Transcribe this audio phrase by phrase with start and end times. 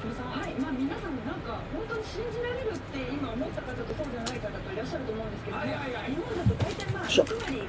[0.00, 5.44] 木さんはいまあ皆さんなんか本当に信じられるって今思った方とそうじゃない方といらっしゃると思うんです。
[5.44, 7.64] けども、日本だと大体まあしょ6割よ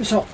[0.00, 0.26] いしょ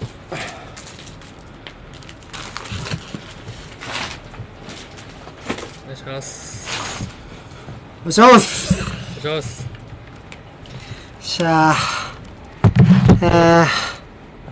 [5.84, 7.08] お願いします。
[8.00, 8.84] お願いします。
[9.20, 9.66] お願いします。
[11.20, 11.74] しゃあ
[13.22, 13.85] えー、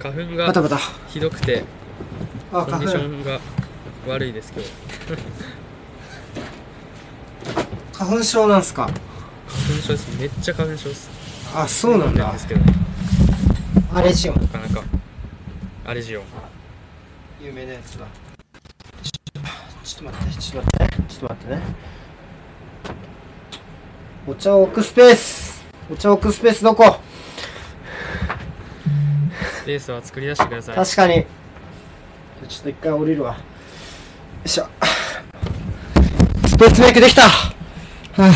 [0.05, 0.53] 花粉が
[1.09, 1.65] ひどくて
[2.53, 3.41] あコンディションが
[4.07, 4.71] 悪いです今日。
[8.05, 8.83] 花粉症なんすか？
[8.85, 10.21] 花粉症です。
[10.21, 11.09] めっちゃ花粉症です。
[11.55, 12.31] あそうなんだ。
[12.33, 12.61] ですけど。
[12.61, 12.75] ね
[13.95, 14.35] アレジオン。
[14.43, 14.83] なかなか。
[15.87, 16.25] アレジオン。
[17.43, 18.05] 有名なやつだ。
[19.03, 21.03] ちょっと待ってちょっと待って。
[21.09, 21.63] ちょっと待ってね。
[24.27, 25.65] お茶を置くスペース。
[25.91, 27.01] お茶を置くスペースどこ？
[29.65, 30.77] スペースは作り出してください。
[30.77, 31.15] 確かに。
[31.15, 33.33] ちょっと一回降りるわ。
[33.33, 33.39] よ
[34.45, 34.67] いしょ。
[36.47, 37.23] スペースメイクできた。
[37.23, 37.31] は
[38.19, 38.27] あ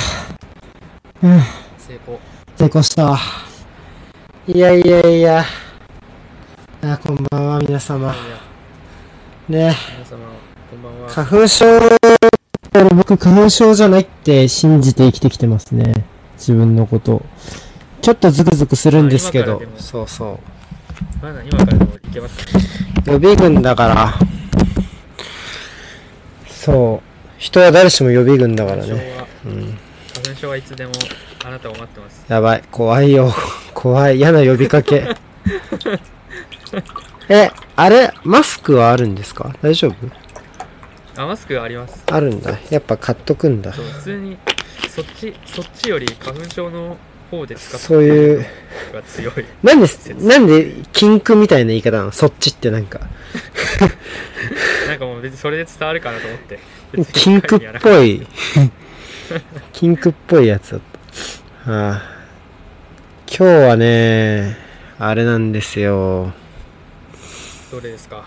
[1.22, 1.40] うん
[1.76, 2.18] 成功。
[2.56, 3.18] 成功した。
[4.46, 5.44] いやいやいや。
[6.80, 8.10] あこんばんは皆様。
[8.10, 8.16] ね。
[9.50, 10.18] 皆様
[10.70, 11.10] こんばんは。
[11.10, 11.66] 花粉症
[12.96, 16.06] 僕花粉症じゃないって信じて生きてきてますね。
[16.38, 17.20] 自分のこと。
[18.00, 19.60] ちょっとズクズクするんですけど。
[19.76, 20.40] そうそ
[21.22, 22.38] まだ今からでもいけます
[23.08, 24.14] う予備軍だから。
[26.48, 27.08] そう。
[27.38, 29.26] 人は誰しも予備軍だから花粉症ねは。
[29.46, 29.78] うん。
[30.14, 30.92] 花粉症はいつでも
[31.44, 32.24] あなたを待ってます。
[32.28, 32.62] やばい。
[32.70, 33.32] 怖いよ。
[33.74, 34.16] 怖い。
[34.18, 35.08] 嫌な呼びかけ。
[37.28, 38.12] えあれ？
[38.24, 39.54] マスクはあるんですか？
[39.62, 39.94] 大丈夫？
[41.22, 42.02] あマスクあります。
[42.06, 42.58] あるんだ。
[42.70, 43.72] やっぱ買っとくんだ。
[43.72, 44.36] そう普通に
[44.88, 46.96] そっちそっちより花粉症の
[47.30, 48.46] 方で使ってそういう
[48.92, 52.12] が強いなんで、なんで、禁句みたいな言い方なの？
[52.12, 53.00] そっちってなんか。
[54.88, 56.58] なんかもう別にそれで伝わるかなと思って
[57.12, 58.26] 禁句っぽい。
[59.72, 60.80] 禁句っぽいやつだっ
[61.66, 61.72] た。
[61.72, 62.02] ああ
[63.30, 64.56] 今日はね、
[64.98, 66.32] あれなんですよ。
[67.70, 68.24] どれですか？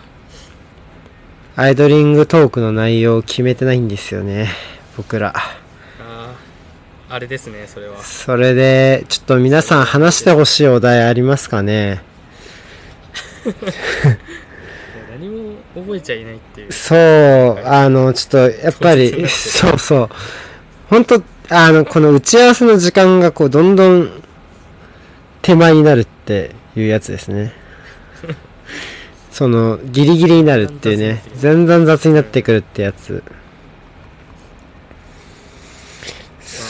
[1.56, 4.50] アイドリングトークの内容を決めてないんですよね。
[4.96, 5.34] 僕ら。
[7.14, 12.02] あれですねそれはそれで、ちょっと皆さん話してほしいお題ありますかね？
[15.12, 20.10] 何も覚えちゃいないっていうそう、あの、ちょっと、やっぱり、 そうそうそう。
[20.90, 24.10] 本当あの、この打ち合わせの時間がこう、どんどん
[25.42, 27.52] 手前になるっていうやつですね。
[29.34, 31.22] その、ギリギリになるっていうね。
[31.36, 33.22] 全然雑になってくるってやつ。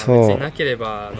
[0.07, 0.39] まあ、別そうに。
[0.39, 1.17] なければあの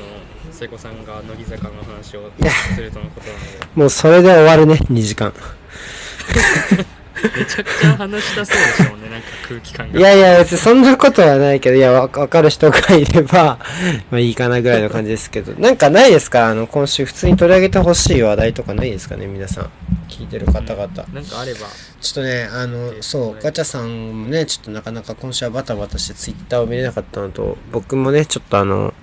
[0.52, 2.32] 聖子さんが乃木坂の話を
[2.76, 5.34] するとのことなのでもうそれで終わるね、2時間。
[7.38, 13.60] めちゃくちゃ話したそうでしたもんねなんか空気感がいやいや、別にそんなことはないけど、いや、わわかる人がいれば、
[14.12, 16.48] まあいいかなぐらいの感じですけど、なんかないですか？
[16.48, 19.28] あの、今週普通に取り上げてほしい話題とかないですかね？
[19.28, 19.70] 皆さん。
[20.10, 20.88] 聞いてる方々。
[21.14, 21.60] なんかあれば
[22.02, 28.94] ちょっとね、あの、そう、ガチャさんもね、ちょっとなかなか今週はバタバタしてツイッターを見れなかったのと、僕もね、ちょっとあの、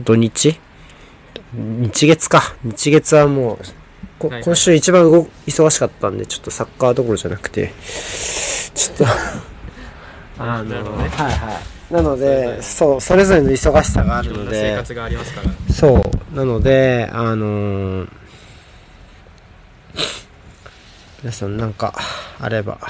[0.00, 0.58] 土日？
[1.54, 2.54] 日月か。
[2.64, 3.64] 日月はもう、
[4.30, 7.72] 今週一番動忙しかったんで、ちょっとサッカーどころじゃなくて、
[8.74, 9.06] ちょっと、
[10.38, 11.60] あの、なるほどねはいは
[11.90, 11.94] い。
[11.94, 16.36] なので、そう、それぞれの忙しさがあるので、な生活がありますからそう。
[16.36, 18.08] なので、あのー
[21.22, 21.94] 皆さんなんか
[22.40, 22.80] あれば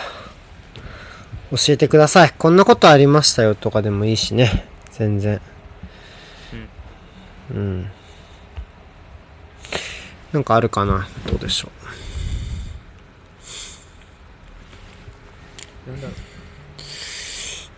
[1.51, 2.31] 教えてください。
[2.39, 4.67] こんなことありましたよとかでもいいしね。
[4.91, 5.39] 全然。
[7.51, 7.91] うん。
[10.33, 11.83] なんかあるかなどうでしょう。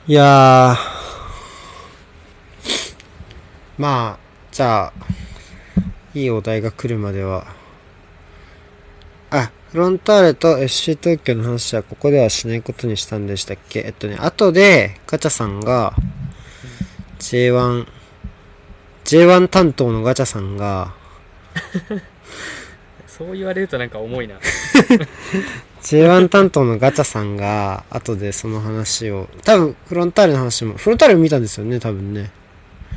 [0.07, 0.95] いやー。
[3.77, 4.19] まあ、
[4.53, 4.93] じゃあ、
[6.15, 7.47] いいお題が来るまでは。
[9.31, 15.95] あ、フロンターレと FC 東京の話はここではしないことにしたんでしたっけえっとね、後で、ガチャさんが、
[17.19, 17.87] J1、
[19.05, 20.95] J1 担当のガチャさんが、
[23.07, 24.37] そう言われるとなんか重いな。
[25.83, 32.31] J1 担当のガチャさんが、後でその話を、多分フロンターレの話も、フロンターレも見たんですよね、多分ね。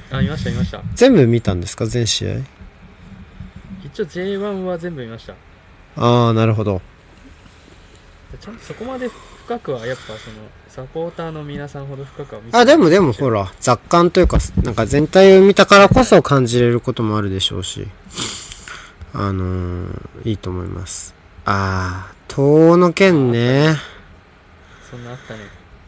[0.10, 0.82] あ見ました見ました。
[0.96, 2.36] 全部見たんですか全試合？
[3.84, 5.34] 一応 J1 は全部見ました。
[5.98, 6.82] ああ、なるほど。
[8.40, 9.10] ちゃんとそこまで
[9.46, 10.18] 深くはやっぱその
[10.68, 17.88] サポーターの皆さんほど深くは見てあ、でもでもほら、雑感というか、なんか全体を見たからこそ感じれることもあるでしょうし、
[19.20, 21.16] あのーいいと思います。
[21.46, 23.76] ああ、東の剣ね。
[24.90, 25.40] そんなあったね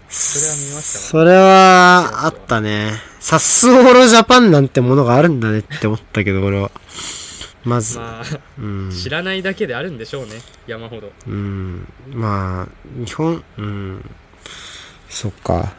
[0.09, 2.93] それは見ましたわそれは、あったね。
[3.19, 6.71] サッスオーロジャパンなんてものがあるんだねって思ったけど、俺は。
[7.63, 8.91] まず、まあうん。
[8.91, 10.31] 知らないだけであるんでしょうね
[10.65, 11.87] 山ほどうん。
[12.11, 12.67] まあ、
[13.05, 14.09] 日本、うん。
[15.07, 15.73] そっか。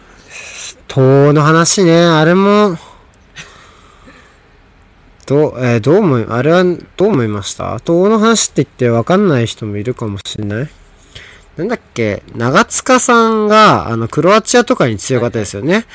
[0.89, 2.77] 東の話ね、あれも、
[5.31, 7.79] どう、えーどう思い、あれはどう思いました？
[7.79, 10.69] 東の話って言って分かんない人もいるかもしれない？
[11.57, 12.25] なんだっけ？
[12.35, 15.87] 長塚さんが、あの、クロアチアとかに強かったですよね。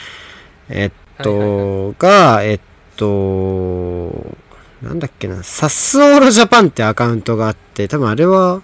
[0.70, 0.92] えっ
[1.22, 2.60] と、はいはいが、えっ
[2.96, 4.38] と、
[4.82, 8.62] なんだっけな、サスオーロジャパンってアカウントがあって、多分あれは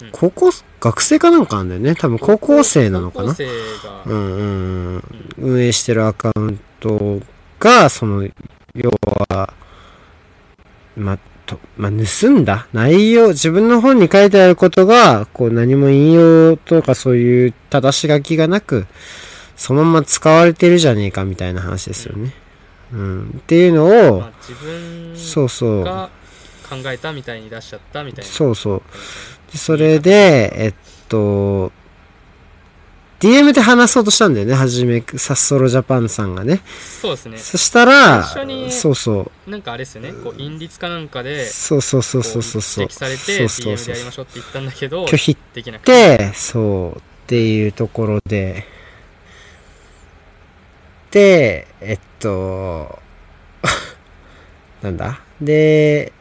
[0.00, 1.94] うん、高校、学生かなんかなんだよね？
[1.94, 3.36] 多分高校生なのかな？
[4.06, 4.16] うん。
[4.16, 4.42] う
[4.96, 5.02] ん。
[5.36, 7.20] 運営してるアカウント
[7.60, 8.26] が、その、
[8.74, 8.90] 要
[9.28, 9.52] は、
[10.96, 12.66] ま、と、ま盗んだ？
[12.72, 18.86] 内容、自分の本に書いてあることが、こう何も引用とかそういう正し書きがなく、
[19.56, 22.34] そのまま使われてるじゃねえかみたいな話ですよね。
[22.92, 23.34] うん。
[23.38, 25.84] っていうのをまあ、、自分そうそう。
[25.84, 26.10] が
[26.68, 28.82] 考えたみたいに出しちゃったみたいなそうそう。
[29.52, 30.74] でそれで、えっ
[31.08, 31.72] と、
[33.20, 36.60] DM で話そうとしたんだよね、はじめ、サッソロジャパンさんがね。
[37.00, 38.24] そうですねそしたら、
[38.70, 39.50] そうそう。
[39.50, 42.84] なんかあれですよねこう韻律かなんかでそうそうそうこそうそうそう。
[42.84, 48.66] 指摘されてそうそう DM そうでやりましょうって言ったんだけど拒否できなくてで、そう、っていうところで、
[51.10, 52.98] で、えっと、
[54.82, 55.20] なんだ？
[55.40, 56.12] で、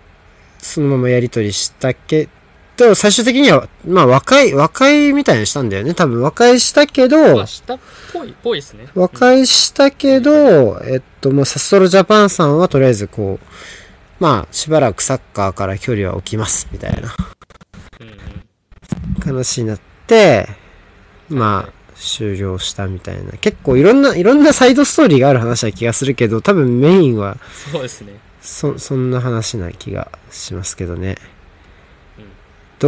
[0.59, 2.29] そのままやりとりしたけ？
[2.77, 5.93] ど、最終的には、まあ和解、和解みたいにしたんだよね。
[5.93, 7.79] 多分和解したけど、まあ下っ
[8.11, 17.15] ぽいぽいですね和解したけど、えっと、もうサッソロジャパンさんはとりあえずこう、まあ、しばらくサッカーから距離は置きます、みたいな
[17.99, 18.15] うんうん
[19.23, 20.47] 話になって、
[21.29, 23.31] まあ、終了したみたいな。
[23.33, 27.37] 結構いろんな、いろんなサイドストーリーがある話な気がするけど、多分メインは、
[27.71, 31.15] そうですねそ、そんな話な気がしますけどね。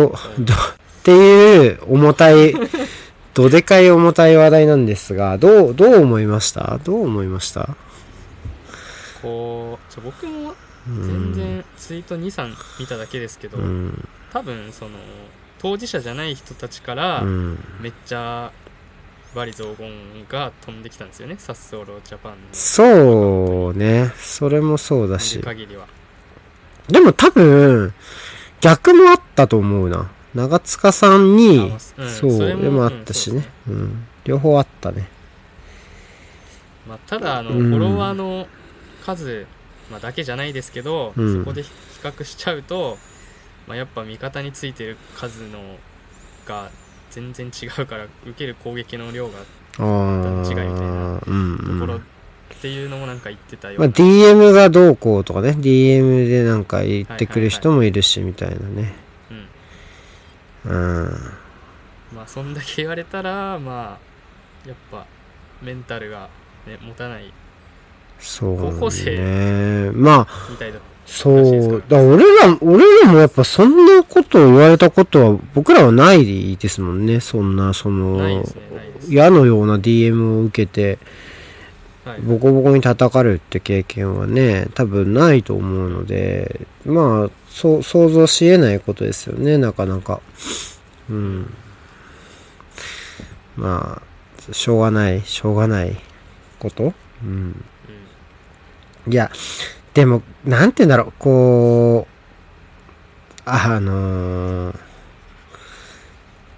[0.02, 0.58] うんど、ど、っ
[1.04, 2.54] ていう重たい、
[3.34, 6.80] どでかい重たい話題なんですが、どう、どう思いました？
[6.84, 7.76] どう思いました？
[9.22, 10.54] こうちょ僕も
[10.88, 14.08] うん全然ツイート23見ただけですけど、うん。
[14.32, 14.92] 多分その
[15.58, 17.60] 当事者じゃない人たちからうん。
[17.82, 18.52] めっちゃ
[19.34, 19.92] バリ雑言
[20.30, 24.14] が飛んできたんですよねサッソーロジャパンのそうね。
[24.18, 25.44] それもそうだ見しる。
[25.44, 25.88] 限りは
[26.88, 27.94] でも多分、
[28.66, 30.10] 逆もあったと思うな。
[30.34, 33.74] 長塚さんに、あうんそう、でもあったしねうん。
[33.76, 34.08] うん。
[34.24, 35.08] 両方あったね。
[36.88, 38.48] まあ、ただあの、うんフォロワーの
[39.06, 39.46] 数、
[39.92, 41.70] まあ、だけじゃないですけど、うんそこで比
[42.02, 42.98] 較しちゃうと、
[43.68, 45.60] まあ、やっぱ味方についてる数の
[46.48, 46.70] が
[47.12, 49.40] 全然違うから受ける攻撃の量が。
[49.78, 52.04] 違いみたいなうん、ところうん。
[52.54, 55.52] っていうのもなんか言ってたよまあ、DM がどうこうとかね。
[55.52, 58.94] DM でなんか言ってくる人もいるし、みたいなね。
[60.66, 61.10] うんうん。
[62.16, 64.00] まあそんだけ言われたらま
[64.66, 65.06] あやっぱ
[65.62, 66.30] メンタルが、
[66.68, 67.34] ね、持たない
[68.20, 68.72] そう、ね。
[68.72, 70.28] 高校生まあ、
[71.06, 71.84] そう。
[71.88, 77.20] だ俺ら、俺らもやっぱそんなことを言われたことは、僕らはないですもんね。
[77.20, 78.44] そんな、その、
[79.10, 80.98] 矢のような DM を受けて、はい
[82.24, 90.22] ボコボコに叩かれるって経験はね、多分ないと思うので、まあ、そう、想像し得ないことですよね、なかなか。
[91.10, 91.54] うん。
[93.56, 95.96] まあ、しょうがない、しょうがない
[96.60, 96.94] こと
[97.24, 97.30] うん。
[97.30, 97.66] うん
[99.08, 99.32] いや、
[99.94, 104.80] でも、なんて言うんだろう、こう、あのー、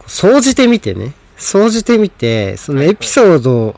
[0.08, 3.77] 総じてみてね、総じてみて、そのエピソード、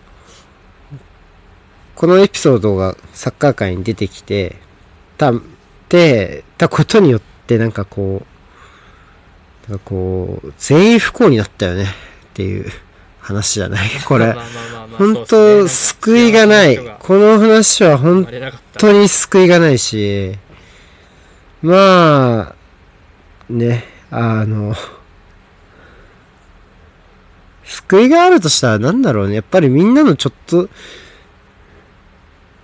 [1.99, 4.55] このエピソードがサッカー界に出てきて、
[5.17, 5.33] た、
[5.89, 8.25] で、たことによって、なんかこ
[9.67, 11.87] う、なんかこう、全員不幸になったよね、っ
[12.35, 12.71] ていう
[13.19, 13.89] 話じゃない？
[14.05, 14.33] これ。
[14.97, 16.77] 本当、救いがない。
[16.77, 18.25] この話は本
[18.77, 20.37] 当に救いがないし、
[21.61, 22.55] まあ、
[23.49, 24.73] ね、あの、
[27.65, 29.35] 救いがあるとしたらなんだろうね。
[29.35, 30.69] やっぱりみんなのちょっと、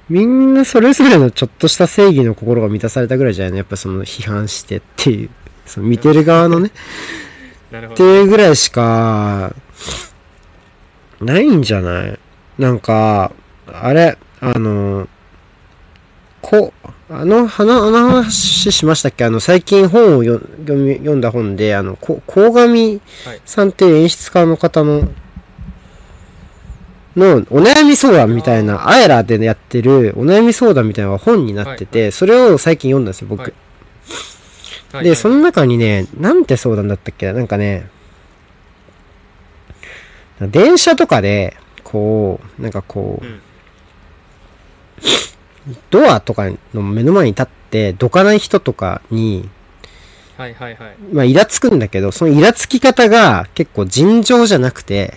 [0.09, 3.57] みんなそれぞれのちょっとした正義の心が満たされたぐらいじゃないの？
[3.57, 5.29] やっぱその批判してっていう、
[5.65, 6.69] その見てる側のね、
[7.91, 9.53] っていうぐらいしか、
[11.21, 12.19] ないんじゃない？
[12.59, 13.31] なんか、
[13.67, 15.07] あれ、あの、
[16.41, 16.71] こ、
[17.09, 19.25] あの、あの、あの話しましたっけ？
[19.25, 23.01] あの、最近本を読読み読んだ本で、あの、こ鴻上
[23.43, 25.09] さんっていう演出家の方の、
[27.15, 33.53] の、お悩み相談みたいな、あえらでやってるお悩み相談みたいな本になってて、はそれを最近読んだんですよ、僕。
[35.03, 37.27] で、その中にね、なんて相談だったっけ？
[37.27, 37.89] ななんかね、
[40.39, 43.41] 電車とかで、こう、なんかこう、うん。
[45.89, 49.49] ドアとかの目の前に立って、どかない人とかに、
[50.37, 50.95] はいはいはい。
[51.11, 55.15] まあ、イラつくんだけど、そのイラつき方が結構尋常じゃなくて、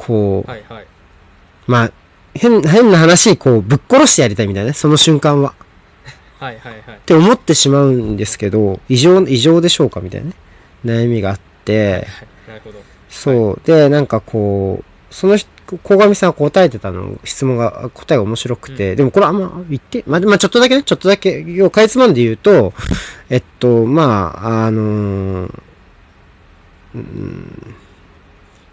[0.00, 0.86] こう、はいはい。
[1.66, 1.92] まあ、
[2.34, 5.54] 変、変な話、こう、ぶっ殺してやりたいみたいなね、その瞬間は。
[6.38, 6.80] はいはいはい。
[6.96, 10.34] って思ってしまうんですけど、異常、異常でしょうかみたいなね、
[10.84, 12.06] 悩みがあって、
[12.48, 12.78] なるほど。
[13.10, 13.60] そう。
[13.64, 15.50] で、なんかこう、その人、
[15.82, 22.72] 小上さんが答えてたの、質問が、答えが面白くて、でもこれあんま言って、まあ、まあ、ちょっとだけね、ちょっとだけ、要はかいつまんで言うと、
[23.28, 25.60] えっと、まあ、あのー
[26.94, 27.74] うん、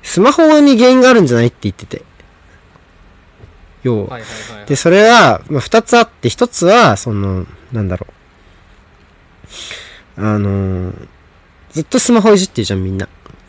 [0.07, 2.01] スマホに原因があるんじゃないって言ってて。
[3.83, 4.19] 要は。
[4.65, 8.07] で、それは、まあ、二つあって、一つは、その、なんだろ
[10.17, 10.25] う。
[10.25, 11.07] あのー
[11.71, 13.07] ずっとスマホいじってるじゃん、みんな。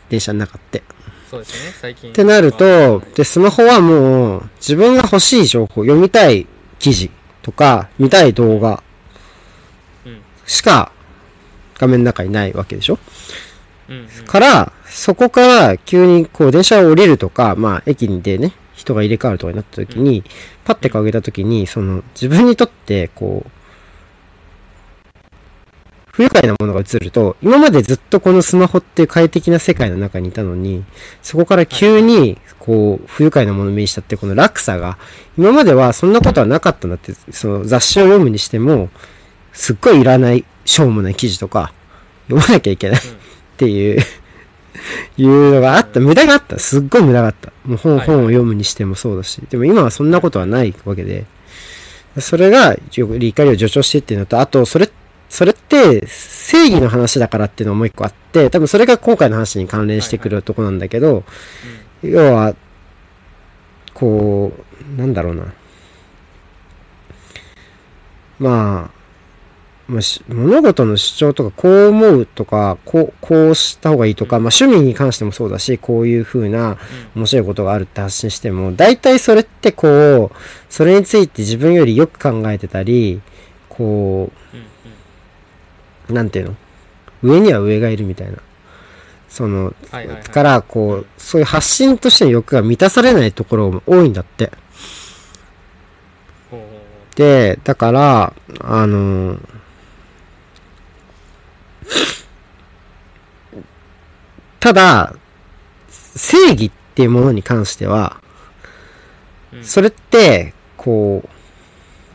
[0.09, 0.83] 電車の中って。
[1.31, 6.45] そうですね最近ってなると、で、スマホはもう、自分が欲しい情報、読みたい
[6.77, 7.09] 記事
[7.41, 8.83] とか、見たい動画
[10.05, 10.91] うんしか、
[11.79, 12.99] 画面の中にないわけでしょ
[14.25, 20.23] から、そこから急にこう電車を降りるとか、まあ駅でね、人が入れ替わるとかになった時に、
[20.63, 23.51] パッて顔上げた時に、その自分にとってこう、
[26.11, 30.83] 不愉快なものが映ると、今までずっとこのスマホっていう快適な世界の中にいたのに、
[31.21, 34.97] そこから急に、こう、不愉快なものを目にしたってこの落差が、
[35.37, 38.89] 今まではそんなことはなかったんだって、その雑誌を読むにしても、
[39.53, 41.71] すっごいいらない、しょうもない記事とか、
[42.27, 43.01] 読まなきゃいけない
[43.59, 43.99] っていう、
[45.17, 45.99] いうのがあった。
[45.99, 46.57] 無駄があった。
[46.59, 47.51] すっごい無駄があった。
[47.65, 49.41] もう本、はい本を読むにしてもそうだし。
[49.49, 51.25] でも今はそんなことはないわけで。
[52.19, 54.89] それが、よく怒りを助長してっていうのと、あと、それ、
[55.27, 61.23] それって、正義の話だからっていうのもう一個あって、多分それが今回の話に関連してくるとこなんだけど、
[62.01, 62.55] 要は、
[63.93, 64.53] こ
[64.95, 65.53] う、なんだろうな。
[68.39, 68.98] まあ、
[69.89, 76.77] まあ、し物事の主張とか、こう思うとか、こう、こうした方がいいとか、まあ趣味に関してもそうだし、こういう風な
[77.15, 80.35] 面白いことがあるって発信しても、大体それってこう、
[80.69, 83.19] それについて自分よりよく考えてたり、
[83.67, 84.31] こ
[86.09, 86.55] うなんていうの？
[87.23, 88.37] 上には上がいるみたいな。
[89.27, 89.73] その、
[90.31, 94.51] から、こう、そういう発信としての欲が満たされないところも多いんだって。
[97.15, 99.58] で、だから、あのー
[104.59, 105.15] ただ、
[105.89, 108.21] 正義っていうものに関しては、
[109.53, 111.29] うんそれって、こう、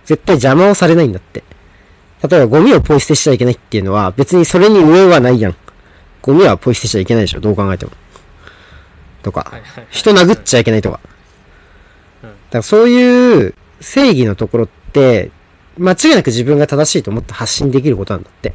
[0.05, 1.43] 絶対邪魔をされないんだって。
[2.29, 5.57] 例えばゴミをポイ捨てしちゃいけないっていうのは、別にそれに上はないやん。
[6.23, 7.93] ゴミはポイ捨てしちゃいけないでしょ、どう考えても。
[9.23, 9.53] とか、
[9.91, 11.01] 人殴っちゃいけないとか。
[12.23, 15.31] うんだからそういう正義のところって、
[15.77, 18.55] 間違いなく自分が正しいと思って発信できることなんだって。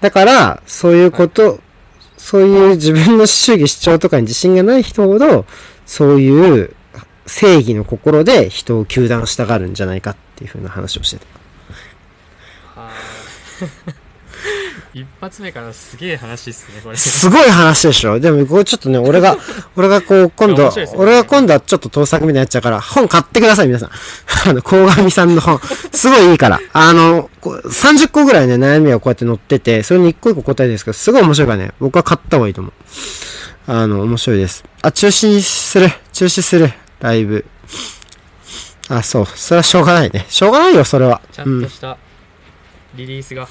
[0.00, 1.60] だから、そういうこと、
[2.16, 5.44] そういう自分の主義主張とかに自信がない人ほど、
[5.86, 6.74] そういう
[7.26, 11.26] 正義の心で人を糾弾したがるんじゃないかっていうふうな話をしてた。
[15.00, 19.36] 一発目からすげえ話っすねこれすごい話でしょでも、これちょっとね、俺が、
[19.76, 23.90] 俺がこう、今度ね俺が今度はちょっと盗作みたいになっちゃうから、本買ってください、皆さん。
[24.48, 25.60] あの、鴻上さんの本。
[25.92, 26.60] すごいいいから。
[26.72, 32.72] あの、こう30個ぐらいね、悩みがこうやって載ってて、それに一個一個答えですけど、すごい面白いからね、僕は買った方がいいと思う。
[33.70, 34.64] あの、面白いです。
[34.82, 35.90] あ、中止にする。
[36.12, 36.72] 中止する。
[37.00, 37.44] ライブ。
[38.88, 39.26] あ、そう。
[39.26, 40.26] それはしょうがないね。
[40.28, 41.20] しょうがないよ、それは。
[41.32, 41.68] ちゃうんんと。
[41.68, 41.98] した
[42.98, 43.48] リリースが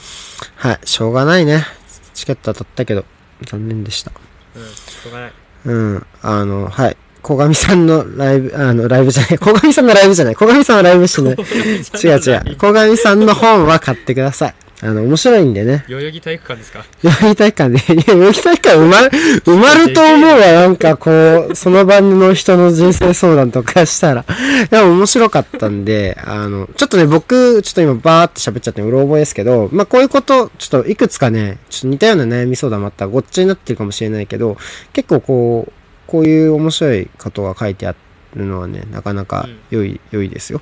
[0.57, 0.79] はい。
[0.83, 1.65] しょうがないね。
[2.13, 3.05] チケット当たったけど、
[3.45, 4.11] 残念でした。
[4.55, 5.31] うんしょうがない
[5.65, 6.05] うん。
[6.21, 6.97] あの、はい。
[7.21, 9.37] 小上さんのライブ、あの、ライブじゃない。
[9.37, 10.35] 小上さんのライブじゃない。
[10.35, 11.33] 小上さんはライブしてない。
[11.33, 12.57] 違う違う。
[12.57, 14.55] 小上さんの本は買ってください。
[14.79, 15.85] あの、面白いんでね。
[15.89, 16.85] 代々木体育館ですか？
[17.01, 20.37] 代々木体育館で、代々木体育館埋まる、埋まると思うわ。
[20.37, 24.23] なんかこう、その場の人の人生相談とかしたら。
[24.69, 34.57] でも面白かったんで、あの、ちょっとね、僕、ちょっと今バーって喋っちゃってうろ覚えですけど、まあ、こういうこと、ちょっといくつかね、ちょっと似たような悩み相談もあったらごっちゃになってるかもしれないけど、
[34.93, 35.71] 結構こう、
[36.05, 38.06] こういう面白いことが書いてあって、
[38.37, 40.61] るのはね、なかなか良い、良いですよ。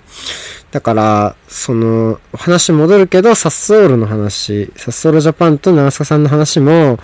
[0.72, 7.00] だから、その、話戻るけど、サッソールの話、サッソールジャパンと長坂さんの話も、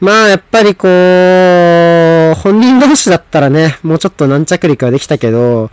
[0.00, 5.70] まあ、やっぱりこう、本人同士だったらね、もうちょっと軟着陸はできたけど、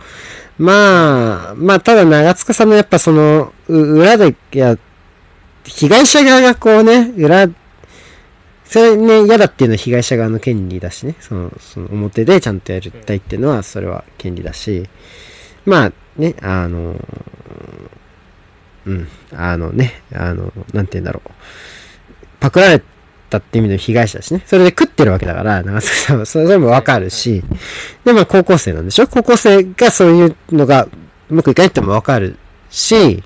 [0.58, 4.76] まあ、まあ、ただ長塚さんのやっぱその、う裏で、いや、
[5.64, 7.48] 被害者側がこうね、裏、
[8.68, 14.86] それね、嫌だっていうのは被害者側の権利だしね、その、その表でちゃんとやりたいっていうのは、それは権利だし、
[15.64, 16.96] まあ、ね、あの、
[18.84, 21.30] うん、あのね、あの、なんて言うんだろう。
[22.40, 22.82] パクられ
[23.30, 24.42] たって意味の被害者だしね。
[24.46, 27.42] それで食ってるわけだから、長崎さんは、それもわかるし、
[28.04, 29.06] で、まあ高校生なんでしょ？
[29.06, 30.88] 高校生がそういうのが
[31.30, 32.36] うまくいかないってもわかる
[32.70, 33.22] し、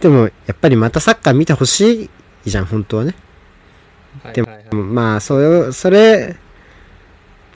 [0.00, 2.10] でも、やっぱりまたサッカー見てほし
[2.44, 3.14] いじゃん、本当はね。
[4.34, 4.48] でも、
[4.82, 6.36] まあ、それ、それ、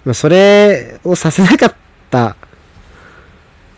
[0.04, 1.74] まあ、それをさせなかっ
[2.10, 2.36] た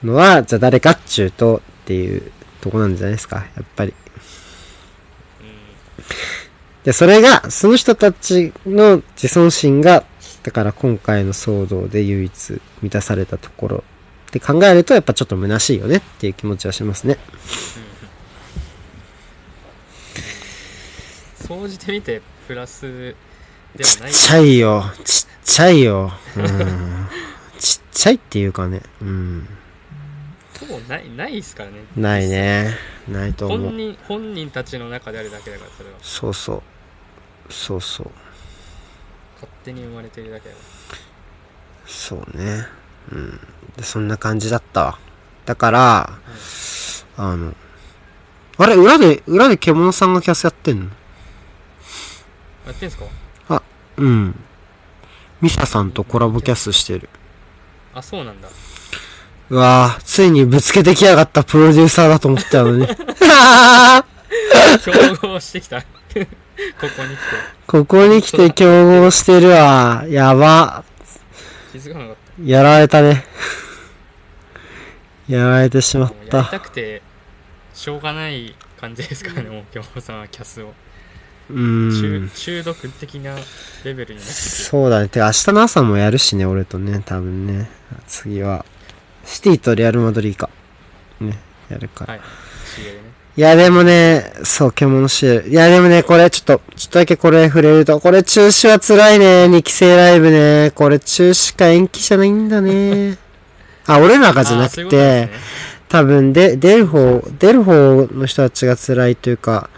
[0.03, 3.95] のは、じゃあ誰かっちゅうとっていうとこなんじゃないですか、やっぱり。
[6.85, 10.05] で、それが、その人たちの自尊心が、
[10.43, 13.85] だから今回の騒動で唯一満たされたところ
[14.29, 17.19] って考えると、やっぱちょっと虚しいよねっていう気持ちはしますね。
[21.47, 23.15] 総じてみてプラス
[23.75, 24.85] ではないちっちゃいよ。
[25.05, 26.13] ちっちゃいよ。
[26.37, 27.09] うん。
[27.59, 28.83] ちっちゃいっていうかね。
[29.03, 29.49] うん。
[30.61, 32.75] ほぼないないですからねないね。
[33.09, 33.59] ないと思う。
[33.59, 36.63] 本人本人たちの中であるだけだからそれはそうそう。
[37.53, 38.11] そうそう。
[39.35, 40.61] 勝手に生まれてるだけだか
[41.87, 42.67] そうね。
[43.13, 43.41] うん。
[43.77, 44.99] で、そんな感じだったわ。
[45.45, 46.19] だから、
[47.17, 47.55] あの、
[48.59, 50.87] あれ、裏で、裏で獣さんがキャスやってんの？
[50.87, 50.93] ら
[52.67, 52.97] やってんす
[53.49, 53.63] か？
[53.97, 54.35] うん。
[55.41, 57.09] ミサさんとコラボキャスしてる。
[57.95, 58.49] あそうなんだ
[59.49, 62.87] うわぁ、ついにぶつけてきやがったプロデューサーだと思ったのに。
[64.85, 64.93] 競
[65.29, 67.27] 合してきた ここに来て
[67.67, 70.05] ここに来て競合してるわ。
[70.09, 70.85] やば。
[71.73, 73.25] 気づかなかっやられたね。
[75.29, 76.49] やられてしまったやり。
[76.51, 77.03] たくて
[77.75, 80.75] しょうがない感じですからねもう京本さんはキャスをう
[81.55, 82.31] 中ん。
[82.35, 83.37] 中毒的な
[83.85, 85.09] レベルになってそうだね。
[85.09, 87.69] てか明日の朝もやるしね、俺とね、多分ね。
[88.07, 88.65] 次は。
[89.25, 90.51] シティとレアルマドリーか。
[91.21, 92.15] ね、やるから。
[92.15, 92.23] はい
[92.77, 95.49] CL ねいや、でもね、そう、獣シール。
[95.51, 99.45] いや、でもね、これ、ちょっと、ちょっとだけこれ触れると、これ中止は辛いね。
[99.45, 100.73] 2期生ライブね。
[100.75, 103.19] これ中止か延期じゃないんだね。
[103.87, 109.69] あ、俺らがじゃなあーそういうくてことです、ね多分で、出る方、出る方の人たちが辛いというか、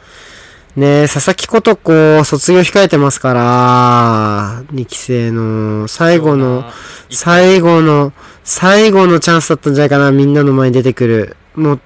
[0.79, 6.65] ね佐々木ことこ卒業控えてますから、2期生の最後の、
[7.11, 8.13] 最後の、
[8.45, 11.37] 最後のチャンスだったんじゃないかな、みんなの前に出てくる。
[11.55, 11.81] もう、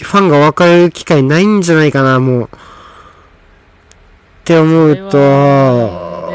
[0.00, 2.44] ファンが分かる機会ないんじゃないかな、もう。
[2.44, 2.48] っ
[4.44, 6.28] て思うと、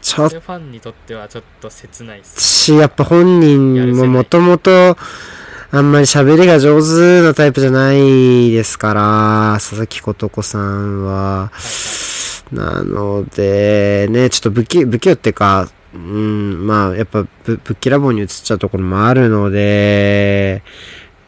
[0.00, 4.96] ちょっそれファンにとってはちょっと切ないし、やっぱ本人ももともと、
[5.72, 11.50] あんまり喋りが上手なタイプじゃないですから、佐々木琴子さんは。
[12.52, 20.62] なので、ね、ちょっと不器、不器用っていうか、うん、まあ、やっぱぶ、ぶっきらぼうに移っちゃうところもあるので、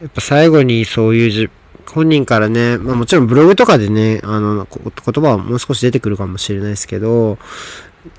[0.01, 1.49] やっぱ最後にそういうじ、
[1.85, 7.37] 本人からね、まあもちろんブログとかでね、あの、言葉はもう少し出てくるかもしれないですけど、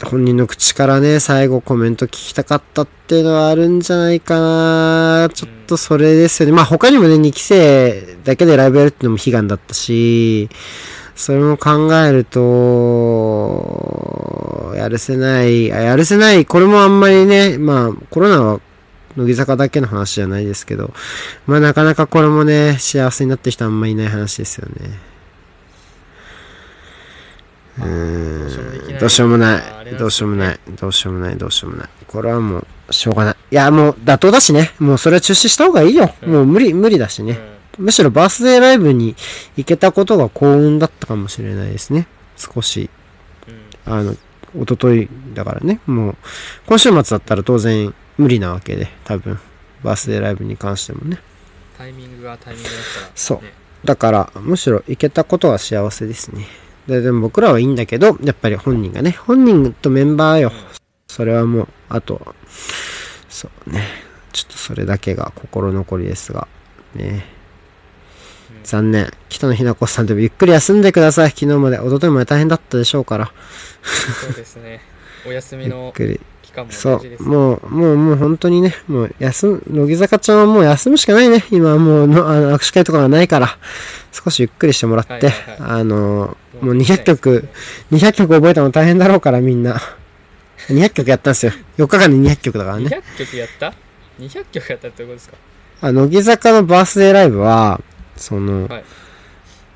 [0.05, 6.55] 本人の口からね、最後コメント聞きたかったっていうのはあるんじゃないかなちょっとそれですよね。
[6.55, 10.49] まあ他にもね、2期生だけでライブやるっていうのも悲願だったし、
[11.15, 13.51] それも考えると、
[14.77, 18.61] やるせない、あやるせない、これもあんまりね、まあコロナは
[19.17, 20.95] 乃木坂だけの話じゃないですけど、
[21.47, 24.99] まあなかなかこれもね、幸せになってる人あんまりいない話ですよね。
[27.79, 29.80] うーん、どうしようもない。
[29.99, 30.61] どうしようもない。
[30.77, 31.37] どうしようもない。
[31.37, 31.89] どうしようもない。
[32.07, 33.37] これはもう、しょうがない。
[33.51, 34.73] いや、もう妥当だしね。
[34.79, 36.13] もうそれは中止した方がいいよ。
[36.23, 37.39] うんもう無理、無理だしね。
[37.79, 39.17] むしろバースデーライブに
[39.57, 42.07] 行けたことが幸運だったかもしれないですね。
[42.37, 42.91] 少し。
[43.87, 44.19] あの、一
[44.71, 45.81] 昨日だからね。
[45.87, 46.17] もう、
[46.67, 49.39] 今週末だったら当然無理なわけで、多分。
[49.83, 51.19] バースデーライブに関してもね。
[51.79, 56.47] タイミングがタイミングだったらそうねだから、むしろ行けたことは幸せですね。
[56.91, 60.53] ででも僕らはいいんだけど、やっぱり本人がね、本人とメンバーよ。
[61.09, 62.35] それはもう、あと、
[63.29, 63.87] そうね。
[64.33, 66.47] ちょっとそれだけが心残りですが、
[66.95, 67.25] ね。
[68.65, 69.11] 残念。
[69.29, 71.31] 北野日な子さんでもゆっくり休んでください。
[71.31, 73.33] 昨日まで、一昨日まで大変だったでしょうから。
[73.83, 74.81] そうですね
[75.27, 76.21] お休み ゆっのくり。
[76.51, 81.45] 期間もですもう、もう、もう本当にね、もう休む、乃木坂ちゃんはもう休むしかないね。
[81.51, 83.59] 今はもうの、あの、握手会とかがないから、
[84.13, 87.49] 少しゆっくりしてもらって、はいはいはあの、もう200曲、
[87.93, 89.81] 200曲覚えたの大変だろうからみんな。
[90.69, 91.53] 200曲やったんですよ。
[91.79, 92.87] 4日間で200曲だからね。
[92.87, 93.75] 200曲やった
[94.21, 95.37] ?200 曲やったってことですか？
[95.83, 97.81] あ乃木坂のバースデーライブは、
[98.17, 98.85] その、はい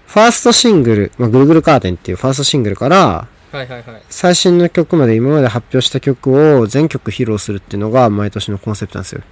[0.07, 9.23] ファーストシングル、まあ、ぐるぐるカーテンっていうファーストシングルから、はいはいはい最新の曲まで今まで発表した曲を全曲披露するっていうのが毎年のコンセプトなんですよ。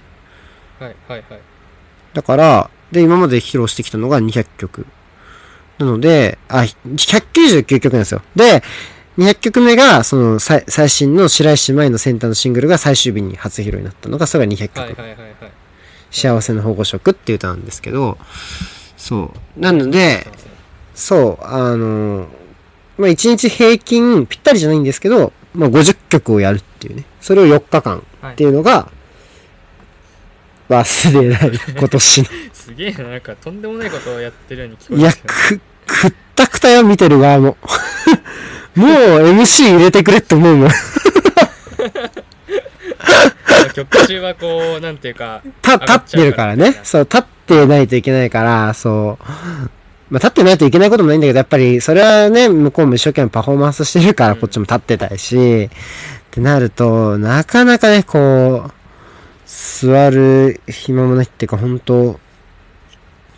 [0.79, 1.39] はいはいはい
[2.13, 4.85] だから、で、今まで披露してきたのが200曲。
[5.79, 8.21] なので、あ、199曲なんですよ。
[8.35, 8.61] で、
[9.17, 14.79] 200曲目が、その、最最新の白石舞のセンターのシングルが最終日に初披露になったのが、それが200曲。
[14.79, 15.33] はいはいはいはい
[16.11, 18.19] 幸せの保護色っていう歌なんですけど、
[18.97, 19.59] そう。
[19.59, 20.27] なので
[20.93, 22.27] そう、あの、
[22.97, 27.05] まあ、1日平均ぴったりじゃないんですけど、まあ、50曲をやるっていうね。
[27.21, 28.89] それを4日間はいっていうのが、
[30.69, 32.27] バースデーライブ、今年の。
[32.53, 37.57] すげえななんかとんでもないことをやってるように聞こえいや、ますけどく、くったくたよ、見てる側も。
[38.75, 40.69] もう MC 入れてくれって思うもん。
[43.73, 46.79] 曲中はこうなんていうかた、立ってるからね。
[46.83, 49.25] そう、立ってないといけないから、そう。
[50.13, 55.69] まあ、立ってないといけないこともないんだけど、やっぱり、それはね、向こうも一生懸命パフォーマンスしてるから、こっちも立ってたいし、っ
[56.29, 58.71] てなると、なかなかね、こう、
[59.47, 62.19] 座る暇もないっていうか、本当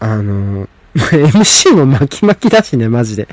[0.01, 3.29] あの、 MC も巻き巻きだしね、マジで。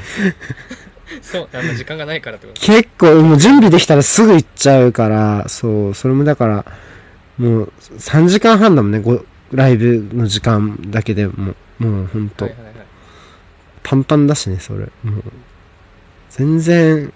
[1.20, 2.60] そうあの時間がないからってこと。
[2.60, 6.64] 結構、もう準備できたらすぐ行っちゃうから、そう、それもだから、
[7.38, 12.71] もう3時間半だもんね、ごライブの時間だけでもう、もうほんとはい、はいはい
[13.92, 14.86] パンパンだしね、それ。
[15.04, 15.22] もう、
[16.30, 17.12] 全然、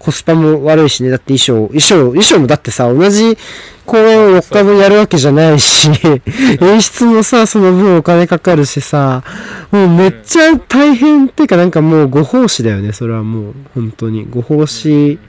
[0.00, 3.38] コスパも悪いしね、だって衣装、衣装、衣装もだってさ、同じ
[3.86, 5.88] 公演を4日分やるわけじゃないし、
[6.60, 9.22] 演出もさ、その分お金かかるしさ、
[9.70, 14.26] もうめっちゃ大変っていうかなんかもうご奉仕だよね、それはもう、本当に。
[14.28, 15.20] ご奉仕、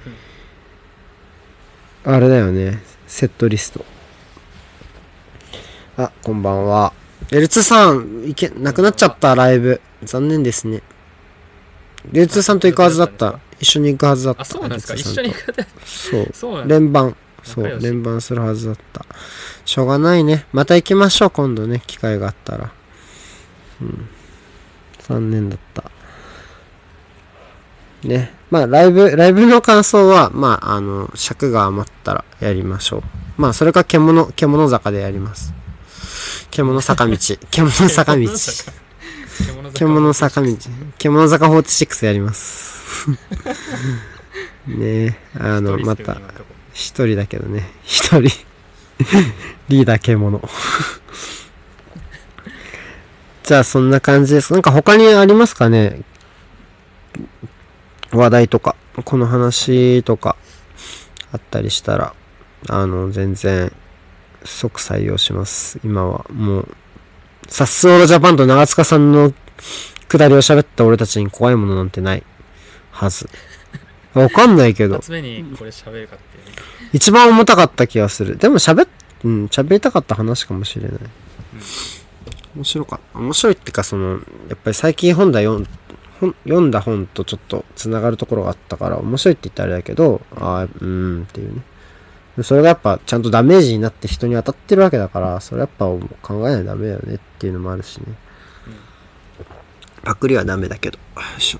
[2.04, 2.82] あれだよね。
[3.06, 3.86] セットリスト。
[5.98, 6.94] あ、こんばんは。
[7.32, 9.82] エルツさん、いけ、なくなっちゃった、ライブ。
[10.04, 10.82] 残念ですね。
[12.14, 13.40] エルツさんと行くはずだった。
[13.60, 14.42] 一緒に行くはずだった。
[14.42, 14.94] あそうなんですか？
[14.96, 15.56] 一緒に行く
[15.86, 16.30] そう。
[16.34, 17.16] そう連番。
[17.44, 19.06] そう、連番するはずだった。
[19.66, 20.46] しょうがないね。
[20.54, 22.72] また行きましょう、今度ね、機会があったら。
[23.82, 24.10] うん。
[25.00, 25.92] 残念だった。
[28.04, 28.34] ね。
[28.52, 33.04] まあ、ライブ、ライブの感想は、まあ、あの、尺が余ったらやりましょう。
[33.38, 35.54] まあ、それか獣、獣坂でやります。
[36.52, 37.18] 獣坂道。
[37.52, 38.22] 獣坂道。
[38.22, 38.54] 獣坂
[39.74, 40.58] 獣坂道。
[40.98, 43.10] 獣坂46やります。
[44.68, 46.22] ねあの、また、
[46.74, 47.72] 一人だけどね。
[47.84, 48.22] 一人。
[49.70, 50.42] リーダー獣。
[53.44, 54.54] じゃあそんな感じです。
[54.54, 56.02] なんか他にありますかね？
[58.12, 58.76] 話題とか。
[59.06, 60.36] この話とか
[61.32, 62.14] あったりしたら、
[62.70, 63.74] あの、全然
[64.44, 65.80] 即採用します。
[65.84, 66.76] 今はもう、
[67.48, 69.34] サッスオーロジャパンと長塚さんの
[70.08, 72.24] 下りを喋った俺たちに怖いものなんてない
[72.92, 73.30] はず。
[74.14, 75.00] わかんないけど
[76.94, 77.12] 一。
[77.12, 78.38] 番重たかった気がする。
[78.38, 78.88] でも喋っ、
[79.24, 81.00] うん、喋りたかった話かもしれない。
[82.56, 83.20] 面白かった。
[83.20, 85.66] 面白いってか、その、やっぱり最近本だ読
[86.46, 91.62] 読んだ本とちょっと繋がるところがあったから、面白いって言ったらあれだけど、ああ、うーんっていうね。
[92.38, 95.86] でそれがやっぱちゃんとダメージになって人に当たってるわけだから、それやっぱ
[96.22, 98.06] 考えないとダメだよねっていうのもあるしね。
[100.04, 100.98] パクリはダメだけど。
[100.98, 101.04] よ
[101.38, 101.60] いしょ。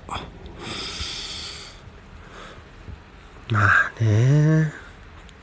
[3.50, 4.72] まあね。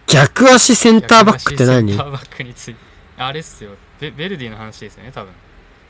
[0.07, 1.87] 逆足センターバックって何？
[1.89, 2.79] センターバックについて
[3.17, 5.31] あれっすよベベルディの話ですよね多分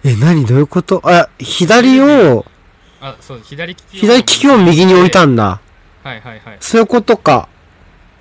[0.03, 0.45] え、何？
[0.45, 1.01] どういうこと？
[1.03, 2.45] あ、左を、
[3.01, 5.59] あそう左利きを左利きを右に置いたんだ。
[6.03, 7.49] はいはいはいそういうことか。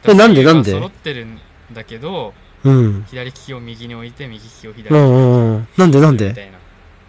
[0.05, 0.73] えなんでなんで？
[0.73, 1.39] 揃ってるん
[1.73, 2.35] だけど
[2.65, 3.05] うん。
[3.09, 5.69] 左利きを右に置いて右利きを左うんうんうん。
[5.77, 6.29] なんでなんで？
[6.29, 6.59] みたいな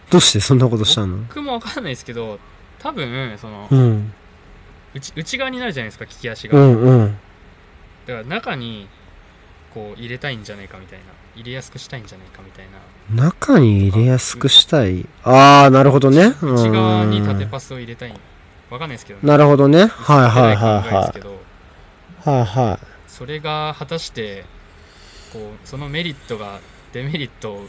[0.09, 1.17] どうしてそんなことしたの？
[1.17, 2.39] 僕もわかんないですけど
[2.79, 4.13] 多分そのうん。
[4.93, 7.17] 内内側になるじゃないですか利き足うが、んうん。
[8.07, 8.87] だから中に
[9.73, 12.65] こう入れたいんじゃないかみたいな入れやすくしたいんじゃないかみたい
[13.15, 15.05] な中に入れやすくしたい。
[15.23, 16.33] あー、なるほどね。
[16.41, 18.13] うん内側に縦パスを入れたい
[18.69, 19.85] わかんないですけどねなるほどね。
[19.85, 21.40] はいはいはいは考
[22.25, 22.39] えですけどい。
[22.39, 24.45] はいはそれが果たして
[25.33, 26.59] こうそのメリットが
[26.93, 27.67] デメリットを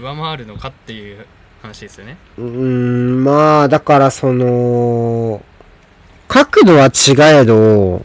[0.00, 1.26] 上回るのかっていう
[1.62, 5.42] 話ですよねうーん、まあ、だからその、
[6.28, 8.04] 角度は違えど、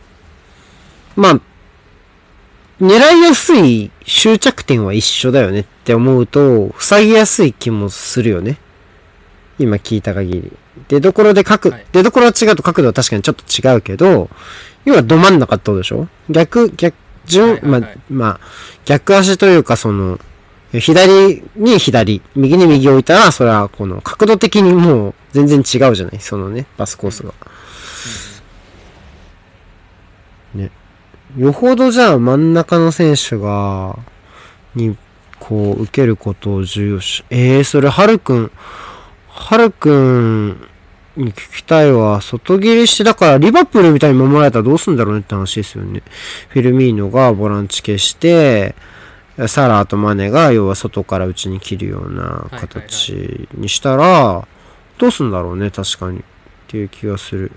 [1.16, 1.40] まあ、
[2.82, 8.58] 狙いやすい終着点は一緒だよねって思うと、塞ぎやすい気もするよね。
[9.60, 10.52] 今聞いた限り。
[10.88, 14.30] 出所で角、はい出所は違うと角度は確かにちょっと違うけど、
[14.86, 16.08] 要はど真ん中ってことでしょ？
[16.30, 18.40] 逆、逆、順、まあ、まあ、
[18.86, 20.20] 逆足というかその、
[20.74, 26.20] 左に左、右に右を置いたら、それはこの角度的にもう全然違うじゃない？
[26.20, 27.34] そのね、バスコースが。
[30.56, 30.72] ね。
[31.38, 33.98] よほどじゃあ真ん中の選手が、
[34.76, 34.98] に、
[35.40, 38.52] こう、受けることを重要し、ええー、それ、はるくん、
[39.30, 40.68] はるくん
[41.16, 42.22] に聞きたいわ。
[42.22, 46.02] 外切りして、だから、リバプールみたいに守られたらどうすんだろうねって話ですよね。
[46.50, 48.76] フィルミーノがボランチ消して、
[49.48, 54.48] サラーとマネが、要は外から内に切るような形にしたら、
[54.98, 56.20] どうすんだろうね、確かに。
[56.20, 56.24] っ
[56.68, 57.52] ていう気がする。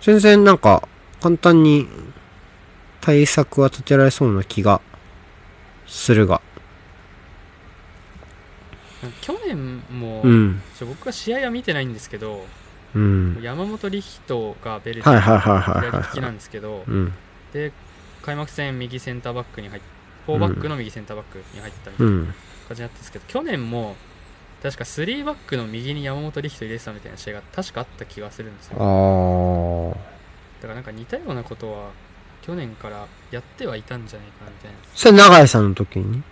[0.00, 0.88] 全然なんか、
[1.20, 1.88] 簡単に
[3.00, 4.80] 対策は立てられそうな気が
[5.86, 6.40] するが。
[9.20, 10.62] 去年も、うん。
[10.78, 12.44] ちょ僕は試合は見てないんですけど
[12.94, 13.38] うん。
[13.42, 16.32] 山本リヒトがベルギーはいはいはいはい左利きなはい。
[16.32, 17.12] んですけどうん。
[17.52, 17.72] で
[18.22, 19.82] 開幕戦右センターバックに入っ
[20.28, 22.24] 4バックの右センターバックに入ったみたいなうん。
[22.26, 22.34] 感
[22.70, 23.96] じになったんですけど、去年も
[24.62, 28.74] 確か3バックの右に山本リヒト入れてたみたいな試合が確かあった気がするんですよ。
[30.60, 31.90] だからなんか似たようなことは
[32.42, 36.22] 去年からやってはいたんじゃないかなみたいなそれ長井さんの時に？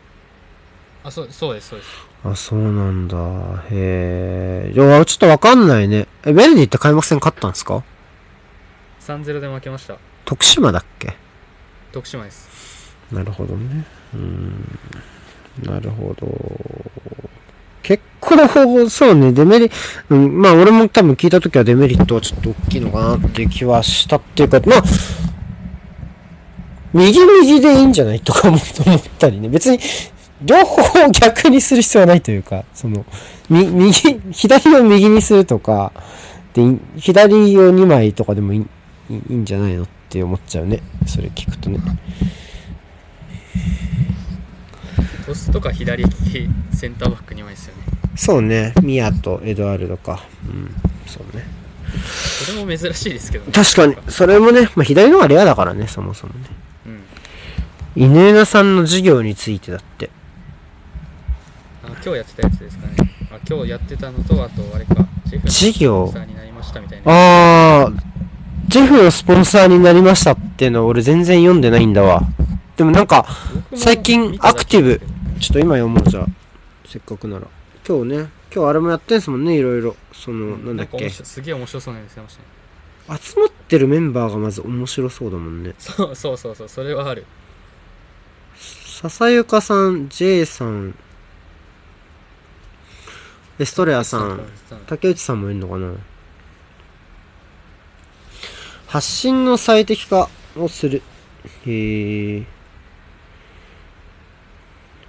[1.03, 1.91] あそうそうですそうです
[2.25, 3.17] あ、そうなんだ。
[3.71, 4.73] へえ。
[4.75, 6.07] いや、ちょっとわかんないね。
[6.25, 7.83] え、ベルディって開幕戦勝ったんですか
[9.01, 11.17] ？3-0で負けました徳島だっけ？
[11.93, 13.85] 徳島ですなるほどね。
[14.15, 14.69] うーん。
[15.65, 16.29] なるほど。
[17.83, 19.71] 結構、そうね、デメリ、
[20.11, 24.83] うん、まあ俺も多分聞いた時はデメリットはちょっと大きいのかなっていう気はしたっていうか、まあ、
[26.93, 28.21] 右右でいいんじゃない？
[28.21, 28.61] とか思っ
[29.19, 29.49] たりね。
[29.49, 29.81] 別に、
[30.43, 33.05] 両方逆にする必要はないというか、その、
[33.49, 35.93] み、右、左を右にするとか、
[36.55, 38.61] で、い左を2枚とかでもいい
[39.11, 40.81] いいいんじゃないのって思っちゃうね。
[41.07, 41.79] それ聞くとね。
[45.27, 47.83] トスとか左利きセンターバック2枚ですよね
[48.17, 48.73] そうね。
[48.83, 50.25] ミヤとエドワルドか。
[50.47, 50.75] うん。
[51.07, 51.45] そうね。
[52.45, 56.41] それも珍しいですけどね確かに、それもね、まあ、左の方がレアだからね、そもそもね。
[56.87, 57.01] うん
[57.97, 60.11] 犬枝さんの授業についてだって。
[61.91, 62.95] あ今日やってたやつですかね
[63.33, 66.09] あ今日やってたのとあとあれかジェフの授業？
[66.09, 68.01] スポンサーになりましたみたいなあー、
[68.69, 72.23] ジェフのスポンサーになりましたっていうの俺全然読んでないんだわ。
[72.77, 73.27] でもなんか、
[73.75, 75.01] 最近アクティブ
[75.39, 76.27] ちょっと今読もうじゃあ。
[76.87, 77.47] せっかくなら。
[77.87, 79.97] 今日ね、今日あれもやってんすもんね、いろいろ。
[80.15, 81.11] その、なんだっけ？
[81.11, 82.39] すげえ面白そうなの見せまし
[83.07, 85.75] たね集まってるメンバーがまず面白そうだもんね。
[85.79, 87.27] そうそうそうそうそれはある
[88.57, 90.95] 笹ゆかさん、J さん、
[93.61, 94.41] エストレアさん、
[94.87, 95.93] 竹内さんもいるのかな？
[98.87, 101.03] 発信の最適化をする。
[101.67, 102.47] へえ。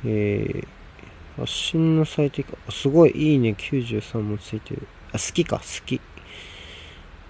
[0.04, 0.68] えー、
[1.40, 2.58] 発信の最適化。
[2.68, 4.86] あすごい、いいね、93もついてる。
[5.14, 6.02] あ、好きか、好き。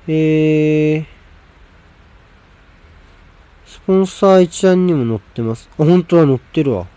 [0.08, 1.06] えー、
[3.68, 5.70] スポンサー一覧にも載ってます。
[5.74, 6.88] あ、本当は載ってるわ。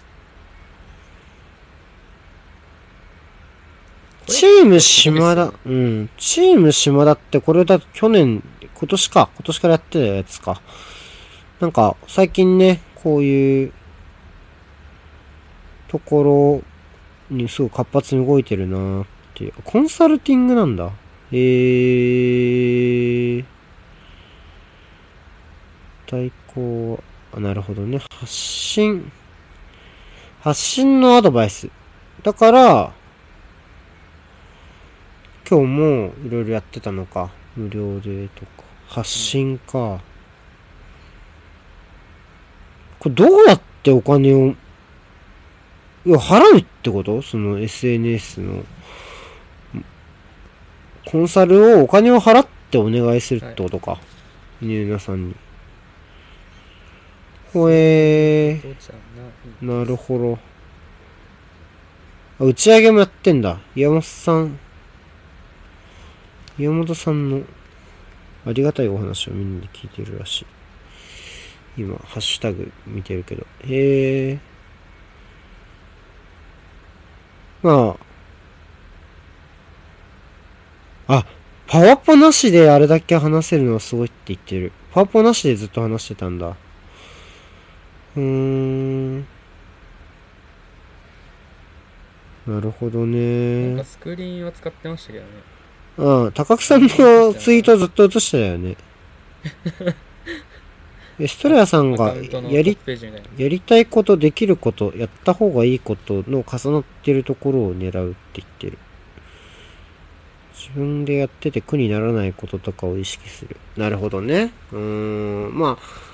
[4.27, 6.11] チーム島田、うん。
[6.17, 8.43] チーム島田ってこれだと去年、
[8.75, 10.61] 今年か、今年からやってたやつか。
[11.61, 13.73] なんか、最近ね、こういう、
[15.89, 16.63] とこ
[17.31, 19.53] ろにすごい活発に動いてるなーっていう。
[19.63, 20.91] コンサルティングなんだ。
[21.31, 23.45] えー。
[26.07, 28.01] 対抗、あ、なるほどね。
[28.11, 29.11] 発信、
[30.41, 31.69] 発信のアドバイス。
[32.23, 32.93] だから、
[35.49, 37.31] 今日もいろいろやってたのか。
[37.57, 38.65] 無料でとか。
[38.89, 40.01] 発信か。
[42.99, 44.55] これどうやってお金を、
[46.07, 47.21] いや、払うってこと？
[47.21, 48.65] その SNS の。
[51.07, 53.99] コンサルをお金を払ってお願いするってことか。
[54.63, 55.35] ニューナさんに。
[57.53, 60.39] ほえー、なるほど。
[62.41, 63.59] あ、打ち上げもやってんだ。
[63.77, 64.59] 岩本さん。
[66.59, 67.43] 岩本さんの
[68.47, 70.47] ありがたいお話をみんなで聞いてるらしい。
[71.77, 73.47] 今、ハッシュタグ見てるけど。
[73.65, 74.39] へえ。
[77.63, 77.97] ま
[81.09, 81.27] あ、あ、
[81.67, 84.73] パワポなしであれだけ話せるのはすごいって言ってる。
[84.93, 86.57] パワポなしでずっと話してたんだ。
[88.17, 89.27] うーん。
[92.47, 93.85] なるほどねなんか。
[93.85, 95.54] スクリーンは使ってましたけどね
[95.97, 98.77] うん、高木さんのツイートずっと映してたよね。
[101.21, 102.15] エストレアさんアが
[102.51, 102.77] やり
[103.37, 108.79] やりたいこと、できること、やった方がいいことの重なってるところを狙うって言ってる。
[110.55, 113.57] 自分でやってて苦にならないこととかを意識する。
[113.77, 114.53] なるほどね。
[114.73, 116.05] うーん、まあ、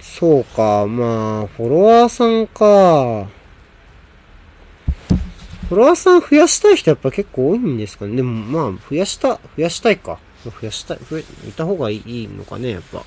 [0.00, 3.28] そうか、まあ、フォロワーさんか。
[5.68, 8.16] フォロワーさん増やしたい人やっぱ結構多いんですかね。
[8.16, 10.18] でもまあ、増やした、増やしたいか。
[10.44, 12.98] 増やしたい、増え、いた方がいいのかね、やっぱ。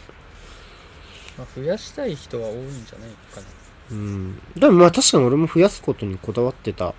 [1.38, 3.48] まあ、増やしたい人は多いんじゃないかな
[3.92, 4.42] うん。
[4.56, 6.94] でもまあ確かに俺も増やすことにこだわってた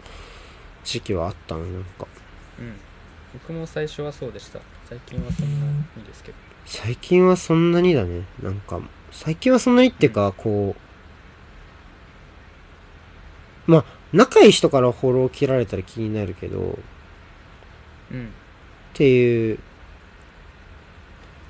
[0.84, 2.06] 時期はあったの、なんか。
[2.58, 2.74] うん
[3.34, 5.66] 僕も最初はそうでした最近はそんな
[5.96, 8.24] にですけど最近はそんなにだね。
[8.42, 10.76] なんか、最近はそんなにっていうか、こ
[13.66, 16.74] う、まあ、仲いい人からフォロー切られたら気になるけど、っ
[18.12, 18.30] うん
[18.94, 19.58] ていう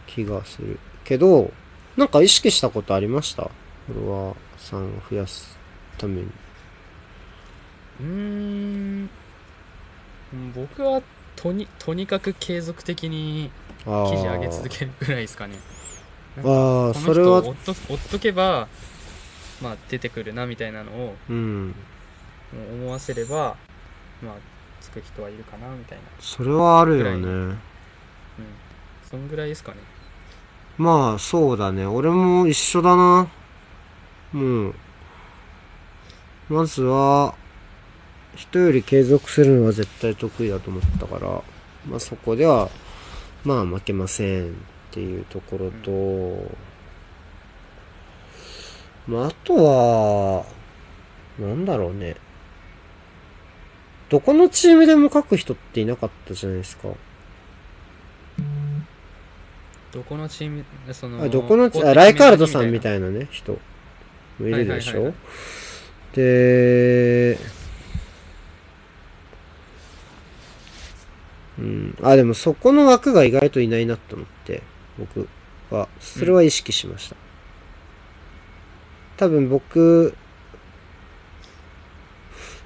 [0.07, 0.79] 気がする。
[1.05, 1.53] けど、
[1.97, 3.51] なんか意識したことありました？
[3.87, 5.57] フォロワーさんを増やす
[5.97, 6.29] ために。
[8.01, 9.11] うーん
[10.55, 11.03] 僕は
[11.37, 13.51] とにとにかく継続的に。
[13.85, 15.57] 記事上げ続けるぐらいですかね
[16.39, 17.55] ああ、こそれは追っ
[18.11, 18.69] とけば
[19.63, 21.75] まあ出てくるなみたいなのをうん。
[22.53, 23.57] 思わせれば
[24.23, 24.35] まあ
[24.81, 27.11] つく人はいるかなみたいなそれはあるよね。
[27.11, 27.59] うん
[29.11, 29.79] そんぐらいですかね
[30.77, 31.87] まあ、そうだね。
[31.87, 33.29] 俺も一緒だな。
[34.33, 34.75] もう、
[36.49, 37.35] まずは、
[38.37, 41.43] 人より継続するのは絶対得意だと思ったから、
[41.89, 42.69] まあそこでは、
[43.45, 44.55] まあ負けませんっ
[44.93, 46.57] ていうところと、
[49.09, 50.45] まああとは、
[51.41, 52.15] なんだろうね。
[54.09, 56.89] どこのチームでも書く人っていなかったじゃないですか。
[59.93, 63.53] どこのチームそのあどこのあライカールドさんみいたいなね、人
[64.39, 65.15] もいるでしょ、はいはいはいはい
[66.13, 67.39] で、
[71.59, 71.99] うん。
[72.03, 74.63] あ、でもそこの枠が意外といないなと思って、
[74.99, 75.29] 僕
[75.71, 75.89] は。
[76.01, 77.17] それは意識しました。
[79.17, 80.15] 多分僕、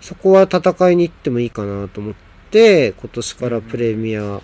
[0.02, 2.14] そこは戦いに行ってもいいかなと思っ
[2.50, 4.40] て、今年からプレミア、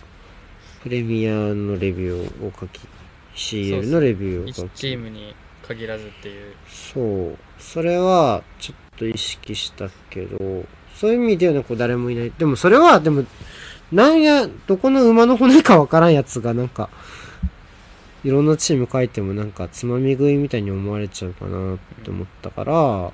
[0.83, 2.81] プレミアのレビューを書き、
[3.35, 4.71] CL のレビューを書1き。
[4.79, 5.35] チームに
[5.67, 7.37] 限らずっていうそう。
[7.59, 12.33] それは、ちょっと意識したけど、そういう意味ではね、こう誰もいない。
[12.39, 13.25] でもそれは、でも、
[13.91, 16.89] なんや、どこの馬の骨かわからんやつがなんか、
[18.25, 23.13] いろんなチーム書いてもなんかつまみ食いみたいに思われちゃうかなって思ったから、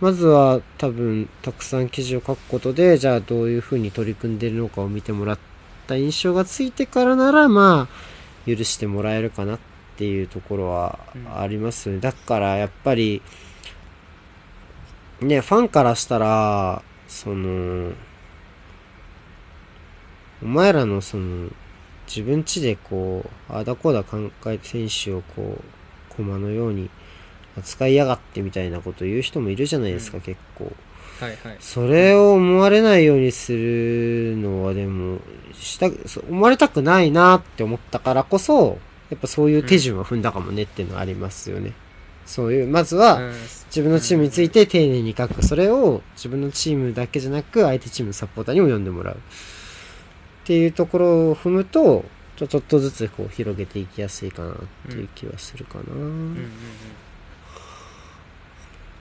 [0.00, 5.38] まずは多分たくさん記事を書くことで、じゃあどういう風に取り組んでるのかを見てもらっ
[5.88, 9.58] た印象がついてからなら、まあ、許してもらえるかなっ
[9.96, 11.00] ていうところは
[11.36, 12.00] ありますよね。
[12.00, 13.22] だからやっぱり、
[15.20, 17.92] ね、ファンからしたら、その、
[20.40, 21.50] お前らのその、
[22.06, 26.88] 自分ちでこう、あだこうだ考え選手をこう、駒のように
[27.58, 30.72] 扱いやがってみたいなこと言う人もいるじゃないですか、うん結構。
[31.20, 35.18] はいはいそれを思われないようにするのはでも、
[35.52, 35.86] した、
[36.28, 38.78] 思われたくないなって思ったからこそ、
[39.10, 41.72] やっぱそういう手順を踏んだかもねっていうのはありますよね。
[42.24, 43.32] そういう、まずは、うん
[43.68, 45.44] 自分のチームについて丁寧に書く。
[45.44, 49.16] それを自分のチームだけじゃなく、相手チームのサポーターにも読んでもらう。
[49.16, 49.18] っ
[50.44, 54.54] ていうところを踏むと、ちょちょっとずつこう広げていきやすいかなっ
[54.88, 55.84] ていう気はするかな。
[55.92, 56.38] うんうんうん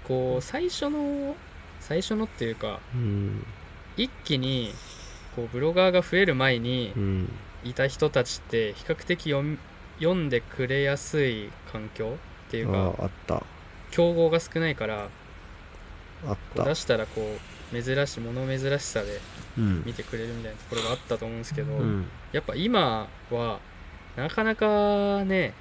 [0.07, 1.35] こう最初の
[1.79, 3.45] 最初のっていうかうん。
[3.97, 4.73] 一気に
[5.35, 7.31] こうブロガーが増える前にうん。
[7.63, 9.31] いた人たちって比較的
[9.99, 12.17] 読んでくれやすい環境
[12.47, 13.43] っていうかあった。
[13.91, 15.09] 競合が少ないから
[16.55, 16.75] 出。
[16.75, 17.21] したらこ
[17.73, 19.19] う珍しい物珍しさで
[19.57, 19.83] うん。
[19.85, 22.05] 見てくれるみたいなところがあったと思うんですけど、うん。
[22.31, 23.59] やっぱ今は
[24.15, 25.53] なかなかね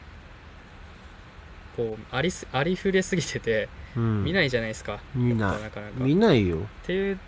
[1.76, 3.68] こうありすありふれすぎててうん。
[4.00, 6.58] 見ないじゃないですか、見ないなかなか見ないよ。
[6.58, 7.18] っていうっ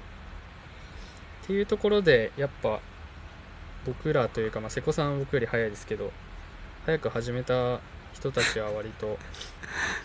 [1.47, 2.81] ていうところでやっぱ
[3.87, 6.12] 僕らというか、まあ、瀬古さんは僕より早いですけど
[6.85, 7.81] 早く始めた
[8.12, 9.19] 人たちは割と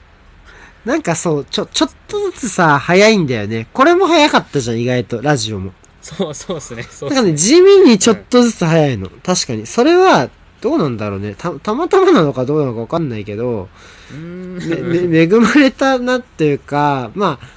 [0.86, 3.68] なんかそう、ちょ、ちょっとずつさ、早いんだよね。
[3.72, 5.22] これも早かったじゃん、意外と。
[5.22, 5.72] ラジオも。
[6.01, 9.09] そうそうですねそうだからね、地味にちょっとずつ早いの。
[9.24, 9.66] 確かに。
[9.66, 10.30] それは、
[10.64, 11.36] どうなんだろうね。
[11.38, 13.68] た、たまたまなのかどうなのかわかんないけど、
[14.09, 17.47] 恵まれたなっていうか、まあ、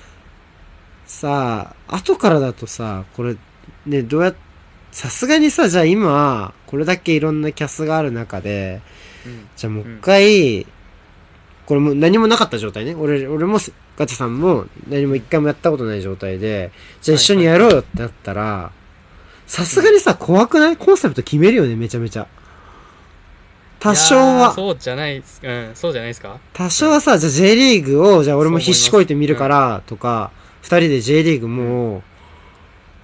[1.07, 3.37] さあ、後からだとさ、これ、
[3.87, 4.35] ね、どうやっ、
[4.91, 8.81] さすがにさ、じゃあ今、これだけいろんなキャスがある中で、
[9.25, 10.67] うんじゃあもう一回、
[11.67, 12.97] これもう何もなかった状態ね。
[12.97, 13.59] 俺、俺も、
[13.97, 18.73] ガチャさんも何も一回もやったことない状態で、じゃあ一緒にやろうよってなったら、
[19.47, 20.77] さすがにさ、怖くない？
[20.77, 22.27] コンセプト決めるよね、めちゃめちゃ。
[23.79, 25.41] 多少は、そうじゃないっす。
[25.43, 26.39] うんそうじゃないですか？
[26.53, 30.31] 多少はさ、じゃあ J リーグを、じゃあ俺も必死こいて見るから、とか、
[30.63, 32.03] 二人で J リーグもう、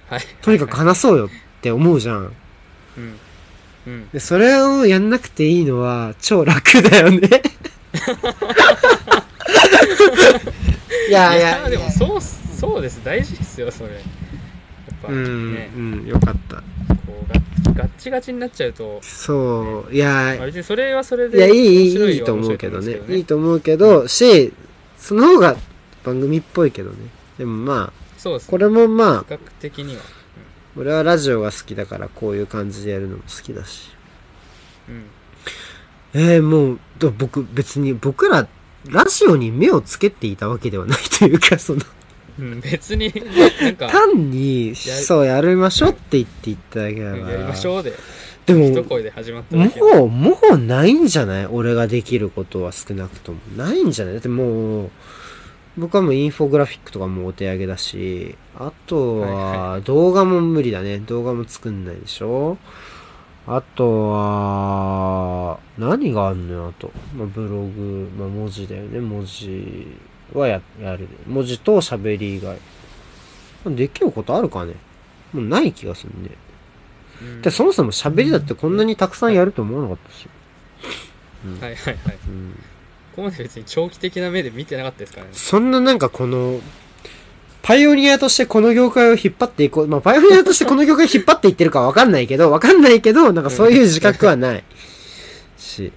[0.09, 0.21] はい。
[0.41, 1.29] とにかく話そうよっ
[1.61, 2.17] て思うじゃん。
[2.97, 3.19] うん。
[3.87, 4.09] うん。
[4.09, 7.29] で、それをやんなくていいのは、超楽だよね。
[11.07, 13.01] いやいや、でもそうそうです。
[13.03, 13.93] 大事ですよそれ。
[13.93, 14.01] やっ
[15.01, 15.69] ぱうん、ね。
[15.75, 16.57] うん、よかった。
[16.57, 16.63] こ
[17.29, 17.39] うガ
[17.73, 23.13] ガッチガチになっちゃうと、そう、いやまあ、別にそれはそれでいや、いい、いい、面白よいいと思うけどねい。
[23.17, 24.53] いいと思うけど、し、
[24.97, 25.55] その方が
[26.03, 26.97] 番組っぽいけどね。
[27.37, 30.01] でもまあ、そうですねこれもまあ、比較的には
[30.77, 33.91] 俺はラジオが好きだからこういう感じでやるのも好きだし。
[34.89, 35.05] うん
[36.15, 38.47] えー、もう、ど僕、別に、僕ら、
[38.87, 41.81] ラジオに目をつけていたわけではないというか、その、
[42.39, 43.11] うん、別に
[43.61, 47.23] なんか 単に、やそう、やりましょうって言って言っただけだから。
[47.23, 47.93] うんやりましょうで
[48.45, 51.45] でも、一声で始まっただもけう、もうないんじゃない？
[51.47, 53.37] 俺ができることは少なくとも。
[53.55, 54.13] ないんじゃない？
[54.15, 54.89] だってもう、
[55.77, 60.99] 僕はもうインフォグラフィックとかもお手上げだし、あとはいは、動画も無理だね。
[60.99, 62.57] 動画も作んないでしょ？
[63.47, 66.91] あとは、何があんのよ、あと。
[67.17, 68.99] まあ、ブログ、まあ、文字だよね。
[68.99, 69.87] 文字
[70.33, 71.07] はや、やる。
[71.27, 72.57] 文字と喋り以外。
[73.75, 74.73] できることあるかね？
[75.31, 76.29] もうない気がするね。
[77.21, 80.27] うんで、そもそも喋りだってこんなにたくさんやると思わなかったし。
[81.61, 82.51] はいはいはいうん。
[83.15, 86.59] ここまで別に長期的な目で見てなかったですからねそんななんかこの、
[87.61, 89.87] パイオニアとしてこの業界を引っ張っていこう。
[89.87, 94.63] まあ、パイオニアとしてこの業界を引っ張っていってるかわかんないけど、わかんないけど、なんかそういう自覚はない。
[95.57, 95.93] し。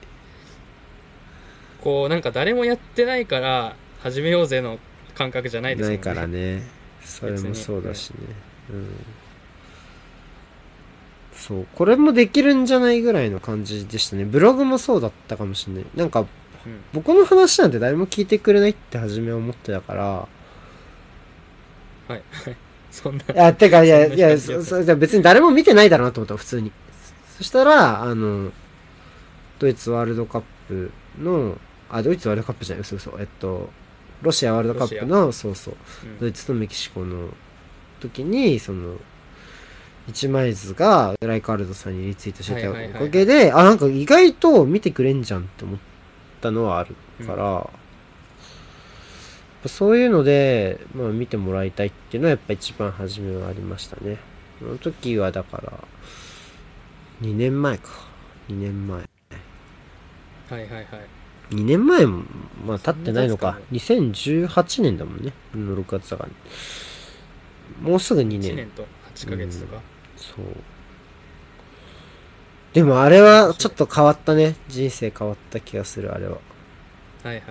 [1.82, 3.76] こうなんか誰もやってないから
[4.06, 4.78] 始めようぜの
[5.16, 6.62] 感覚じゃないですもんねないからね。
[7.02, 8.16] それもそうだしね。
[8.70, 8.88] うん。
[11.32, 11.66] そう。
[11.74, 14.24] これもできるんじゃないぐらいの感じでしたね。
[14.24, 15.84] ブログもそうだったかもしれない。
[15.96, 16.26] なんか、うん
[16.92, 20.04] 僕の話なんて誰も聞いてくれないって初めは思ってたから、
[22.08, 22.22] はい
[22.90, 26.72] そんないや、てか、いや、いや、そそ、別に誰も見てないだろうなと思った、普通に。
[27.36, 28.50] そしたら、あの、
[29.58, 30.90] ドイツワールドカップ
[31.20, 31.58] の、
[31.90, 33.70] あ、ドイツワールドカップじゃない、嘘嘘、えっと、
[34.22, 37.28] ロシアワールドカップの、そうそう、うんドイツとメキシコの
[38.00, 38.96] 時に、その、
[40.08, 45.78] 一枚図がライカールドさんにリツイートしてたおかげで、あ、なんか意外と見てくれんじゃんって思っ
[46.40, 46.94] たのはある
[47.26, 47.68] から、
[49.68, 54.18] そういうので、まあ見てもらいたいっていうのはやっぱ一番初めはありましたね。
[54.60, 55.72] その時はだから、
[57.20, 57.90] 2年前か。
[58.48, 58.98] 2年前。
[58.98, 59.04] は
[60.58, 60.86] いはいはい
[61.50, 62.24] 2年前も、
[62.66, 63.58] まあ経ってないのか。
[63.70, 65.32] そ2018年だもんね。
[65.54, 66.30] の6月だから。
[67.88, 68.56] もうすぐ2 1年。
[68.56, 69.80] 年と8ヶ月とか、
[70.16, 70.44] そう。
[72.72, 74.56] でもあれはちょっと変わったね。
[74.68, 76.38] 人生変わった気がする、あれは。
[77.22, 77.42] はいはい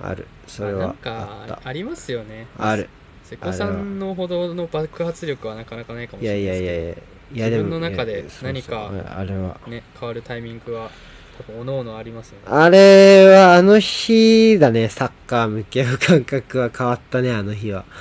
[0.00, 0.26] ある。
[0.46, 0.96] それはあなん。
[0.96, 2.88] かありますよねある。
[3.22, 6.94] 瀬古さんのほどの爆発力はなかなかないかもしいやれないいやですけどいやいや。
[7.32, 9.58] いや自分の中で何かあれは。
[9.66, 10.90] ね変わるタイミングは
[11.38, 17.84] 多分おのおのありますよねあれはあの日だね、サッカー向き合う感覚は変わったね、あの日は。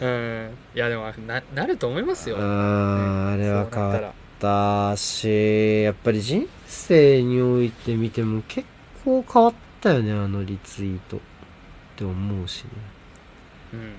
[0.00, 8.66] うんいやでもななると思いますよあー、あれは変わったし、やっぱり人生において見ても結
[9.04, 11.16] 構変わったよね、あのリツイート。
[11.16, 11.20] っ
[11.98, 12.70] て思うしね。
[13.74, 13.92] うん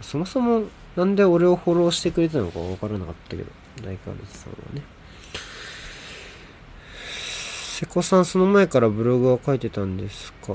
[0.00, 0.64] そもそも
[0.94, 3.44] なんで俺をフォローしてくれたのか分からなかったけど、
[3.82, 4.82] ライカールズさんはね。
[7.78, 10.54] 瀬古さん、その前からブログは書いてたんですか？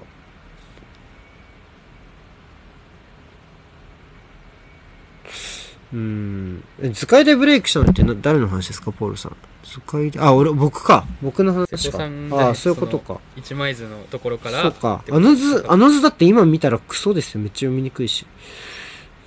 [5.93, 6.63] うーん。
[6.81, 9.35] え図解でブレイクしたのってな誰の話ですか、ポールさん？
[9.63, 11.05] 図解で、あ、俺、僕か。
[11.21, 11.99] 僕の話か？
[11.99, 12.07] ああ、
[12.53, 13.19] でそういうことか。
[13.35, 17.41] 一枚図のところからそうかあの図、あの図だって今見たらクソですよ。
[17.41, 18.25] めっちゃ読みにくいし。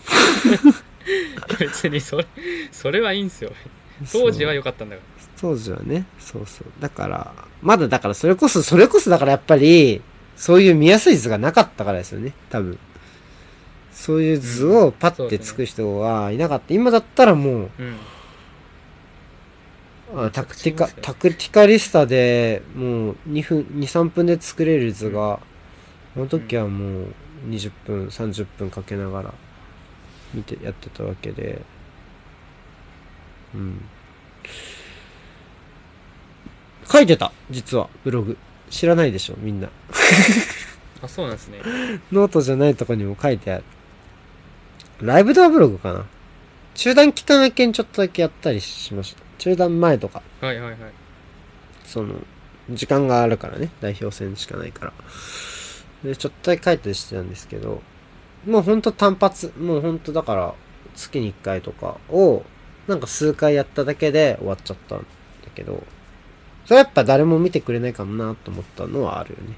[1.61, 2.27] 別にそれ
[2.73, 3.53] それはいいんすよ
[4.13, 5.03] 当時は良かったんだか
[5.41, 6.67] 当時はね、そうそう。
[6.81, 10.03] だから、まだだからそれこそ、それこそだからやっぱり、
[10.37, 12.79] そういう見やすい図がなかったからですよね、多分。
[13.93, 16.75] そういう図をパッてつく人はいなかった。
[16.75, 17.97] 今だったらもう、うん
[20.17, 25.41] あタクティカ、タクティカリスタでもう2分、2、3分で作れる図が、
[26.15, 27.15] その時はもう
[27.49, 29.35] 20分、30分かけながら
[30.33, 31.63] 見てやってたわけで、
[33.55, 33.81] うん。
[36.91, 38.37] 書いてた実は、ブログ。
[38.71, 39.69] 知らないでしょみんな。
[41.03, 41.59] あそうなんですね
[42.11, 43.65] ノートじゃないとこにも書いてある。
[45.01, 46.07] ライブドアブログかな
[46.75, 49.23] 中断期間明けにちょっとだけやったりしました。
[49.39, 50.23] 中断前とか。
[50.41, 50.79] はいはいはい
[51.85, 52.15] その、
[52.71, 54.93] 時間があるからね、代表戦しかないから。
[56.03, 57.83] で、ちょっとだけ書いたりしてたんですけど、
[58.47, 60.55] もうほんと単発、もうほんとだから、
[60.97, 62.45] 月に1回とかを、
[62.87, 65.05] なんか数回やっただけで終わっちゃったんだ
[65.55, 65.83] けど、
[66.65, 69.55] それやっぱ誰も見てくれないかもなと思ったのはあるよね。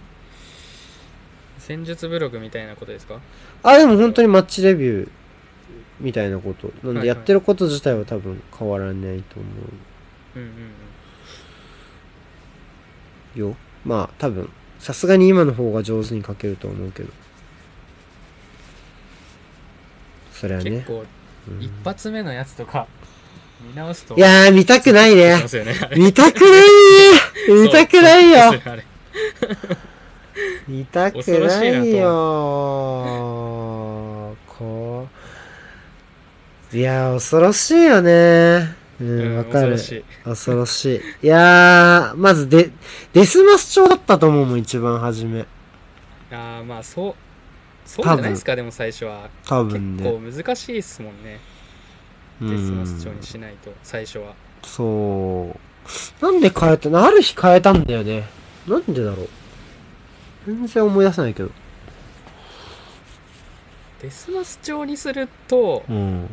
[1.59, 3.21] 戦術ブログみたいなことですか？
[3.63, 5.11] あ、でも本当にマッチレビュー
[6.01, 6.73] みたいなこと。
[6.85, 9.49] なんでやってること自体は多分変わらないと思
[10.37, 10.51] うんうん
[13.37, 13.57] うよ。
[13.85, 14.49] まあ多分、
[14.79, 17.13] さすがに今の方が上手に書けると思うけど。
[20.33, 20.71] それはね。
[20.71, 21.05] うん結構
[21.49, 22.89] うん一発目のやつとか
[23.69, 25.37] 見直すといやー、見たくないね
[25.97, 26.59] 見たくないね。
[27.65, 28.39] 見たくないよ。
[30.69, 34.37] 見たくないよ。
[34.47, 35.09] こ
[36.73, 36.77] う。
[36.77, 38.75] いやー、恐ろしいよね。
[39.01, 39.77] う、うんんわかる。
[40.25, 41.01] 恐ろしいい。
[41.23, 42.71] いやー、まずデ、
[43.13, 45.47] デスマス調だったと思うもん、一番初め。
[46.33, 47.15] ああまあそう
[47.85, 50.03] そうじゃないですかでも最初は結多分ね。
[50.03, 51.39] 構難しいっすもんねう
[52.41, 55.55] デスマスん調にしないと最初はそ
[56.21, 56.25] う。
[56.25, 58.25] なんで変えたのある日変えたんだよね。
[58.67, 59.29] なんでだろう。
[60.47, 61.51] 全然思い出せないけど。
[64.03, 66.29] デスマス調にするとうん。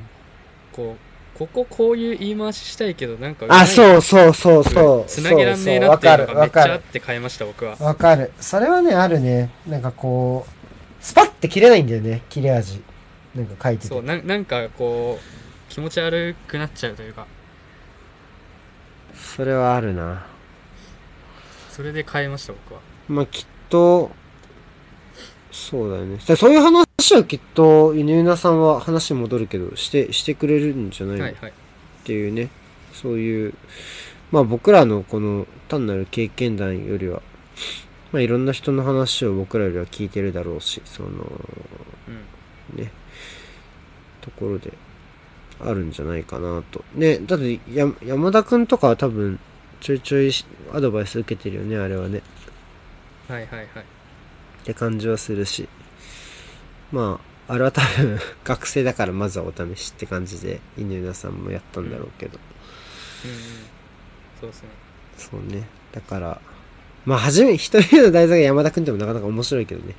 [0.71, 5.05] こうこここういう言い回ししたいけどなんかあ、うそうそうそうそう。
[5.07, 8.31] つなげらんねえなっていうのがめっちゃあって変えました僕はわかる。
[8.39, 9.49] それはね、あるね。
[9.67, 12.83] なんかこう、スパッて切れないんだよね、切れ味。
[13.33, 13.87] なんか書いてて。
[13.87, 15.42] そうななんかこう
[15.73, 17.25] 気持ち悪くなっちゃうというか。
[19.15, 20.23] それはあるな。
[21.71, 22.79] それで変えました僕は。
[23.09, 24.11] まあ、きっと、
[25.51, 26.17] そうだよね。
[26.27, 31.53] でそういう話はきっと、犬犬さんは話戻るけど、して、してくれるんじゃないの、っはいはい。
[32.03, 32.49] ていうね。
[32.91, 33.55] そういう、
[34.31, 37.23] まあ僕らのこの単なる経験談よりは、
[38.11, 41.09] まあいろんな人の話を僕らよりは聞いてるだろうし、その、
[42.69, 42.77] うん。
[42.77, 42.91] ね、
[44.21, 44.71] ところで、
[45.59, 46.83] あるんじゃないかなと。
[46.95, 49.39] ね、だってや、山田くんとかは多分、
[49.79, 50.31] ちょいちょい
[50.73, 52.21] アドバイス受けてるよね、あれはね。
[53.27, 53.67] はいはいはい。
[53.67, 55.67] って感じはするし。
[56.91, 62.39] まああれは多分 学生だからまずはお試しって感じで犬田さんもやったんだろうけど、
[63.25, 63.37] うんうん。
[64.39, 64.69] そうですね。
[65.17, 65.67] そうね。
[65.91, 66.41] だから
[67.05, 69.95] まあ初め一人目の題材が山田くんでもなかなか面白いけどね。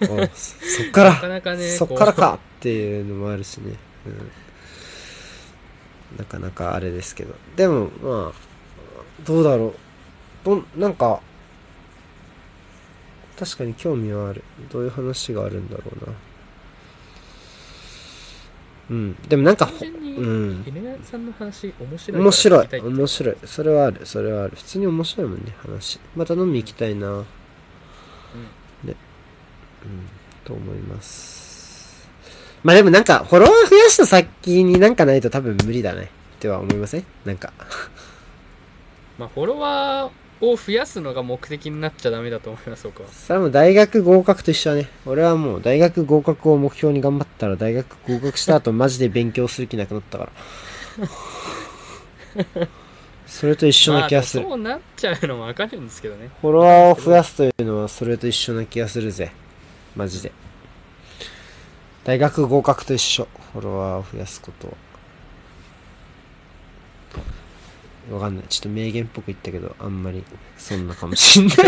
[0.02, 3.74] おそそっかなからなかねそっからかっていうのもあるしね、
[4.06, 4.30] うん、
[6.18, 7.34] なかなかあれですけど。
[7.56, 8.32] でもまあ
[9.24, 9.74] どうだろう。
[10.44, 11.20] どなんか
[13.38, 14.44] 確かに興味はある。
[14.70, 16.12] どういう話があるんだろうな。
[18.90, 19.14] うん。
[19.28, 20.64] でもなんかうん。
[21.04, 22.68] さんの話面白い面白い。
[22.80, 23.36] 面白い。
[23.44, 24.04] それはある。
[24.04, 24.56] それはある。
[24.56, 26.00] 普通に面白いもんね話。
[26.16, 27.08] また飲み行きたいな。
[27.08, 27.24] ね。
[28.84, 28.96] うん。
[30.44, 31.39] と思います
[32.62, 37.04] まあでもなんかフォロワー増やした先になんかないと多分無理だねっては思いません？
[37.24, 37.52] なんか。
[39.18, 43.08] まあフォロワーを増やすのが目的になっちゃダメだと思います僕は。
[43.10, 44.88] それはもう大学合格と一緒だね。
[45.06, 51.08] 俺はもう大学合格を目標に頑張ったら大学合格した後マジで勉強する気なくなったから。
[53.26, 54.42] それと一緒な気がする。
[54.44, 56.30] まあそうなっちゃうのもわかるんですけどね。
[56.40, 59.30] フォロワーを増やすというのはそれと一緒な気がするぜ。
[59.94, 60.32] マジで。
[62.04, 63.28] 大学合格と一緒。
[63.52, 64.74] フォロワーを増やすことは。
[68.14, 68.44] わかんない。
[68.48, 70.24] ちょっと名言っぽく言ったけど、あんまり
[70.58, 71.56] そんなかもしんない。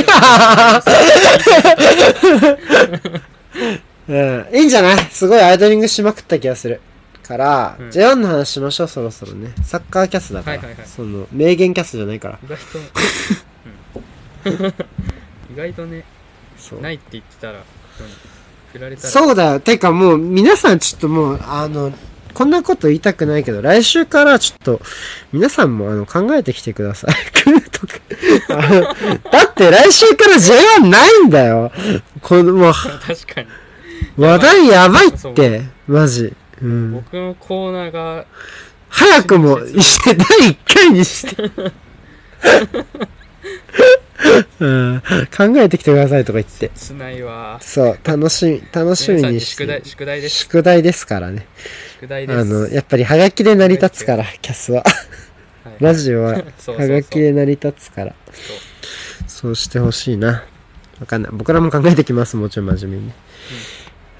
[4.08, 4.98] うん、いいんじゃない？
[5.10, 6.80] すごいアイドリングしまくった気がする。
[7.22, 9.52] から、うん J1 の話しましょう、そろそろね。
[9.62, 10.58] サッカーキャスだから。
[10.58, 12.38] はいはいはいその、名言キャスじゃないから。
[12.42, 12.78] 意外と、
[14.66, 14.74] うん
[15.54, 16.04] 意外とね。
[16.80, 17.62] ないって言ってたら、うん、
[18.72, 19.60] 振られたらそうだよ。
[19.60, 21.92] てかもう、皆さんちょっともう、あの、
[22.32, 24.80] こんなこと言いたくないけど、来週からちょっと、
[25.32, 27.14] 皆さんもあの、考えてきてください。
[29.30, 31.70] だって来週から J1 ないんだよ。
[32.22, 33.48] この、もう、確かに
[34.16, 36.32] 話題やばいって、マジ。
[36.62, 36.92] うん。
[36.92, 38.24] 僕のコーナーが
[38.88, 41.50] 早くもして、 第1回にして。
[44.60, 45.02] うん、
[45.36, 46.70] 考えてきてくださいとか言って。
[46.74, 49.84] つないわそう、楽しみ、楽しみにしてに宿題。
[49.84, 51.46] 宿題です宿題ですからね。
[52.00, 54.82] 宿題ですあの、やっぱりハガキで成り立つから、キャスは。
[54.82, 54.92] はい
[55.80, 56.34] ラジオは、
[56.76, 58.14] ハガキで成り立つから。
[59.26, 60.44] そうしてほしいな。
[61.00, 61.30] わかんない。
[61.32, 63.12] 僕らも考えてきます、もちろん真面目に。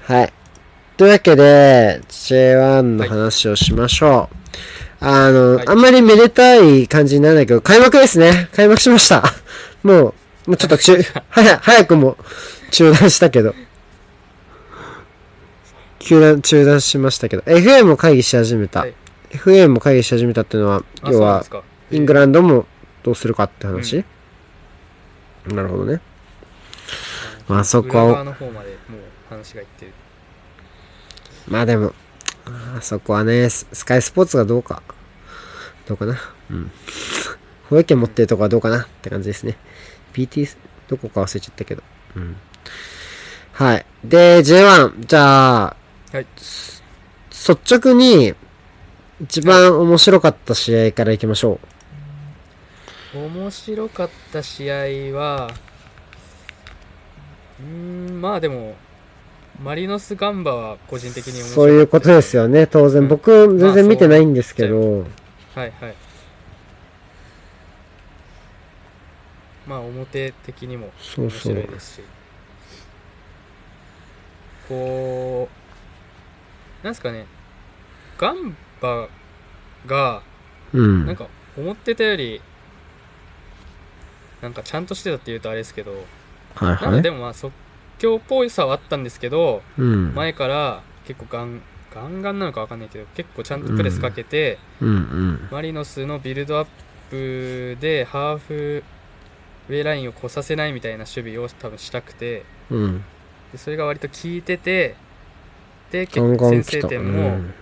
[0.03, 0.33] はい。
[0.97, 4.42] というわけで、J1 の話をしましょう。
[5.05, 8.49] あの、はいあんまりめでたい感じにならないけど、開幕ですね。
[8.53, 9.23] 開幕しました。
[9.83, 10.13] もう、も
[10.47, 10.97] うちょっと中、
[11.29, 12.17] 早、早くも
[12.71, 13.53] 中断したけど。
[15.99, 18.81] 中断、中断しましたけど、FA も会議し始めた。
[18.81, 18.93] はい
[19.33, 21.43] FA も会議し始めたっていうのは、あ要は
[21.91, 22.67] イングランドも
[23.01, 24.05] どうするかって話、
[25.47, 26.01] なるほどね。
[27.47, 28.23] まあそこは
[31.47, 31.93] まあでも、
[32.45, 34.83] あそこはね、ススカイスポーツがどうか。
[35.87, 36.17] どうかな？
[36.51, 36.71] うん。
[37.69, 38.81] 保育券持ってるとこはどうかな？
[38.81, 39.57] って感じですね。
[40.13, 40.55] PT、
[40.87, 41.83] どこか忘れちゃったけど。
[42.15, 42.35] うん。
[43.53, 43.85] はい。
[44.03, 45.75] で、J1、じゃあ、
[46.11, 46.25] はい
[47.45, 48.33] 率直に、
[49.21, 51.59] 一番面白かった試合からいきましょ
[53.13, 54.75] 面白かった試合
[55.15, 55.51] は
[57.59, 58.75] うーんまあでも
[59.63, 61.45] マリノスガンバは個人的に面う。
[61.45, 63.01] 白かったそういうことですよね、当然。
[63.03, 65.05] うん僕、全然見てないんですけど、
[65.55, 65.95] はいはい
[69.67, 72.01] まあ表的にも面白いですし
[74.67, 75.47] こ
[76.81, 77.25] うなんすかね
[78.17, 79.07] ガンバ
[79.85, 80.21] が
[80.73, 81.05] うん。
[81.05, 81.27] なんか
[81.57, 82.41] 思ってたより
[84.41, 85.91] なんかちゃんとしてたって言うとあれですけど
[86.55, 86.81] はいはい。
[86.81, 87.53] なんかでもまあ即
[87.99, 90.13] 興っぽいさはあったんですけどうん。
[90.15, 91.61] 前から結構ガン
[91.93, 95.47] ガンガンなのかわかんないけど結構ちゃんとプレスかけて、うんうん。
[95.51, 96.67] マリノスのビルドアッ
[97.09, 98.83] プでハーフ
[99.69, 103.03] ウェイラインを越させないみたいな守備を多分したくてうん。
[103.51, 104.95] でそれが割と効いてて
[105.91, 106.63] で結構先。
[106.63, 107.53] 制点も、うん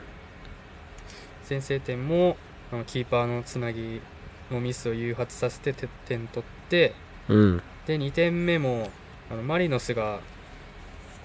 [1.43, 2.37] 先制点も
[2.71, 3.99] あのキーパーのつなぎ
[4.49, 6.93] のミスを誘発させてて点取って
[7.27, 7.61] うん。
[7.85, 8.89] で2点目も
[9.29, 10.21] あのマリノスが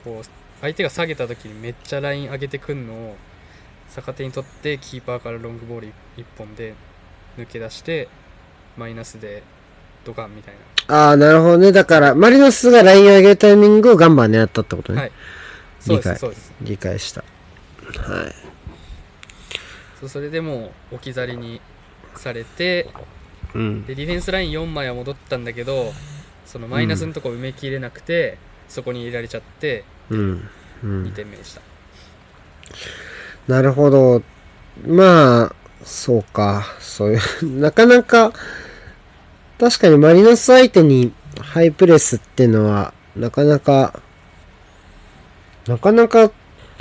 [0.03, 3.17] こう相手が下げた時にめっちゃライン上げてくんのを
[3.95, 6.75] 逆手に取ってキーパーからロングボール1本で
[7.39, 8.09] 抜け出して
[8.77, 9.45] マイナスで
[10.05, 10.55] ドカンみたい
[10.89, 11.73] なああ、なるほどね。
[11.73, 15.01] だから、マリノスがライン上げるタイミングをガンバー狙ったってことね。
[15.01, 15.13] はい
[15.81, 17.21] そうで理解すそうです理解した。
[17.21, 17.27] は
[18.29, 18.35] い。
[20.01, 21.61] そうそれでもう置き去りに
[22.17, 22.89] されて
[23.55, 23.87] うん。
[23.87, 25.93] でディフェンスライン4枚は戻ったんだけど
[26.45, 28.39] そのマイナスのとこ埋めきれなくて、
[28.69, 30.49] そこに入れられちゃってうん。
[30.83, 31.13] う2ん。
[31.13, 31.61] 点目でした、
[33.49, 34.23] なるほど。
[34.87, 35.55] まあ、
[35.85, 36.65] そうか。
[36.81, 37.21] そういう、
[37.61, 38.33] なかなか、
[39.59, 44.01] 確かにマリノス相手にハイプレスっていうのは、なかなか、
[45.67, 46.31] なかなか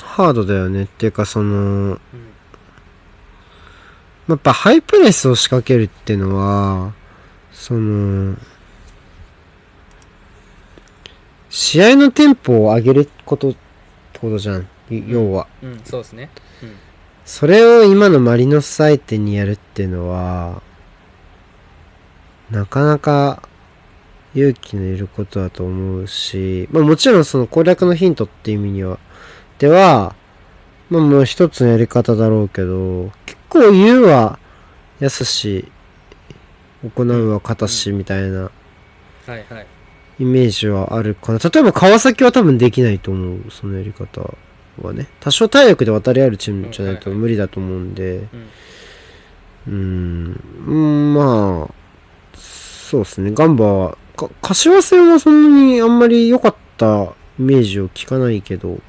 [0.02, 0.84] ハードだよね。
[0.84, 1.58] っていうか、その、う
[1.94, 2.00] ん
[4.28, 6.94] やっぱハイプレスを仕掛けるっていうのは、
[7.54, 8.36] その、
[11.56, 14.68] 試合のテンポを上げることってことじゃん。
[14.89, 15.47] い要は。
[15.64, 16.30] うん、そうですね。
[17.24, 20.62] それを今のマリノス相手にやるっていうのは、
[22.51, 23.47] なかなか
[24.34, 28.99] 勇気のいることだと思うし、まあもちろんその攻略のヒントっていう意味には、
[29.58, 30.14] では、
[30.89, 34.39] まあもう一つのやり方だろうけど、結構言うは
[34.99, 35.72] 安し、
[36.84, 38.51] 行うは形みたいな
[39.26, 39.75] はいはい。
[40.20, 41.39] イメージはあるかな。
[41.39, 44.34] 例えば川崎は多分できないと思う、そのやり方
[44.82, 45.07] はね。
[45.20, 48.28] 多少体力で渡り合えるチームじゃないと無理だと思うんで、
[49.68, 51.74] うーん、まあ、
[52.36, 53.32] そうですね。
[53.32, 58.80] ガンバは、か柏戦はそんなにあんまり良かったイメージを聞かないけど、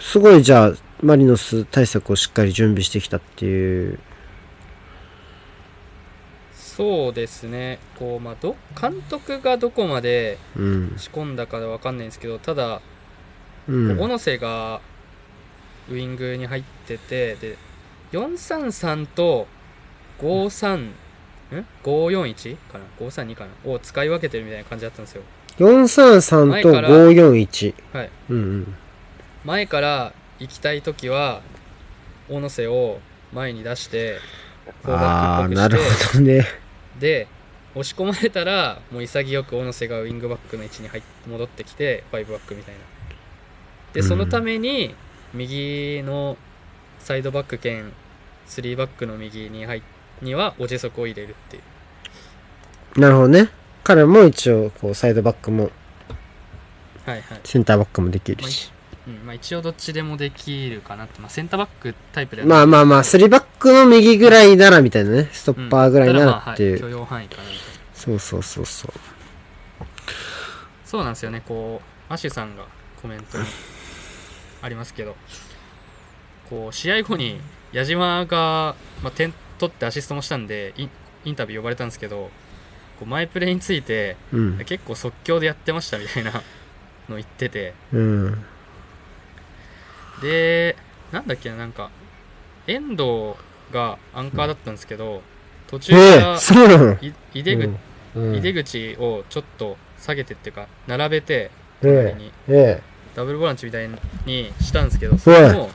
[0.00, 3.98] すごいじゃあ、マリノス対策をしっかり準備してきたっていう。
[6.76, 7.78] そうですね。
[7.98, 10.94] こう、まあ、ど、監督がどこまでうん。
[10.98, 12.82] 仕込んだかわかんないんですけど、ただ、
[13.66, 13.98] うん。
[13.98, 14.82] 小野瀬が
[15.90, 17.56] ウイングに入ってて、で、
[18.12, 19.46] 433と
[20.20, 20.94] 53、ん
[21.82, 23.72] ?541 かな ?532 かな？
[23.72, 25.22] を使い分けてるみたいな感じだったんですよ。
[25.58, 27.74] 433と前から541。
[27.94, 28.10] はい。
[28.28, 28.74] うんうん。
[29.46, 31.40] 前から行きたいときは、
[32.28, 32.98] 小野瀬を
[33.32, 34.18] 前に出して、
[34.84, 36.44] ああ、なるほどね。
[36.98, 37.28] で、
[37.74, 42.80] 押し込まれたら、もう潔く小野瀬がウィングバックの位置に入っ戻ってきて、ファイブバックみたいな。
[43.92, 44.94] でそのために
[45.32, 46.36] 右の
[46.98, 47.92] サイドバック兼
[48.46, 49.82] 3バックの右に入っ
[50.22, 51.60] にはおじ足を入れるってい
[52.96, 53.50] うなるほどね。
[53.84, 55.70] 彼も一応、こう、サイドバックも、
[57.04, 58.72] はいはい、センターバックもできるし。
[59.06, 65.28] うんまあ、一応どっちでもできるかなって、まあ、センターバックタイプではまあまあまあ、3バックの右ぐらいならみたいなね。
[65.32, 66.72] ストッパーぐらいならっていう。
[66.72, 67.62] うんだからまあはい、許容範囲かなみたいな
[67.94, 68.92] そうそうそうそう。
[70.84, 72.64] そうなんですよねこうアシュさんが
[73.02, 73.44] コメントに
[74.62, 75.16] ありますけど
[76.48, 77.40] こう試合後に
[77.72, 80.90] 矢島が、まあ、点取ってアシストもしたんでイン
[81.24, 82.30] インタビュー呼ばれたんですけど
[83.00, 84.58] こうマイプレーについてうん。
[84.64, 86.32] 結構即興でやってましたみたいな
[87.08, 88.44] の言っててうん。
[90.20, 90.76] で
[91.12, 91.90] なんだっけななんか
[92.66, 93.34] 遠藤
[93.72, 95.22] がアンカーだったんですけど
[95.66, 96.98] 途中ええから
[97.32, 97.70] 井出口
[98.14, 101.50] うん井出口をちょっと下げてっていうか並べて
[101.82, 102.80] にえ。
[102.82, 103.88] えダブルボランチみたい
[104.26, 105.70] にしたんですけど、いそれも、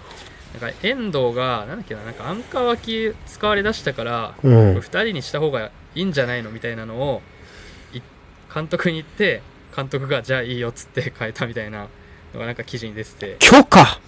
[0.62, 4.48] なんか遠藤が、なんだっけな、なんかアンカー脇使われだしたから、え。
[4.48, 4.78] うん。
[4.78, 7.24] 2人にした方がいいんじゃないのみたいなのを、
[7.94, 8.02] い
[8.54, 9.42] 監督に言って、
[9.76, 11.88] 監督がじゃあいいよっつって変えたみたいな
[12.36, 14.00] のがなんか記事に出てて、許可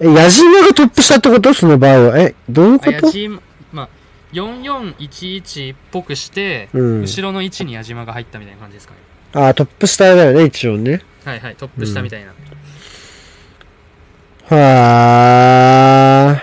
[0.00, 1.54] え、矢島がトップしたってこと？
[1.54, 2.18] その場合は。
[2.18, 3.40] え、どういうこあ、矢と島、
[3.72, 3.88] まあ、
[4.32, 7.00] 4411っぽくして、うん。
[7.02, 9.00] 後ろの位置に矢島が入ったみたいな感じですかね。
[9.32, 11.02] あ、トップ下だよね、一応ね。
[11.24, 12.34] はいはい、トップ下みたいな。
[14.48, 16.40] は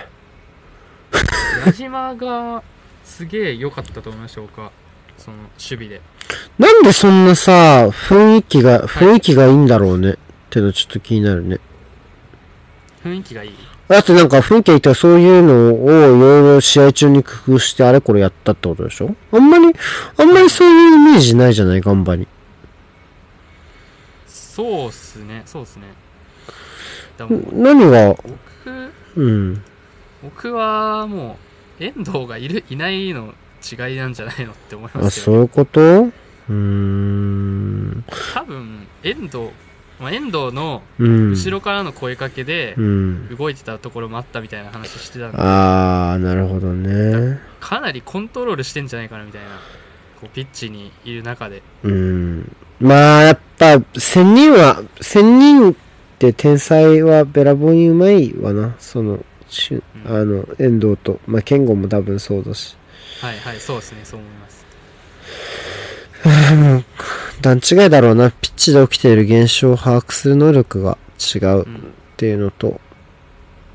[1.64, 2.62] 矢島が
[3.04, 4.72] すげえ良かったと思いましょうか、
[5.16, 6.00] その守備で。
[6.58, 6.62] ー。
[6.62, 10.10] なんでそんなさ、雰囲気が、雰囲気がいいんだろうね。
[10.12, 10.16] っ
[10.50, 11.60] てのちょっと気になるね。
[13.04, 13.50] 雰囲気がいい？
[13.88, 19.14] だってなんか雰囲気がいいとそういうのをいろいろ試合中に工夫してあれこれやったってことでしょ？
[19.32, 19.66] あんまり、
[20.16, 22.26] あんまりそういうイメージないじゃないガンバに。
[24.26, 25.86] そうっすね、そうっすね。
[27.52, 28.32] 何が、僕、
[29.16, 29.62] うん。
[30.22, 31.36] 僕はも
[31.80, 35.80] う、遠藤がいる、いないの違いなんじゃないのって思いあ、ますよ、そういうこと？
[35.80, 38.04] うーん。
[38.32, 39.48] 多分、遠藤、
[40.00, 41.30] まあ、遠藤のうん。
[41.30, 43.36] 後ろからの声かけでうん。
[43.36, 47.38] 動いてたところもあったみたいな話してたんで、あー、なるほどね。
[47.60, 49.48] かなりコントロールしてんじゃないかなみたいな、
[50.20, 51.62] こうピッチにいる中で。
[51.82, 52.56] うん。
[52.80, 55.74] まあ、やっぱ、千人は、千人っ
[56.18, 58.74] て天才はべらぼうにうまいわな。
[58.78, 62.76] その、しうんの、遠藤と、まあ、健吾も多分そうだし。
[63.20, 64.66] はいはい、そうですね、そう思います。
[67.44, 68.30] 段違いだろうな。
[68.30, 71.94] ピッチで起きている現象を把握する能力が違うっうん。
[72.16, 72.80] ていうのと、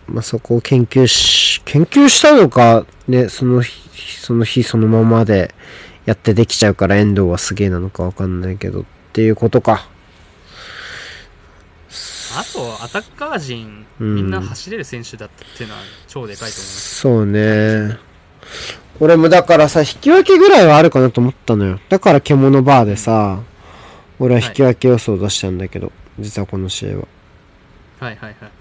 [0.07, 5.53] まあ、そこを研究し、研究したのか、ね、その日、その日そのままで
[6.05, 9.88] やってできちゃうから遠藤はすげえなのかわかんないけど、っていうことか。
[12.38, 16.95] あと、アタッカー陣、うんみんな走れる選手だったっていうのは超でかいと思います。
[16.99, 17.97] そうね。
[18.99, 21.80] 俺もだからさ、引き分けぐらいはあるかなと思ったのよ。
[21.89, 23.39] だから獣バーでさ、
[24.20, 27.07] 俺は引き分け予想を出したんだけど、実はこの試合は。
[27.99, 28.51] はいはいはい。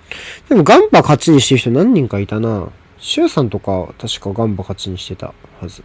[0.49, 2.69] でもガンバ勝ちにしてる人何人かいたな。
[2.99, 5.85] シュウさんとか確かガンバ勝ちにしてたはず。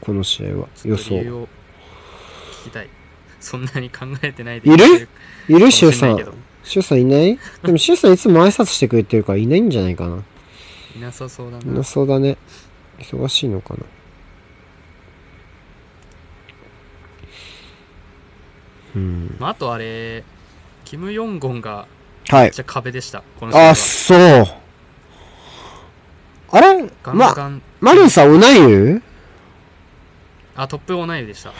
[0.00, 0.68] この試合は。
[0.84, 1.16] 予想。
[1.16, 1.46] 聞
[2.64, 2.88] きたい。
[3.40, 5.08] そんなに考えてないでいる？
[5.48, 5.70] いる？
[5.70, 6.16] シュウさん。
[6.64, 7.38] シュウさんいない？
[7.62, 10.22] でもシュウさんいつも挨拶してくれてるからいないんじゃないかな。
[10.96, 11.84] いなさそうだいなな。
[11.84, 12.38] そうだね。
[12.98, 13.80] 忙しいのかな。
[18.96, 19.36] うん。
[19.38, 20.24] まあ、あとあれ、
[20.84, 21.86] キム・ヨンゴンが
[22.28, 22.50] はいめっ。
[22.50, 23.22] ちゃ壁でした。
[23.38, 24.46] この試合はあ、そう。
[26.48, 29.02] あれガンま、ガン、マリンさん、オナユ
[30.56, 31.52] あ、トップオナイルでした。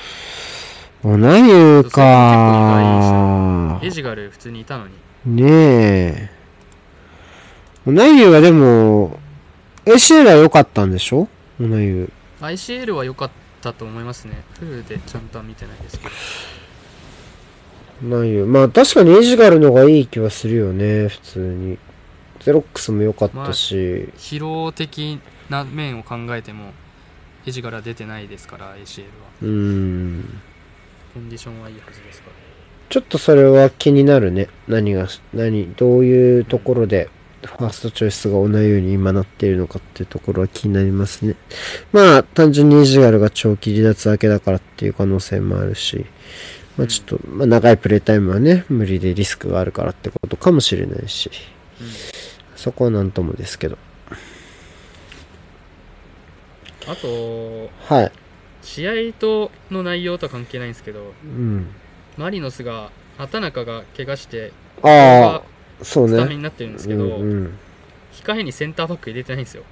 [1.02, 4.94] オナユそかエジガル普通にいたのに。
[5.26, 6.30] ねえ。
[7.86, 9.18] オナユはでも、
[9.84, 11.28] ACL は良かったんでしょ？
[11.60, 12.10] オナユ。
[12.40, 13.30] ICL は良かっ
[13.60, 14.42] たと思いますね。
[14.58, 16.10] フルでちゃんとは見てないですけど。
[18.02, 18.44] オナユ。
[18.46, 21.78] まあ確かにエジガルの方がいい気はするよね、普通に。
[22.40, 24.08] ゼロックスも良かったし。
[24.16, 25.18] 疲労的
[25.48, 26.72] な面を考えても、
[27.46, 29.08] エジガルは出てないですから、ACL は。
[29.42, 30.40] うーん。
[31.14, 32.32] コンディションはいいはずですから。
[32.88, 34.48] ちょっとそれは気になるね。
[34.68, 37.08] 何が、何、どういうところで、
[37.42, 41.36] ファーストチョイスが同じように今なっているのかっていうところは気になりますね。
[41.92, 46.06] まあ、単純にイジガルが長期離脱明けだからっていう可能性もあるし、
[46.76, 51.30] まあちょっと、まあ長いプレイタイムはね、無理でリスクがあるからってことかもしれないし、
[51.80, 51.86] うん
[52.56, 53.78] そこはなんともですけど。
[56.88, 58.12] あと、はい。
[58.62, 61.66] 試合との内容とは関係ないんですけど、うん。
[62.16, 64.52] マリノスが、畑中が怪我して
[64.82, 65.42] あ
[65.80, 66.34] あ、そうスタメ。
[66.36, 67.58] になってるんですうけど、んうん。
[68.12, 69.62] 控えにセンターバック入れてないんですよ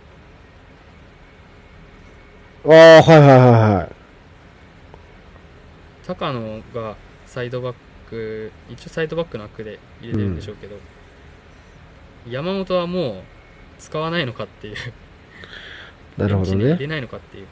[2.66, 4.03] ああ、はいはいはいはい。
[6.06, 6.96] 高野が
[7.26, 7.74] サイドバッ
[8.08, 10.76] ク一応サイドバックの枠で入れてるんでしょうけど、
[12.28, 13.14] 山本はもう
[13.78, 14.76] 使わないのかっていう。
[16.18, 16.72] なるほどね。
[16.72, 17.46] 入れないのかっていう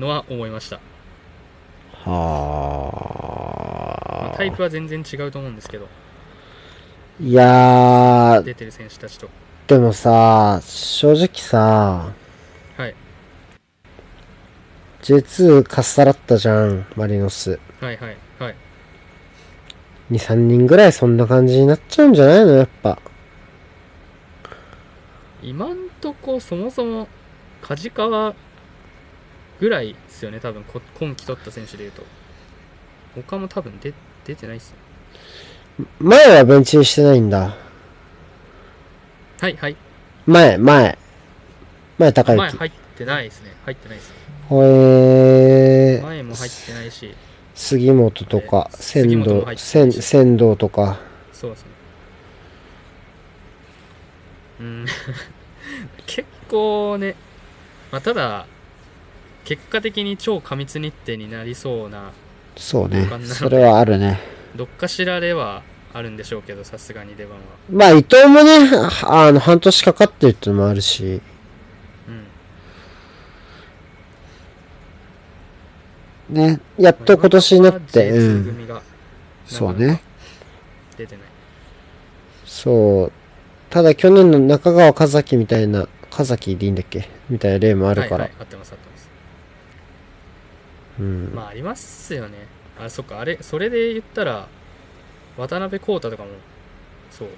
[0.00, 0.80] のは思いました、
[2.06, 2.90] まは
[4.30, 4.32] あ。
[4.32, 5.88] あタイプは全然違うと思うんですけど。
[7.20, 9.28] いやー、出てる選手たちと。
[9.66, 12.25] でもさ、正直さ、はい
[15.02, 17.58] J2 かっさらったじゃん、マリノス。
[17.80, 18.54] はいはいはい
[20.10, 22.98] 2、3人ぐらいそんな感じになっちゃうんじゃないのやっぱ。
[25.42, 27.08] 今んとこそもそも
[27.62, 28.34] 梶川
[29.60, 32.02] ぐらいですよね多分こ今季取った選手でいうと
[33.14, 33.92] 他も多分出
[34.24, 34.76] 出てないっすよ
[36.00, 37.54] 前はベンチにしてないんだ。
[39.40, 39.76] はいはい
[40.26, 40.98] 前、前。
[41.98, 42.38] 前高之。
[42.38, 44.15] 前入ってないですね入ってないです
[44.48, 47.14] ほえー、前も入ってないし。
[47.54, 50.98] 杉本とか、え仙道、仙、仙道とか。
[51.32, 51.66] そうですね
[54.60, 54.86] うん。
[56.06, 57.14] 結構ね、
[57.90, 58.46] まあ、ただ
[59.44, 62.12] 結果的に超過密日程になりそうな
[62.56, 63.08] そうね。
[63.24, 64.20] それはあるね。
[64.54, 67.44] どっかしらではあるんでしょうけどさすがに出番は。
[67.70, 68.70] まあ、伊藤もね、
[69.04, 71.04] あの、半年かかってるってのもあるし。
[71.04, 72.26] うん
[76.28, 76.60] ね。
[76.78, 78.80] やっと今年になって、う J2 ん。
[79.46, 80.02] そうね。
[80.96, 81.24] 出てない
[82.44, 83.12] そう。
[83.70, 87.08] ただ去年の中川和樹みたいな、和樹でいいんだっけ？
[87.28, 88.16] みたいな例もあるから。
[88.16, 89.08] はいはい、合ってます合ってます
[91.00, 91.32] うん。
[91.34, 92.46] まあありますよね
[92.80, 94.48] あそっかあれそれで言ったら
[95.36, 96.30] 渡辺康太とかも
[97.10, 97.28] そう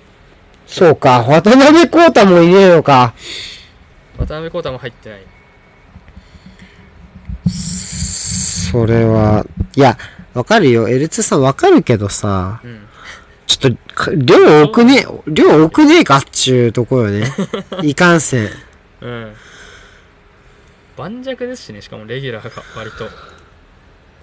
[0.67, 3.15] そうか、渡辺光太もいねえのか。
[4.19, 5.21] 渡辺康太も入ってない
[8.71, 9.47] それは、
[9.77, 9.97] いや、
[10.35, 10.89] わかるよ。
[10.89, 12.89] L2 さんわかるけどさ、うん
[13.47, 17.27] ちょっとか、量多くねえ、量多くねえかっちゅうとこよね。
[17.83, 18.51] いかんせん。
[19.01, 19.35] うん
[20.99, 23.09] 盤石ですしねしかもレギュラーが割と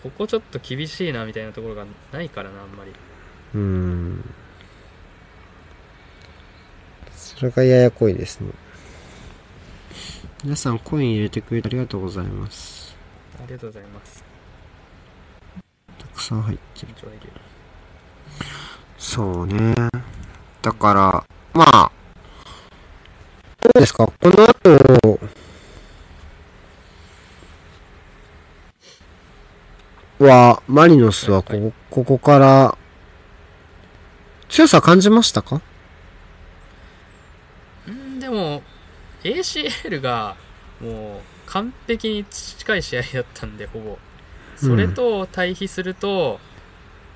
[0.04, 2.91] ここちょっと厳しいなみたいなところがないからなあんまり
[3.56, 4.30] うん。
[7.16, 8.52] それがややこいですね。
[10.43, 12.96] 皆さんコイン入れてくれてありがとうございます。
[13.39, 14.25] ありがとうございますた
[16.16, 16.93] くさん入ってる。
[18.97, 19.76] そうね。
[20.61, 21.91] だから、まあ、
[23.61, 24.07] どうですか？
[24.07, 25.20] この後、
[30.18, 32.78] は、マリノスはここ、ここから、
[34.49, 35.61] 強さ感じましたか？
[37.88, 38.63] うんでも
[39.24, 40.36] ACL が
[40.82, 43.97] もう完璧に近い試合だったんでほぼ
[44.66, 46.39] それと対比すると、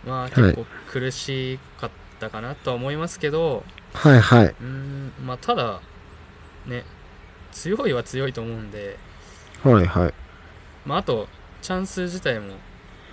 [0.05, 1.89] まあ結構苦しかっ
[2.19, 4.55] たかなとは思いますけど、はいはい。
[4.61, 5.81] うんまあただ
[6.65, 6.83] ね
[7.51, 8.97] 強いは強いと思うんで、
[9.63, 10.13] はいはい。
[10.85, 11.27] まあ、あと
[11.61, 12.53] チャンス自体も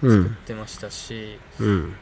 [0.02, 0.24] うん。
[0.24, 1.94] 作ってましたし、うん。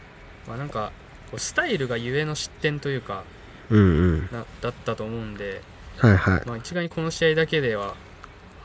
[0.48, 0.92] まあなんか
[1.30, 3.22] こうスタイルがゆえの失点というか
[3.70, 3.82] うんう
[4.16, 4.28] ん。
[4.32, 5.62] なだったと思うんで、
[5.98, 6.42] はいはい。
[6.46, 7.94] まあ、一概にこの試合だけでは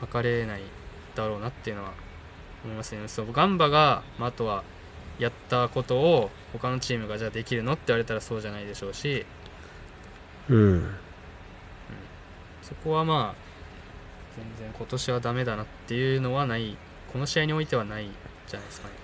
[0.00, 0.62] 測れない
[1.14, 1.92] だろうなっていうのは
[2.64, 3.00] 思いますね。
[3.08, 4.62] そうガンバが、まあ、あとは
[5.18, 9.26] やったことを他のチームがじゃあできるのって言われたらそうじゃないでしょうし
[10.48, 10.94] うん。
[12.62, 13.50] そこはまあ
[14.36, 16.76] 全然今年はダメだなっていうのはない
[17.12, 18.94] この試合においてはないじゃないですかね。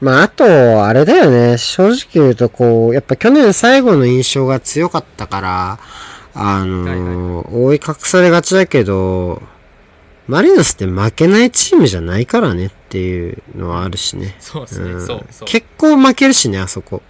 [0.00, 1.58] まあ、あと、あれだよね。
[1.58, 5.78] 正直言うと、こう、やっぱ去年最後の印象が強かったから、
[6.32, 9.42] あのー覆い隠されがちだけど、
[10.30, 14.36] マリノスって負けないチームじゃないからねっていうのはあるしね。
[14.38, 15.48] そうですね、うんそうそう。
[15.48, 17.02] 結構負けるしね、あそこ。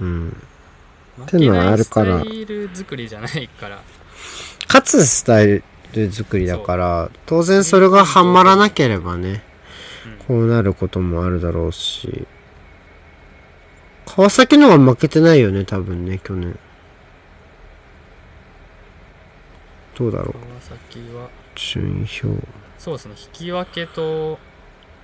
[0.00, 0.36] うん。
[1.16, 3.82] 負けのはあるからイル作りじゃないから、
[4.68, 9.42] 勝つスタイル作りだから、当然それがハマらなければね、
[10.06, 12.24] うんこうなることもあるだろうし、
[14.04, 16.56] 川崎の方が負けてないよね、多分ね、去年。
[19.98, 20.32] どうだろう、
[20.68, 21.15] 川崎は
[21.56, 22.46] 順位表。
[22.78, 24.38] そうですね、引き分けと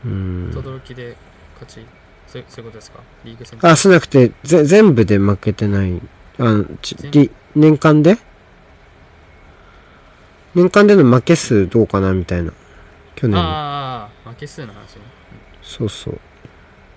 [0.04, 0.52] うん。
[0.54, 1.16] 轟で
[1.60, 1.86] 勝ち、
[2.28, 6.00] そうそういうことですか、リーグ戦あ、そうじゃなくて、ぜ、全部で負けてない。
[6.38, 6.94] あの、ち
[7.56, 8.16] 年間で？
[10.54, 12.52] 年間での負け数どうかな、みたいな。
[13.16, 13.40] 去年の。
[13.40, 15.02] ああ、負け数の話ね。
[15.62, 16.20] そうそう。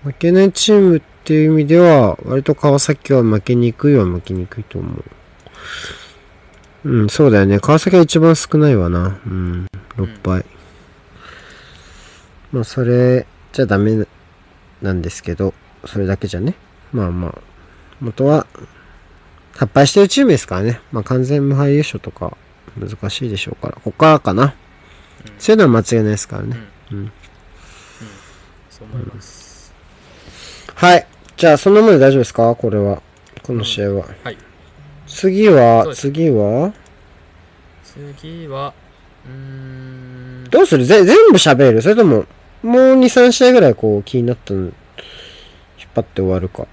[0.03, 5.03] 負けないチームっっていう意味では、割と川崎は負けにくいは負けにくいと思う。
[6.85, 7.59] うん、そうだよね。
[7.59, 9.19] 川崎が一番少ないわな。
[9.25, 9.65] うん、
[9.97, 10.45] 6敗。
[12.51, 14.05] まあ、それじゃダメ
[14.81, 15.53] なんですけど、
[15.85, 16.53] それだけじゃね。
[16.93, 17.35] まあまあ、
[17.99, 18.45] 元は、
[19.53, 20.79] 発敗してるチームですからね。
[20.91, 22.37] まあ完全無敗優勝とか
[22.77, 23.73] 難しいでしょうから。
[23.75, 24.43] ここからかな。
[24.43, 24.51] うん
[25.39, 26.57] そういうのは間違いないですからね。
[26.91, 27.11] うんうん。
[28.69, 29.73] そう思います、
[30.75, 31.07] はい。
[31.35, 32.53] じゃあ、そんなもので大丈夫ですか？
[32.53, 33.01] これは。
[33.41, 34.05] この試合は。
[34.23, 34.37] はい
[35.15, 36.73] 次は、次は、
[37.83, 38.73] 次は
[39.25, 40.83] うーんどうする？
[40.83, 41.81] ぜ全部喋る？
[41.81, 42.25] それとも、
[42.61, 44.71] もう2、3試合ぐらいこう気になったの、引っ
[45.95, 46.67] 張って終わるか。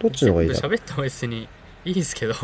[0.00, 1.48] どっちの方がいいだろ全部喋った方が別に
[1.84, 2.34] いいですけど、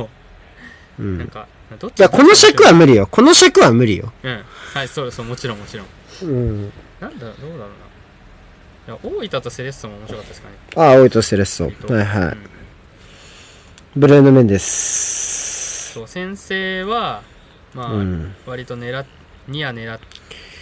[1.01, 1.03] う。
[1.03, 1.19] うん。
[1.19, 3.09] なんかどっちいや、この尺は無理よ。
[3.11, 4.13] この尺は無理よ。
[4.23, 5.87] うんはいそうそうもちろんもちろん
[6.23, 6.73] うん。
[7.01, 11.65] なんだどうだろうないや大分とセレッソも面白かったですかねああ、多いとセレッソ。
[11.65, 12.23] はいはい。
[12.29, 12.52] うん
[13.95, 15.93] ブレーノメンです。
[15.93, 17.23] そう先生は
[17.75, 18.35] まあ、うん。
[18.47, 19.05] 割と狙っ
[19.49, 20.01] ニア狙っ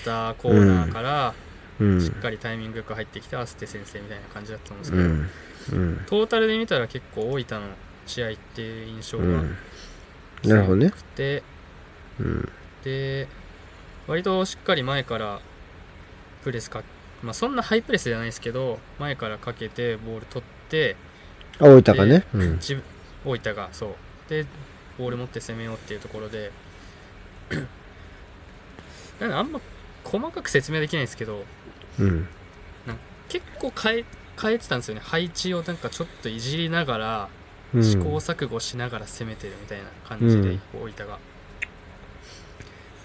[0.04, 1.34] たコーナーから、
[1.78, 2.00] うん。
[2.00, 5.04] しっかりタイミングよく入ってきてアステ先生みたいな感じだったんですけど。
[6.08, 7.68] トータルで見たら結構大分の
[8.04, 9.56] 試合っていう印象がうん。
[10.42, 11.42] なるほどね強くて、
[12.18, 12.48] うん。
[12.82, 13.28] で
[14.08, 15.40] 割としっかり前から
[16.42, 16.82] プレスか
[17.22, 20.96] まあそんなハイプレスじゃないですけど前からかけてボール取って
[21.60, 22.24] あ、大分かね。
[22.34, 22.58] うん。
[23.24, 23.94] 大分がそう。
[24.28, 24.46] で
[24.98, 26.52] ボール持って攻めようっていうところで。
[29.20, 29.60] なんかあんま
[30.04, 31.44] 細かく説明できないんですけど
[31.98, 32.26] うん。
[33.28, 34.04] 結構変え
[34.40, 35.02] 変えてたんですよね。
[35.04, 37.28] 配置をなんかちょっといじりながら
[37.74, 37.84] うん。
[37.84, 40.60] 試行錯誤しながら攻めてるみたいな感じで、うん。
[40.74, 41.18] 大分が。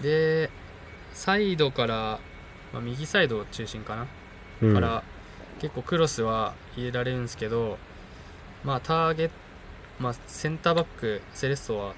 [0.02, 0.50] で
[1.12, 2.18] サイドから、
[2.72, 4.06] まあ、右サイド中心かな、
[4.62, 4.74] うん。
[4.74, 5.02] から
[5.60, 7.78] 結構クロスは入れられるんですけど
[8.64, 9.34] まあターゲット、
[9.98, 11.94] まあ、センターバックセレッソは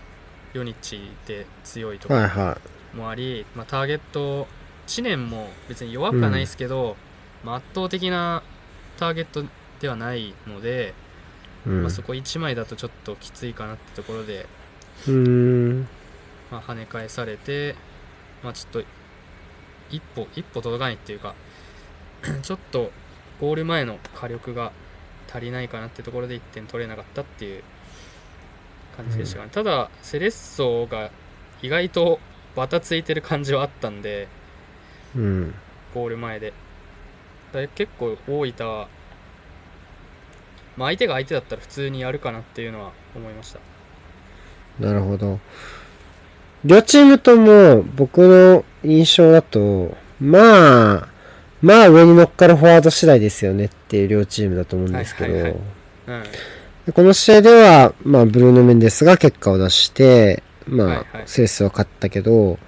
[0.53, 2.59] ヨニッチで強いとはいかは
[2.95, 4.47] もあり、まあ、ターゲット
[4.87, 6.97] 知念も別に弱くはないですけど、
[7.45, 8.43] まあ、圧倒的な
[8.99, 9.45] ターゲット
[9.81, 10.95] ではないので、
[11.67, 11.71] い。
[11.71, 11.83] うん。
[11.83, 14.47] まあ、そこ1枚だとちょっときついかなってところで、
[15.07, 15.89] うーん。
[16.51, 17.75] まあ、跳ね返されて、
[18.43, 18.89] まあ、ちょっと
[19.91, 21.35] 一歩一歩届かないっていうか
[22.43, 22.91] ちょっと
[23.41, 24.73] ゴール前の火力が
[25.31, 27.63] 足りないかなってところで1点取れなかったっていう
[28.99, 31.11] 感じでしたかね、ただセレッソが
[31.63, 32.19] 意外と
[32.57, 34.27] バタついてる感じはあったんで
[35.17, 35.55] うん。
[35.95, 36.53] ゴール前で。
[37.53, 38.89] だい結構大分は、
[40.77, 43.61] まあ、相手が相手だったら普通にやるかなっていうのは思いました。
[44.81, 45.39] なるほど。
[46.65, 51.09] 両チームとも僕の印象だと、まあ、
[51.63, 55.61] まあ上に乗っかるフォワード次第ですよねっていう両チームだと思うんですけど、はいはいはい。
[56.09, 56.23] うん。
[56.23, 56.29] で
[56.93, 62.59] この試合では、まあブルーノ・メンデスが結果を出して、まあ、セレッソは勝ったけど、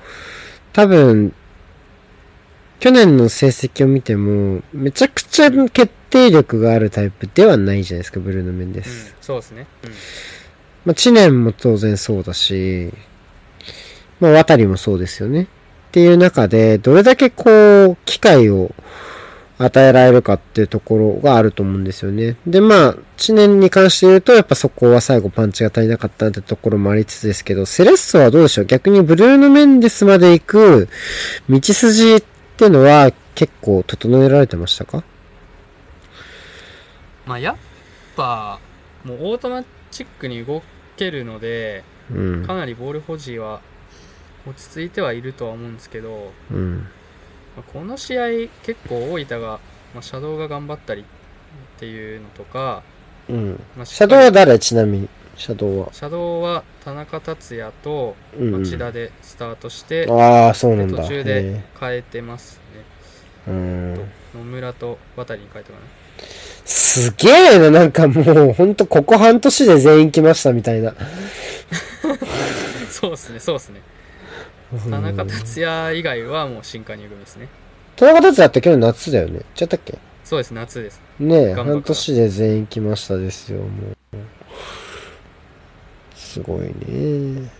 [0.72, 1.34] 多分、
[2.78, 9.90] 去年の成績を見ても、めちゃくちゃ決定力があるタイプではないじゃないですか、ブルーノ・メンデうんス。、そうですね、うん
[10.86, 12.90] まあ、知念も当然そうだし、
[14.18, 15.42] まあ、渡りもそうですよね。
[15.42, 15.46] っ
[15.92, 18.74] ていう中で、どれだけこう、機会を
[19.62, 22.36] 与えられるかっていうところがあると思うんですよね。
[22.46, 28.64] で、まあ、知念に関して言うと、やっぱそこは最後パンチが足りなかったってところもありつつですけど、セレッソはどうでしょう？
[28.64, 30.88] 逆にブルーノ・メンデスまで行く
[31.50, 32.22] 道筋っ
[32.56, 35.04] てのは結構整えられてましたか？
[37.26, 37.56] まあやっ
[38.16, 38.58] ぱ
[39.04, 40.62] もうオートマチックに動
[40.96, 42.54] けるのでうんか。
[42.54, 43.60] なりボール保持は
[44.46, 46.88] 落ち着いてはいるとは思うんですけど、うん。
[47.56, 48.26] まあこの試合
[48.62, 49.60] 結構大分が、
[49.94, 51.04] まあ、シャドウが頑張ったりっ
[51.78, 52.82] ていうのとか、
[53.28, 53.62] うん。
[53.76, 54.58] まあ、シャドウは誰？
[54.58, 55.08] ちなみに。
[55.36, 55.94] シャドウはり。
[55.94, 58.62] シャドウは田中達也とうん、うん。
[58.62, 61.02] 町田でスタートして、ああ、そうなでんだ。
[61.02, 62.60] 途中で変えてます
[63.46, 63.94] ね、うん。
[63.94, 64.04] 野
[64.44, 65.84] 村と渡に変えたかな
[66.64, 70.94] すげえな、なんかもう、ほんとここ半年で全員来ましたみたいな。
[72.90, 73.80] そうですねそうですね
[74.70, 77.48] 田中達也以外はもう新加入組ですね
[77.96, 79.40] 田中達也って去年夏だよね。
[79.54, 79.98] ちゃったっけ？
[80.24, 84.16] そうです夏ですねえ、半年で全員来ましたですよ、もう。
[86.14, 87.50] すごいね。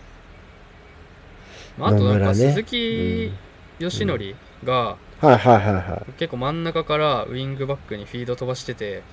[1.77, 3.31] まあ、あとなんか鈴木
[3.79, 6.11] 義則がはいはいはいはい。
[6.13, 9.03] 結構真ん中からウイングバックにフィード飛ばしてて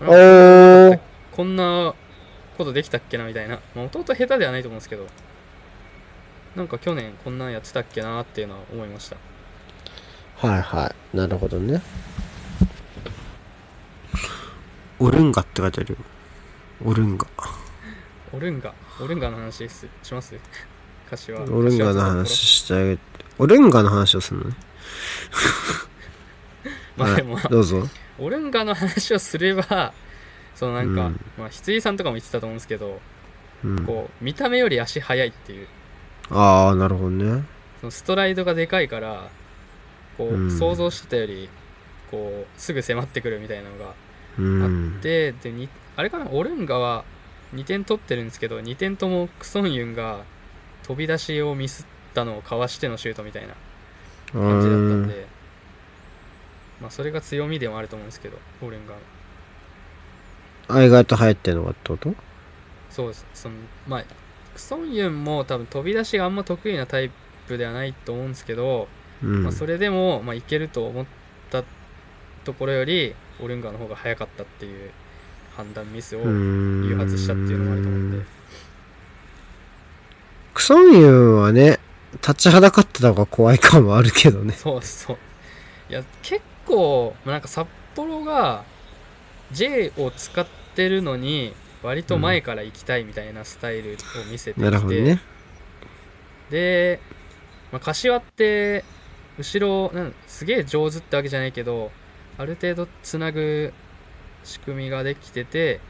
[0.00, 0.98] おー。
[1.32, 1.94] こんな
[2.56, 5.06] ことできたっけなみたいな、まあ、弟下手ではないと思うんですけど
[6.56, 9.16] なんか去年こんなんやってたっけなっていうのは思いました
[10.36, 11.16] はいはい。
[11.16, 11.80] なるほどね。
[14.98, 15.98] オルンガって書いてあるよ。
[16.84, 17.26] オルンガ。
[18.32, 20.34] オルンガオルンガの話ですします？
[21.08, 23.02] 柏オルンガの柏話してあげて。
[23.38, 24.56] オルンガの話をするのね？
[26.96, 27.88] まあでも、はいどうぞ。
[28.18, 29.92] オルンガの話をすれば
[30.54, 33.00] そのなんか、うんまあ羊さんとかも言ってたと思うんですけど
[33.64, 33.84] うん。
[33.86, 35.66] こう見た目より足速いっていう
[36.30, 37.44] ああ、なるほどね。
[37.80, 39.28] そのストライドがでかいから
[40.16, 40.50] こう、うん。
[40.58, 41.48] 想像してたより
[42.10, 43.94] こうすぐ迫ってくるみたいなのが
[44.38, 44.94] うん。
[44.94, 45.02] あっ。
[45.02, 46.30] て、でにあれかな？
[46.30, 47.04] オルンガは
[47.54, 50.24] 2点取ってるんですけど2点ともクソンユンが
[50.82, 53.54] 飛び出しをミスったのをかわしてのシュートみたいな
[54.32, 55.26] 感じだったんで、
[56.80, 62.14] まあ、それが強みでもあると思うんですけどオルンガのあ、意外と流行ってんのかってこと？
[62.90, 63.26] そうです。
[63.34, 63.54] その
[63.86, 64.04] まあ
[64.54, 67.10] クソンユンも多分飛び出しがあんま得意なタイ
[67.46, 68.88] プではないと思うんですけど、
[69.22, 69.42] うん。
[69.42, 71.06] まあ、それでも、まあ、いけると思っ
[71.50, 71.64] た
[72.44, 74.90] ところよりオルンガの方が早かったっていう
[75.56, 78.26] 判断ミスを誘誘発したっていうのもあると思うんで
[80.52, 81.80] クソンユンはね、
[82.14, 84.52] 立ちはだかってた方が怖い感はあるけどね。
[84.52, 85.18] そうそう
[85.90, 88.64] いや結構まあなんか札幌が
[89.52, 91.52] J を使ってるのに
[91.84, 93.94] 割と前から行きたいみたいなスタイルを
[94.30, 95.20] 見せてきて、なるほどね。
[96.50, 96.98] で、
[97.70, 98.84] まあ、柏って
[99.38, 101.90] 後ろなんすげえ上手ってわけじゃないけど
[102.38, 103.72] ある程度つなぐ
[104.44, 105.80] 仕組みができてて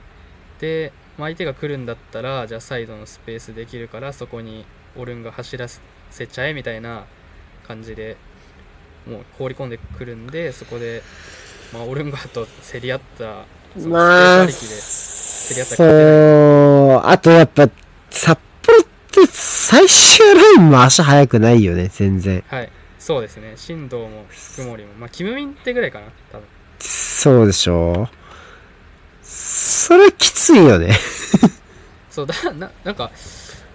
[0.60, 4.64] で、まあ相手が来るんだったらじゃあサイドのスペースできるからそこに
[4.96, 7.04] オルンが走らせちゃえみたいな
[7.66, 8.16] 感じで
[9.06, 11.02] もう放り込んでくるんでそこで、
[11.72, 13.44] まあ、オルンガと競り合った
[13.78, 15.96] そのまあ、スペースありきで競り合ったら勝てない
[16.94, 17.68] そう、あとやっぱ、
[18.10, 22.44] 札幌って最終ラインも足速くないよね、全然。
[22.48, 22.70] はい
[23.04, 26.46] そうですね進藤も福森もまあキムミンってぐらいかな多分
[26.78, 28.16] そうでしょう
[29.22, 30.96] それきついよね。
[32.08, 33.10] そうだななんか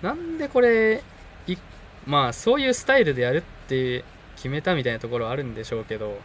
[0.02, 1.04] なんでこれ
[1.46, 1.56] い
[2.08, 4.04] まあそういうスタイルでやるって
[4.36, 6.20] 決めたみたいなところはあるんでしょうけど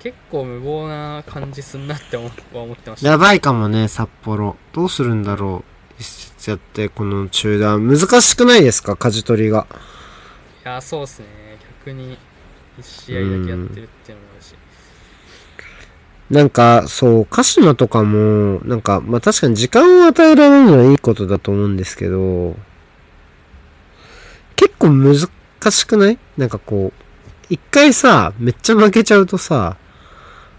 [0.00, 2.32] 結構無謀な感じすんなって思は
[2.62, 4.56] 思ってましたやばいかもね、札幌。
[4.72, 6.00] どうするんだろう。
[6.00, 7.86] 一節やって、この中断。
[7.86, 9.66] 難しくないですか、舵取りが。
[10.64, 11.26] いやそうっすね
[11.84, 12.16] 逆に
[12.78, 14.54] 1試合だけやってるっていうのもあるし
[16.30, 22.56] なんか、そう、鹿島とかも、なんか、まあ確かに時間を与えられるのはいいことだと思うんですけど、
[24.54, 25.16] 結構難
[25.70, 26.18] しくない？
[26.38, 27.04] なんかこう、
[27.50, 29.76] 一回さ、めっちゃ負けちゃうとさ、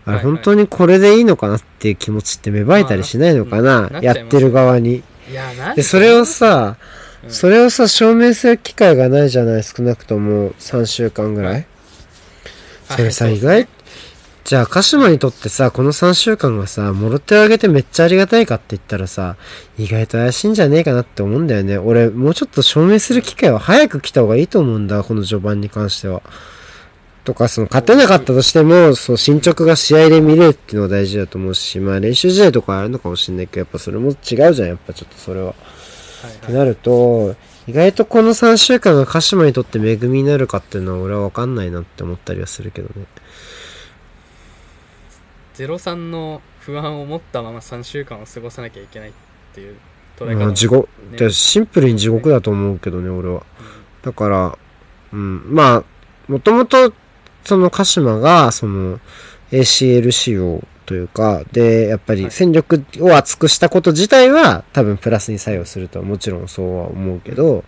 [0.06, 5.04] あれ本当にこれでいいのかなっていう気持ちって芽生えたりしないのかな、まあやってる側に。
[5.30, 6.78] いやなんで、それをさ、
[7.24, 11.54] うんそれをさ、証明する機会がないじゃない、少なくとも3週間ぐらい。
[11.54, 11.66] はい
[12.90, 13.68] それさ、はい意外、
[14.44, 19.38] じゃあ、鹿島にとってさ、この3週間がさ、もろ手を挙げてめっちゃありがたいかって言ったらさ、
[19.78, 21.78] 意外と怪しいんじゃねえかなって思うんだよね。
[21.78, 26.24] 俺、もうちょっと証明する機会は早く来た方がいいと思うんだ、この序盤に関しては。
[27.32, 34.16] とか、その、勝てなかったとしても、そう、進捗が試合で見れるっていうのが大事だと思うし、まあ、練習試合とかあるのかもしんないけど、やっぱそれも違う
[34.54, 35.48] じゃん、やっぱちょっとそれは。
[35.48, 37.36] はいはいってなると、
[37.68, 43.08] 意外とこの3週間が鹿島にとって恵みになるかっていうのは俺は分かんないなって思ったりはするけどね。
[45.56, 49.14] 03の不安を持ったまま3週間を過ごさなきゃいけないっ
[49.54, 49.78] ていう
[50.18, 50.88] 捉え方まあ、も地獄、
[51.32, 53.36] シンプルに地獄だと思うけどね、俺は。
[53.36, 53.42] うん
[54.02, 54.58] だから、
[55.14, 55.84] うん、まあ、
[56.28, 56.94] もともと、
[57.44, 59.00] その鹿島が、その、
[59.52, 62.32] ACL 仕様というか、で、やっぱりはい。
[62.32, 67.64] 戦力を厚くしたこと自体は、多分プラスに作用するとはもちろんそうは思うけど、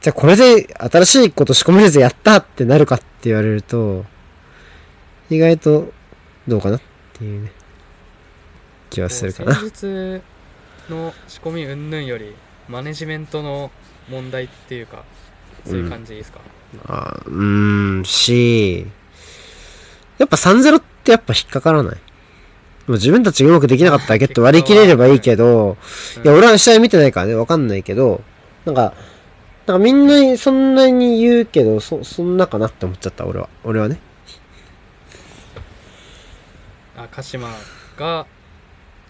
[0.00, 4.04] じゃあこれで新しいこと仕込めるぜやったってなるかって言われると、
[5.30, 5.92] 意外と
[6.48, 6.80] どうかなっ
[7.12, 7.52] ていうね、
[8.90, 9.54] 気はするかな。
[9.54, 10.22] 戦術
[10.90, 12.34] の仕込み云々より
[12.68, 13.70] マネジメントの
[14.08, 15.04] 問題っていうか
[15.64, 16.40] そういう感じですか、
[16.86, 18.86] あーうーん、し、
[20.18, 21.96] やっぱ3-0ってやっぱ引っかからない。
[21.96, 21.98] も
[22.88, 25.76] う自分たちがうまくできなかっただけって割り切れればいいけど、
[26.16, 28.22] うんいや、俺は試合見てないからね、わかんないけど、
[28.64, 28.94] なんか、
[29.66, 33.48] なんかみんなそんなに言うけど、そ、そんなかなって思っちゃった、俺は。
[33.64, 34.00] 俺はね。
[36.96, 37.48] あ鹿島
[37.96, 38.26] が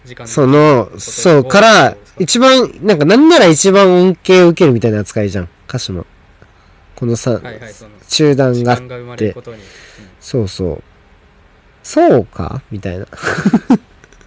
[0.05, 6.05] 時間その、そう、から、一番、なんかなんなら一番恩恵を受けるみたいな扱いじゃん、鹿島。
[6.95, 9.61] このさ、はいはいその中断が時間が生まれることに、
[10.19, 10.83] そうそう。
[11.83, 12.61] そうか？
[12.71, 13.05] みたいな。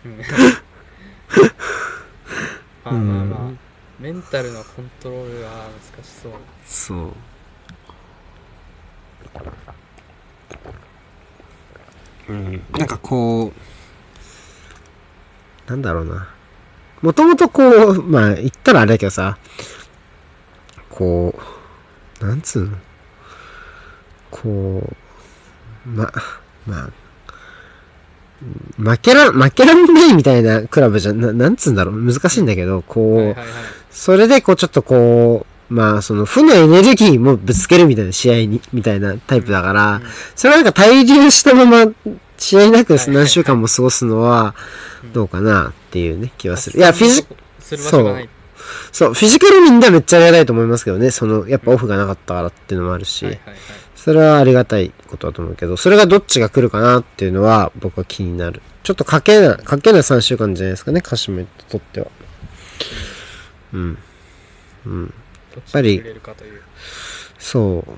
[0.04, 0.18] うんうん
[2.84, 3.50] まあまあまあ
[3.98, 5.50] メンタルのコントロールは
[5.94, 6.32] 難しそう
[6.66, 7.12] そう。
[12.28, 12.62] うん。
[12.76, 13.46] なんかこ
[15.66, 16.28] う、なんだろうな。
[17.02, 19.38] もともとこう、まあ、言ったらあれだけどさ、
[20.90, 21.40] こう、
[22.20, 22.76] なんつうの？
[24.30, 24.82] こ
[25.86, 26.12] う、ま、
[26.66, 26.90] まあ、
[28.76, 31.94] 負けら、負けらんないみたいなクラブじゃ、ななんつうんだろう？
[31.94, 33.46] 難しいんだけど、こう、はいはいはい。
[33.90, 40.02] それでこうちょっとこう、まあその負のエネルギーもぶつけるみたいな試合に、みたいなタイプだから、うん
[40.34, 41.92] それはなんか滞留したまま
[42.36, 44.54] 試合なく何週間も過ごすのは
[45.02, 46.78] うんどうかなっていうね、気はする。
[46.78, 47.26] いや、フィジ、
[47.58, 48.28] する場所がない
[48.92, 53.56] そう、フィジカル面ではめっちゃありがたいと思いますけどね、その、やっぱオフがなかったからっていうのもあるし、はいはいはい
[54.06, 58.62] それはありがたいことだと思うけど、それがどっちが来るかなっていうのは僕は気になる。
[58.84, 62.06] ちょっとかけな、かけな3週間じゃないですかね、カシメにとっては。
[63.72, 63.98] うん。
[64.86, 65.14] うん。
[65.52, 66.00] どっちぱり
[67.40, 67.92] そう。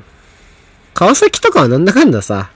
[0.95, 2.51] 川崎とかはなんだかんださ、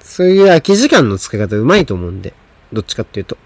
[0.00, 2.34] そういう空き時間の使い方うまいと思うんで、
[2.72, 3.36] どっちかっていうと。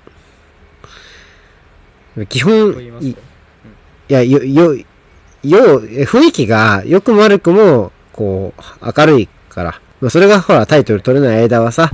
[2.29, 2.71] 基本、
[3.01, 3.17] いい
[4.09, 4.85] や、よ、よ、よ、
[5.91, 8.63] え雰囲気が良くも悪くも、こう、
[8.99, 9.81] 明るいから。
[10.01, 11.91] まあ、それがほら、タイトル取れない間はさ、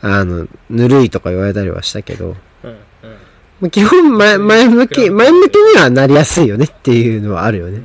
[0.00, 2.76] あの、ぬるいとか言われたりはしたけど、うんうん
[3.60, 7.72] まあ、基本前、前向き、前向きにはなりやすいよねっていうのはあるよね。
[7.72, 7.84] うんうん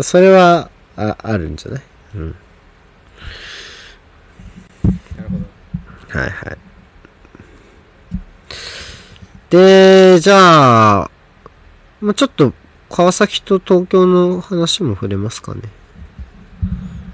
[0.00, 1.82] それは、あ、あるんじゃない？
[2.14, 2.34] うん。
[5.16, 5.38] なるほ
[6.14, 6.58] どはいはい。
[9.50, 11.10] で、じゃあ、
[12.00, 12.52] まあ、ちょっと、
[12.90, 15.62] 川崎と東京の話も触れますかね。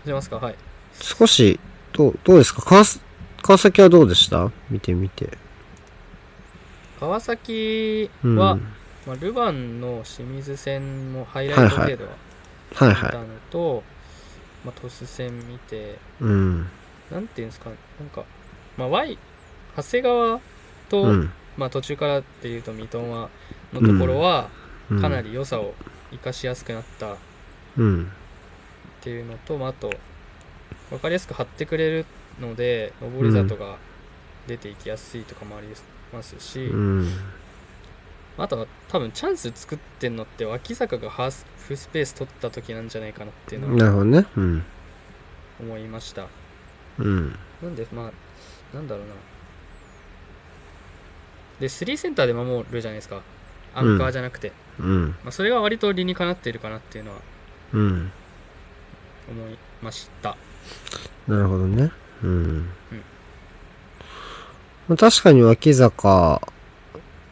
[0.04, 0.36] じゃあますか？
[0.36, 0.54] はい
[1.00, 1.58] 少し、
[1.92, 2.62] どう、どうですか？
[2.62, 3.00] 川す、
[3.42, 4.50] 川崎はどうでした？
[4.70, 5.36] 見てみて。
[7.00, 8.36] 川崎うん。
[8.36, 8.60] は、はい
[9.06, 12.10] まあ、ルヴァンの清水戦もハイライト程度は
[12.80, 13.10] 見はい。
[13.10, 13.82] たのと、
[14.64, 16.66] まあ、トス戦見てうん。
[17.10, 17.70] なんていうんですか
[18.00, 18.24] なんか、
[18.76, 19.18] まあ、Y
[19.76, 20.40] 長谷川
[20.88, 21.32] と、うん。
[21.56, 23.28] まあ、途中からっていうと三笘の
[23.80, 24.48] ところは
[24.90, 25.74] うんかなり良さを
[26.10, 27.16] 生かしやすくなったっ
[27.78, 28.10] うん。
[29.00, 29.92] ていうのと、まあ、あと
[30.90, 32.06] 分かりやすく張ってくれる
[32.40, 33.76] ので上り里が
[34.46, 35.68] 出ていきやすいとかもあり
[36.12, 37.08] ますし、うん。
[38.36, 44.26] あとは多分チャンス作ってんのって脇坂がハーフスペース取った時なんじゃないかなっていうのはなるほどね。
[44.36, 44.64] うん。
[45.60, 46.26] 思いました
[46.98, 47.36] うん。
[47.62, 49.14] なんでまあなんだろうな
[51.60, 53.22] で3センターで守るじゃないですか
[53.74, 55.06] アンカーじゃなくて、うん。
[55.22, 57.18] まあ、それが割と理にかなっているかなっていうのは
[57.72, 58.12] うん。
[59.28, 60.36] 思いました
[61.26, 61.90] なるほどね。
[62.22, 62.68] うん。
[64.88, 66.40] まあ、確かに脇坂、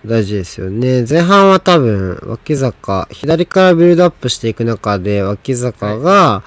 [0.05, 1.05] 大事ですよね。
[1.09, 6.43] 前半は多分、脇坂、左からビルドアップしていく中で、脇坂が、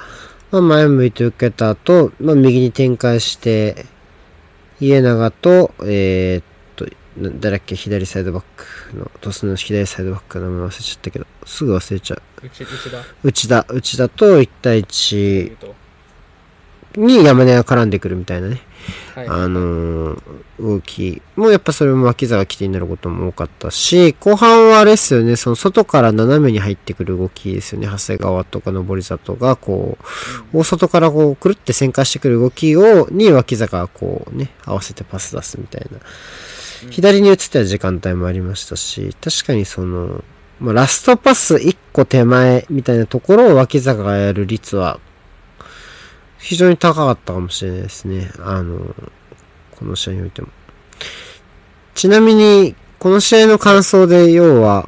[0.52, 3.86] まあ、前向いて受けた後、まあ、右に展開して、
[4.80, 6.55] 家長と、えー、
[7.18, 12.22] 誰だっけ、左サイドバックの、トスの左サイドバックの名前忘れちゃったけど、すぐ忘れちゃう。
[12.44, 15.76] 内内田内田、内田と1対とい1うと
[16.98, 18.62] に山根が絡んでくるみたいなね。
[19.16, 20.22] はいあのー
[20.58, 27.88] 動きもやっぱそれも脇坂起点になることも多かったし、後半はあれですよね、その外から斜めに入ってくる動きですよね。
[27.88, 29.98] 長谷川とか上里がこ
[30.54, 36.00] う、大外からこう、くるって旋回してくる動きを、に脇坂がこうね、合わせてパス出すみたいな。
[36.90, 40.24] 左に移ってた時間帯もありましたし、確かにその、
[40.60, 45.00] まあ、ラストパス1個手前みたいなところを脇坂がやる率は、
[46.38, 48.32] 非常に高かったかもしれないですね。
[48.40, 48.96] あの、
[49.72, 50.50] この試合においても。
[51.96, 54.88] ちなみに、この試合の感想で、要は、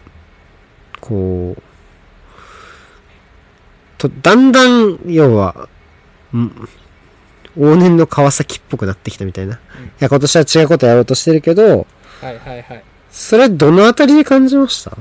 [1.00, 1.62] こう、
[3.98, 5.68] と、だんだん、要は、
[7.58, 9.56] 往年の川崎っぽくなってきたみたいな。
[9.56, 9.58] い
[10.00, 11.88] や、今年は違うことやろうとしてるけど、
[12.22, 12.84] はいはいはい。
[13.12, 14.98] それどのあたりで感じました？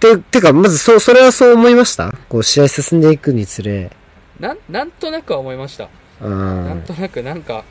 [0.00, 2.12] て、てか、まずそう、それはそう思いました？
[2.28, 3.90] こう、試合進んでいくにつれ。
[4.38, 5.88] なんなんとなくは思いました。
[6.22, 7.64] あなんーとなくなんか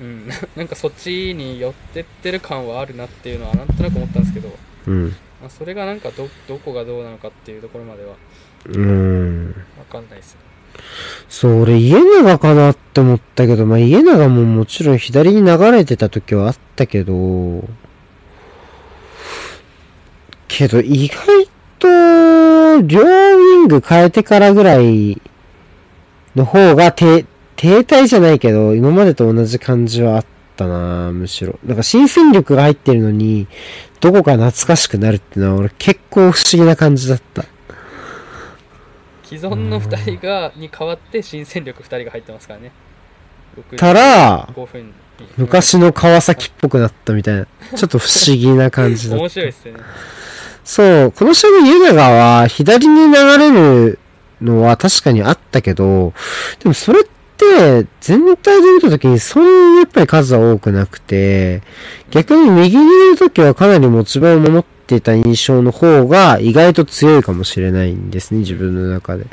[0.00, 4.56] うんな なんかそっちに寄ってってる感はあるなっていうのはなんとなく思ったんですけど、
[4.86, 5.08] うん。
[5.40, 8.14] まあ、それがなんかどどこがどうなのかっていうところまでは
[8.66, 9.54] うーん。
[9.78, 10.36] わかんないです
[11.28, 17.68] そう、俺、家長かなって思ったけど、まあ、家長ももちろん左に流れてた時はあったけど、
[20.48, 21.48] けど、意外
[21.78, 25.20] と、両ウィング変えてからぐらい
[26.34, 27.26] の方が、て、
[27.56, 30.24] 停滞じゃないけど、今までと同じ感じはあっ
[30.56, 31.58] たなむしろ。
[31.66, 33.46] なんか新戦力が入ってるのに、
[34.00, 37.44] どこか懐かしくなるってのは、俺結構不思議な感じだった。
[39.28, 42.72] 既存の2人がに代わって新戦力2人が入ってますからね。
[43.76, 44.92] たら、5分に。
[45.36, 47.46] 昔の川崎っぽくなったみたいな、
[47.76, 49.22] ちょっと不思議な感じだった。
[49.22, 49.80] 面白いですよね。
[50.64, 53.98] そう、この試合の家長は左に流れる
[54.40, 56.14] のは確かにあったけど、
[56.60, 57.02] でもそれっ
[57.36, 61.62] て全体で見たときにそんなにやっぱり数は多くなくて、
[62.10, 69.26] 逆に右にいるときはかなり持ち場を守っていた印象の方が意外と強いかもしれないんですね、自分の中で。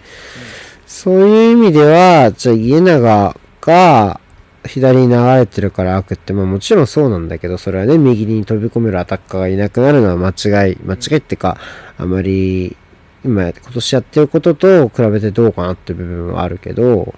[0.86, 4.20] そういう意味では、じゃあ家長が
[4.68, 11.58] 左に流れてるから悪って、まあもちろんそうなんだけど、それはね、右に飛び込めるアタッカーがいなくなるのは間違い、間違いってか、
[11.98, 12.76] あまり、
[13.24, 17.14] 今、今年やってることと比べてどうかなって部分はあるけど、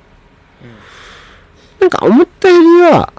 [1.79, 3.13] なんか思ったよりは、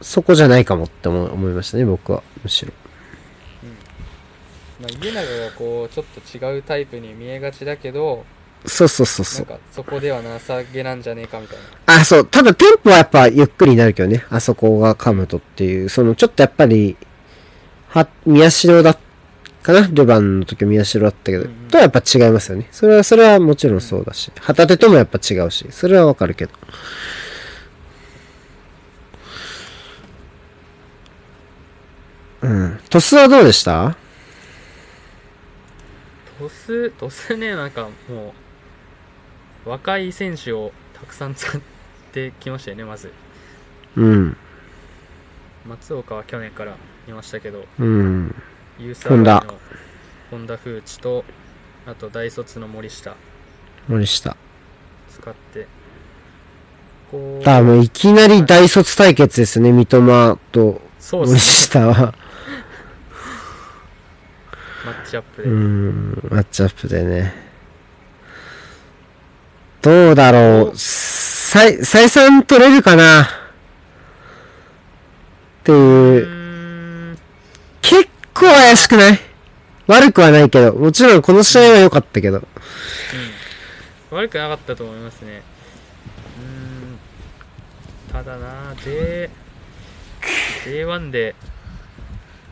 [0.00, 2.22] そこじゃないかもって思いましたね、僕は。
[2.42, 2.72] むしろ。
[4.92, 8.24] まあ、家長がこうちょっと違うタイプに見えがちだけど
[8.66, 9.46] そうそうそうそう。
[9.46, 12.26] なんかそこではなさげなんじゃねえかみたいなあ、そう。
[12.26, 14.24] ただテンポはやっぱゆっくりになるけどね。
[14.30, 15.88] あそこが噛むとっていう。
[15.88, 16.96] その、ちょっとやっぱり、
[17.88, 18.98] は、宮代だ、
[19.62, 19.82] かな？
[19.82, 22.66] ルヴァンの時は宮代だったけど、うんうんとはやっぱ違いますよね。
[22.72, 24.32] それは、それはもちろんそうだし。
[24.40, 25.66] 旗手ともやっぱ違うし。
[25.70, 26.52] それはわかるけど。
[32.42, 32.80] うん。
[32.90, 33.90] トスはどうでした？
[33.90, 33.96] ト
[36.68, 38.34] ストスねなんかも
[39.64, 41.60] う若い選手をたくさん使っ
[42.12, 43.10] てきましたよねまず
[43.96, 44.36] うん。
[45.66, 46.76] 松岡は去年から
[47.08, 48.34] いましたけどうん。
[48.78, 49.54] ユースアワイの
[50.30, 51.24] 本田風知と
[51.86, 53.16] あと大卒の森下
[53.88, 54.36] 森下。
[55.10, 55.66] 使って
[57.10, 59.72] こうもういきなり大卒対決ですね。
[59.72, 62.14] 三笘と森下は。
[64.88, 67.34] マッチアップで、うーん、マッチアップでね。
[69.82, 70.76] どうだろう。
[70.76, 73.26] 再、再三取れるかなっ
[75.64, 75.78] てうい
[76.22, 76.26] う。
[76.26, 77.18] ーん
[77.82, 79.20] 結構怪しくない？
[79.86, 80.74] 悪くはないけど。
[80.74, 82.46] もちろんこの試合は良かったけど。
[84.10, 85.42] 悪くなかったと思いますね
[86.38, 89.28] うーんただな J
[90.64, 91.34] J1 で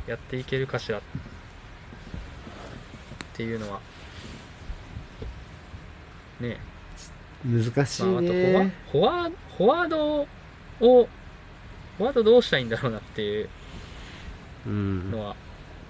[0.07, 1.01] やっていけるかしら
[3.37, 3.81] っていうのは
[6.41, 6.59] ね
[7.45, 8.73] 難しいまあ、あとフォワね。
[8.91, 10.27] フォワフォワードを
[10.81, 13.49] フォワードどうしたいんだろうなっていう
[14.67, 15.11] うん。
[15.11, 15.37] のは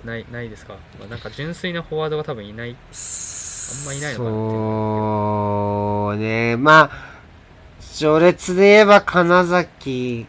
[0.05, 2.77] ないないですか、まあ、なんか純粋なフォワードが多分いないあん
[3.86, 6.56] まいないのかなそうね。
[6.56, 6.90] まあ、
[7.81, 10.27] 序列で言えば金崎。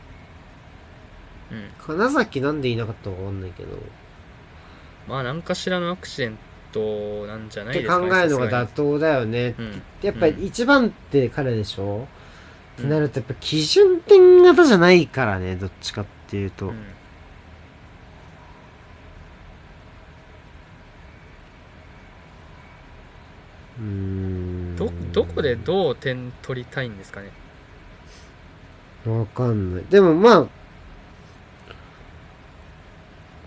[1.51, 3.69] うん金崎なんでいなかったかわかんないけど。
[5.07, 6.37] まあ何かしらのアクシデン
[6.71, 9.55] トなんじゃないですかね考えるのが妥当だよね。
[9.57, 12.07] にうんやっぱうんり一番って彼でしょ、うんっ
[12.79, 16.67] てなるとやっぱ基準点型じゃないからね、どっちかっていうと。
[16.67, 16.73] うん
[23.79, 24.75] うーん。
[24.75, 27.31] どどこでどう点取りたいんですかね？
[29.05, 29.83] わかんない。
[29.89, 30.45] でもまあ、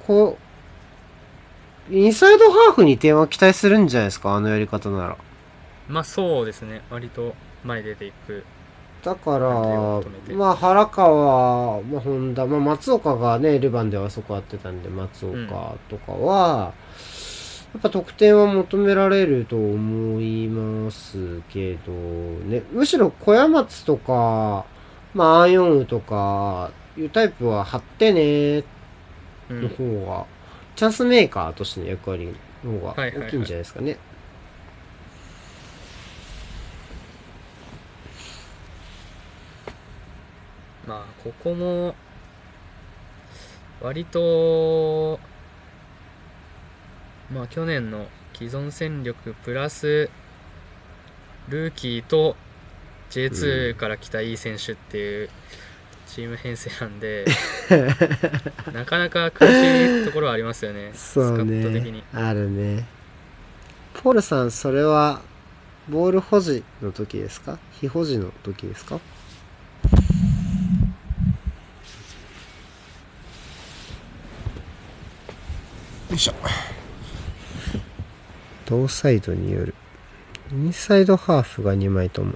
[0.06, 0.49] こう、
[1.90, 5.16] インサイドハーフに点は期待するんじゃないですか、あのやり方なら。
[5.88, 6.82] まあそうですね。
[6.88, 7.34] 割と
[7.64, 8.44] 前に出ていく。
[9.02, 9.48] だから
[10.36, 16.74] まあ原川、まあ本田、まあ松岡がね、ルヴァンではそこやってたんで、松岡とかは、
[17.72, 22.62] やっぱ得点は求められると思いますけどね。
[22.72, 24.64] むしろ小山松とか、
[25.14, 28.64] まあアーヨンウとか、いうタイプは張ってね
[29.48, 29.62] うん。
[29.62, 30.39] の方が、
[30.80, 32.34] チャンスメーカーとしての役割
[32.64, 33.98] の方がはいはいはい大きいんじゃないですかね。
[40.88, 41.94] まあここも
[43.82, 45.20] 割と
[47.30, 50.08] まあ去年の既存戦力プラス
[51.50, 52.36] ルーキーと
[53.10, 55.30] J2 から来たいい選手っていう
[56.14, 57.24] チーム編成なんで、
[58.74, 59.50] なかなか苦し
[60.02, 62.04] いところはありますよねそうスカット的にね。
[62.12, 62.84] あるね。
[63.94, 65.20] ポールさん、それは、
[65.88, 67.58] ボール保持の時ですか？
[67.80, 68.94] 非保持の時ですか？
[68.96, 69.00] よ
[76.16, 76.34] いしょ。
[78.66, 79.74] 同サイドによる。
[80.52, 82.34] インサイドハーフが2枚とも。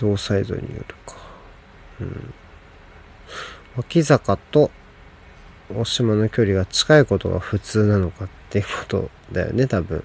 [0.00, 1.14] 同サイドによるか。
[2.00, 2.34] うん
[3.76, 4.70] 脇坂と
[5.72, 10.02] 大島の距離が近いことが普通なのかっていうことだよね、多分。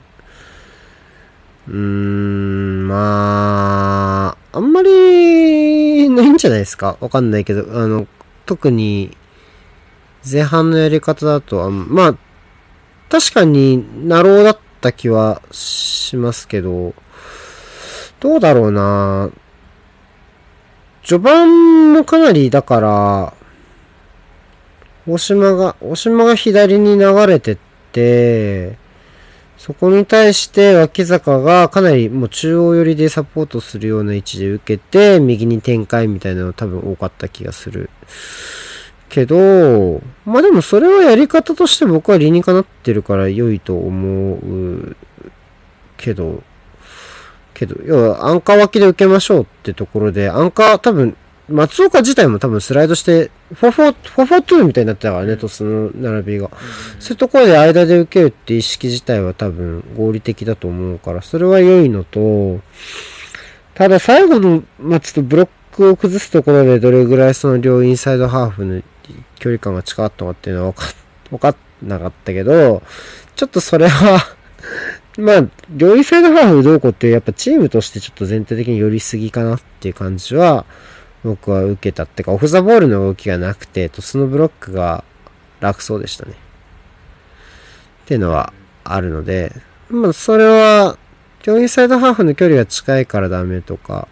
[1.68, 6.98] うーん、まあ、あんまりないんじゃないですか？
[7.00, 8.06] わかんないけど、あの、
[8.46, 9.18] 特に
[10.32, 12.16] 前半のやり方だと、あんまあ、
[13.10, 16.94] 確かにナローだった気はしますけど、
[18.20, 19.32] どうだろうな
[21.06, 23.34] 序盤もかなり、だから、
[25.08, 27.58] 大島が、大島が左に流れてっ
[27.92, 28.76] て、
[29.60, 37.92] そこに対して脇坂がかなりもう中央寄りでサポートするような位置で受けて、右に展開みたいなの多分多かった気がする。
[39.10, 44.96] けど、まあでもそれはやり方として僕は理にかなってるから良いと思う
[45.98, 46.42] けど、
[47.56, 51.18] けど、要はアンカー脇で受けましょうってところで、アンカー多分、
[51.50, 53.96] 松岡自体も多分スライドして、4-4、
[54.26, 56.52] 4-4-2みたいになってたからね、トスの並びが。
[57.00, 62.60] そういうところで間で受けるって意識自体は多分合理的だと思うから、それは良いのと、
[63.74, 68.82] ただ最後の、まあ、ちょっとブロックを崩すところでどれぐらいその両インサイドハーフの
[69.38, 70.94] 距離感が近かったかっていうのは分か
[71.30, 71.50] 分か
[71.84, 72.82] んなかったけど、
[73.36, 74.20] ちょっとそれは
[75.18, 80.66] まあ、両サイドハーフどうこうっていうやっぱチームとしてちょっと全体的に寄りすぎかなっていう感じは、
[81.24, 85.04] 僕は受けたってか、オフザボールの動きがなくて、トスのブロックが
[85.62, 86.34] 楽そうでしたね。
[86.34, 89.54] っていうのはあるので、
[89.90, 90.98] まあ、それは、
[91.46, 94.08] 両インサイドハーフの距離が近いからダメとか、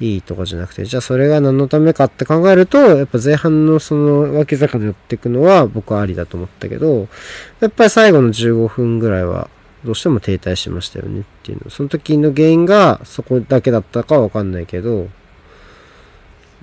[0.00, 7.08] いいとかじゃなくて、じゃあそれが何のためかって考えると、やっぱ前半のその脇坂で寄っていくのは僕はありだと思ったけど、
[7.60, 9.50] やっぱり最後の15分ぐらいは
[9.84, 11.70] どうしても停滞しましたよねっていうの。
[11.70, 15.08] その時の原因がそこだけだったかはわかんないけど、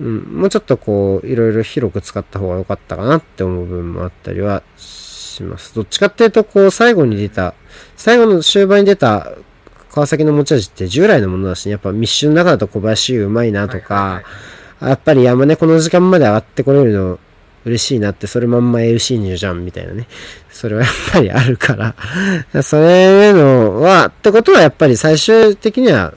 [0.00, 5.74] うん、もうちょっとこう、いろいろ広く使った方が良かったかなって思う部分もあったりはします。
[5.74, 7.54] どっちかっていうと、こう、最後に出た、
[7.96, 9.32] 最後の終盤に出た
[9.90, 14.24] 川崎の持ち味って従来のものだし、ね、やっぱ密集の中だと小林うまいなとか、はいはいはい
[14.80, 17.18] やっぱり山根この時間まで上がってこれるの
[17.68, 20.06] 嬉しいなって、それまんま LC 入じゃんみたいなね。
[20.50, 22.62] それはやっぱりあるから。
[22.62, 26.14] それのは、ってことはやっぱり最終的には、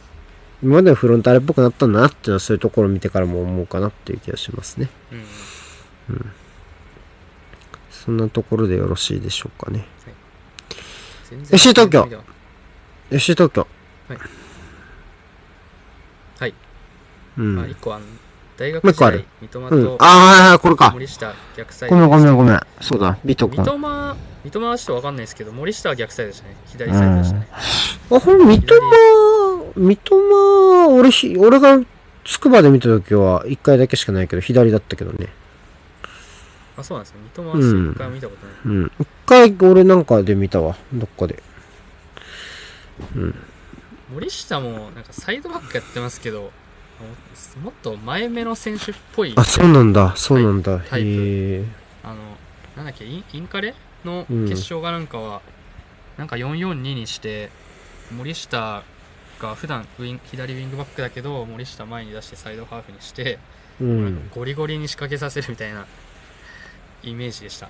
[0.64, 4.90] 今までのフロンターレっぽくなったんだなっていうのはそういうところを見てからも思うかなっていう気がしますね。
[6.10, 6.32] うん
[7.90, 9.86] そんなところでよろしいでしょうかね。
[11.30, 12.24] 全然 FC 東京
[13.12, 13.68] FC 東京。
[16.40, 16.54] はい、
[17.38, 17.60] うん。
[17.60, 18.06] あ一個あの
[18.62, 19.98] 大学時代三笘うんと。
[20.00, 20.92] ああ、これか。
[20.92, 22.60] 森下逆サイドごめんごめんごんめん。
[22.80, 23.58] そうだ、ビト君。
[23.58, 27.48] 三笘三笘はちょっとわかんないですけど森下は逆サイドでしたね左サイドでしたね、
[28.12, 28.76] あ、ほん、三笘、
[29.76, 31.80] 三笘、俺ひ、俺が
[32.24, 35.30] つくばで見たときは、一回だけしかないけど、左だったけどね。
[36.78, 38.92] あそうなんですね三笘は一回も見たことない、うん。
[39.00, 40.76] 一回、俺なんかで見たわ。
[40.94, 41.42] どっかで。
[44.14, 46.52] 森下もなんかサイドバックやってますけど
[47.02, 50.80] ももっと前目の選手っぽいあ、そうなんだ、そうなんだ。
[50.80, 51.12] タイプへ
[51.62, 51.66] え。
[52.04, 52.16] あの
[52.76, 53.74] なんだっけインインカレ
[54.06, 55.42] のうん決勝がなんかは、
[56.18, 57.50] なんか442にして
[58.16, 58.84] 森下
[59.40, 63.40] が普段ウィン左ウィングバックだけど森下前に出してサイドハーフにして、
[63.80, 64.30] うん。
[64.34, 65.86] ゴリゴリに仕掛けさせるみたいな
[67.04, 67.70] イメージでした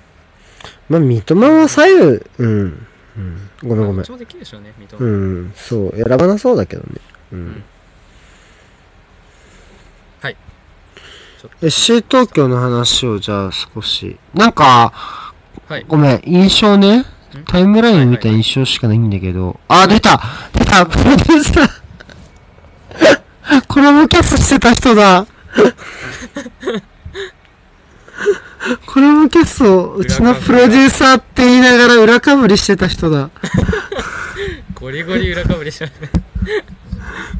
[0.90, 2.88] まあ、三笘は左右、うん。
[3.18, 3.50] うん。
[3.64, 4.12] ごめんごめんどっち。
[4.12, 5.54] もできるでしょうね三笘、うん。
[5.56, 6.88] そう、選ばなそうだけどね。
[7.32, 7.64] ううんん。
[10.22, 11.22] はいちょっと
[11.62, 14.18] SC 東京の話をじゃあ少し。
[14.34, 14.92] なんか、
[15.68, 17.00] はいごめん、印象ね。
[17.00, 17.06] ん？
[17.46, 19.60] タイムライン見た印象しかないんだけど。
[19.68, 20.22] あ、出た
[20.54, 21.68] 出たプロデューサー
[23.68, 25.26] コラボキャスしてた人だ
[28.86, 33.30] コラボキャスをうちのプロデューサーって言いながら裏かぶりしてた人だ。
[34.82, 36.10] ゴリゴリ裏かぶりしましたね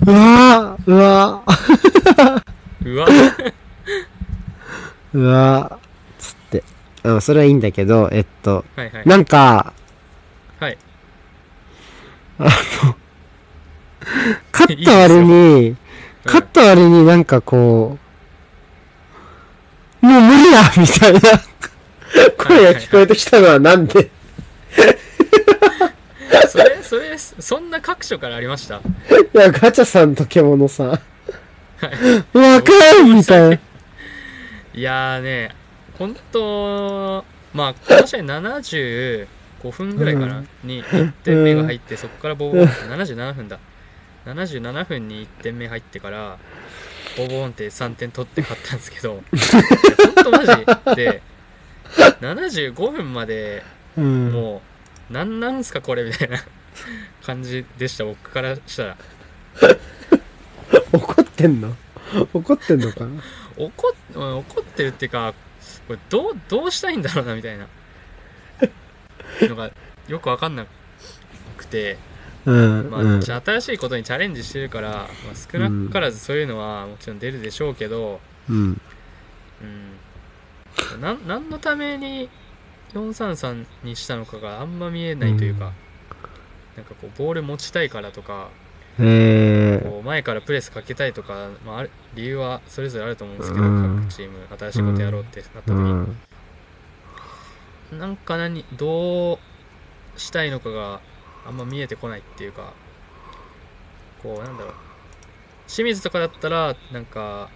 [0.06, 2.42] うわーうわー
[2.86, 3.08] うわ
[5.14, 6.64] うわーつって。
[7.04, 9.04] あそれはいいんだけど、えっと、はいはい。
[9.08, 9.74] なんか、
[10.60, 10.78] はい。
[14.52, 15.76] 勝った割に、
[16.26, 17.98] 勝った割になんかこ
[20.02, 21.20] う、もう無理だみたいな
[22.38, 24.10] 声が聞こえてきたのはなんで？
[26.50, 28.78] それそれそんな各所からありました？
[28.78, 28.80] い
[29.34, 30.88] や、ガチャさんと獣さん。
[30.90, 31.04] わか
[32.34, 33.60] るみたいな。
[34.74, 35.56] いやーね、
[35.98, 39.28] 本当まあ、この試合75
[39.72, 43.60] 分ぐらいかな、うんに1点目が入って、そこからボーボーンって、77分だ。
[44.26, 46.38] 77分に1点目入ってから、
[47.18, 49.22] ボーボーンって3点取って勝ったんですけど、
[50.16, 51.22] 本当マジで、
[52.22, 53.64] 75分まで
[53.98, 54.32] うん。
[54.32, 54.62] も
[55.10, 56.38] う、なんなんすかこれみたいな。
[57.24, 58.98] 感じでした僕からしたら
[60.94, 61.76] 怒ってんの？
[62.34, 63.22] 怒ってんのかな？
[63.58, 63.72] 怒
[64.16, 65.34] 怒ってるっていうか
[65.88, 67.68] これどうどうしたいんだろうなみたいな。
[69.48, 69.72] のが
[70.08, 70.66] よく分かんな
[71.58, 71.98] くて、
[72.46, 72.90] うん。
[72.90, 78.20] まあ新しいことにチャレンジしてるから、まあ、少なからずそういうのはもちろん出るでしょうけど、
[78.50, 78.82] うん。
[80.94, 82.30] うん、なん何のために
[82.94, 85.72] 433にしたのかがあんま見えないというか、
[86.76, 88.50] なんかこうボール持ちたいからとか。
[89.00, 89.90] えー。
[89.90, 96.18] こう前からプレスかけたいとか、まあ、理由はそれぞれあると思うんですけど、うん各チーム新しいことやろうってなった時うに、ん。
[98.00, 99.40] なんか何どう
[100.20, 101.00] したいのかが
[101.46, 102.74] あんま見えてこないっていうか
[104.22, 104.74] こうなんだろう
[105.68, 107.50] 清水とかだったらなんか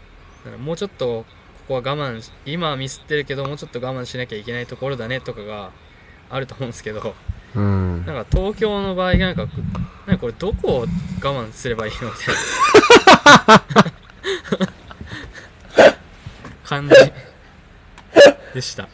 [0.64, 1.26] もうちょっと
[1.68, 5.72] ここは我慢し今はミスってるけどもうちょっと我慢しなきゃいけないところだねとかが
[6.30, 7.16] あると思うんですけど
[7.56, 8.06] うん。
[8.06, 9.48] なんか東京の場合がなんか
[10.06, 10.86] なんかこれどこを我
[11.22, 12.36] 慢すればいいのみたい
[13.86, 13.94] な
[16.66, 16.96] 感じ
[18.54, 18.88] でした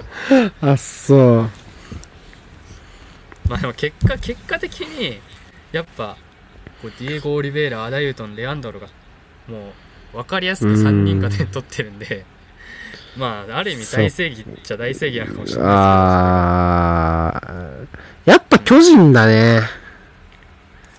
[0.62, 1.50] あ、そう。
[3.48, 5.20] まあでも結果、結果的に、
[5.72, 6.18] やっぱ、
[6.82, 8.88] こうディエゴ・オリベイラ、アダユートン、レアンドロが、
[9.48, 9.74] も
[10.14, 12.26] う、分かりやすく3人が点取ってるんで、
[13.18, 18.30] まあ、ある意味大正義っちゃ大正義なのかもしれないあー。
[18.30, 19.60] やっぱ巨人だね。
[19.60, 19.68] です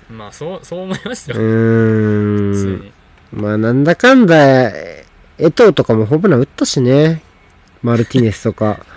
[0.09, 2.85] けど、まあ、そう、そう思いますうよ、普通。
[2.85, 2.93] に。
[3.33, 5.05] まあなんだかんだ、え
[5.39, 7.23] 江藤とかもホームラン打ったしね。
[7.83, 8.87] マルティネスとか。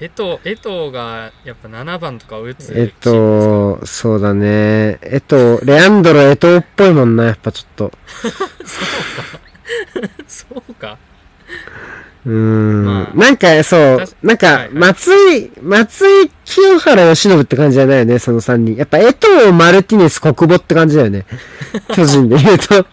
[0.00, 2.72] 江藤、江藤が、やっぱ7番とかを打つ。
[2.74, 4.98] えっと、そうだね。
[5.02, 7.92] えと、レアンドロ、えとっぽいもんな、やっぱちょっと。
[10.26, 10.92] そうか。
[10.94, 12.84] うーん。
[12.84, 18.76] まあなんか、そう確、なんか、はいはい松井、松井清原由伸って感じじゃないよね、その3人。
[18.76, 21.24] やっぱ、江藤、マルティネス、国母って感じだよね。
[21.94, 22.86] 巨人で言うと。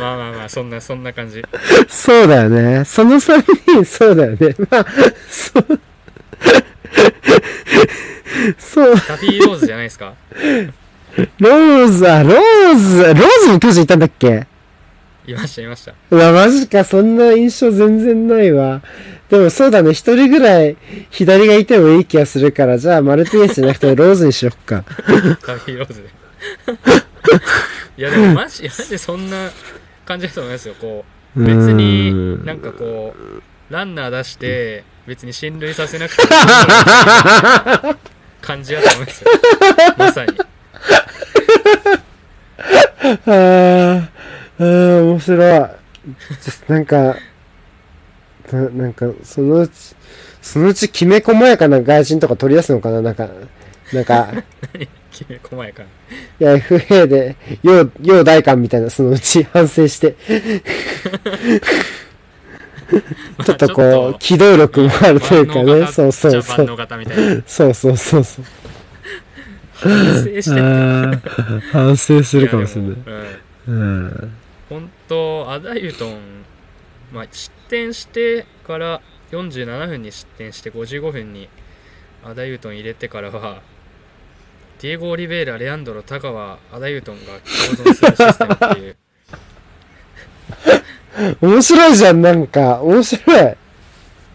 [0.00, 1.42] まあまあまあまあ、そんな、そんな感じ。
[1.88, 2.84] そうだよね。
[2.84, 4.54] その3人、そうだよね。
[4.70, 4.86] まあ、
[5.28, 5.80] そう。
[8.58, 10.14] そう、タフィー・ローズじゃないですか？
[11.38, 14.46] ローズ、あ、ローズ、ローズも巨人いたんだっけ？
[15.30, 15.94] いました、いました。
[16.10, 18.82] うわ、マジか、そんな印象全然ないわ。
[19.28, 20.76] でもそうだね、一人ぐらい
[21.10, 24.84] 左がいてもいい気がするから、じゃあマルティネスじゃなくてローズにしよっか。
[25.06, 26.08] ダフィー・ローズで。
[27.96, 29.50] いや、でもマジ、マジでそんな
[30.04, 30.74] 感じだと思いますよ。
[30.80, 31.04] こ
[31.36, 36.28] う、別にんなんかこう、ランナー出して、別に進塁させなくても
[38.42, 39.30] 感じだと思いますよ。
[39.96, 40.32] まさに。
[43.26, 44.08] あー、
[44.60, 45.60] あー、面白い。
[46.68, 47.16] なんか、
[48.52, 49.72] ななんか、そのうち、
[50.42, 53.00] そのうちきめ細やかな外人とか取り出すのかな？
[53.00, 53.28] なんか、
[53.92, 54.28] なんか、
[55.10, 55.88] きめ細やかに。
[56.40, 60.14] いや、FA で、要、要大官みたいな、そのうち反省して、
[63.44, 66.66] ちょっとこう、機動力もあるというかね、そうそうそう。
[67.46, 68.44] そうそうそうそう。
[69.72, 70.60] 反省して
[71.72, 72.96] 反省するかもしれない。
[73.68, 74.32] うん。
[75.10, 76.44] 本当アダユトン、
[77.12, 81.48] まあ、失点してから47分に失点して55分に
[82.24, 83.60] アダユトン入れてからは
[84.80, 88.96] ディエゴ・オリベイラ、レアンドロ、タカワ、アダユトンが共存するシステムっていう。
[91.42, 92.80] 面白いじゃん、なんか。
[92.80, 93.56] 面白い。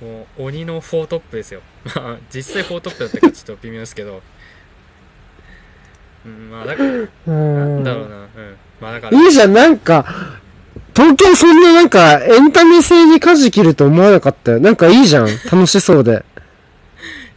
[0.02, 1.62] もう鬼の4トップですよ。
[1.96, 4.22] まあ実際4トップだったかちょっと微妙ですけど。
[6.26, 8.16] うんまあだからうなんんだろうな。
[8.18, 8.30] うん。
[8.80, 10.06] まあだからいいじゃん、なんか、
[10.96, 14.60] 東京そんななんか、エンタメ性に舵切ると思わなかったよ。
[14.60, 15.28] なんかいいじゃん。
[15.52, 16.24] 楽しそうで。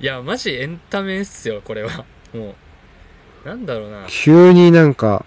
[0.00, 2.54] いやマジエンタメっすよこれはも
[3.44, 5.24] うなんだろうな急になんか、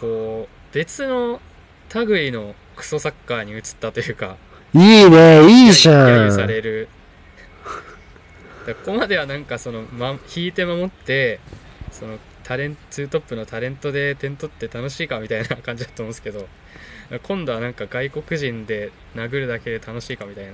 [0.00, 1.40] こう別の
[1.92, 4.36] 類のクソサッカーに移ったというか
[4.74, 6.46] いいね、いいじゃ揶揄さん。
[6.46, 6.88] れる
[8.66, 11.40] ここまではなんかその、ま、引いて守って
[11.90, 16.46] そのタレンツートップのタレントで点取って楽しいかみたいな感じだと思うんですけど
[17.24, 20.52] 今度はなんか外国人で殴るだけで楽しいかみたいな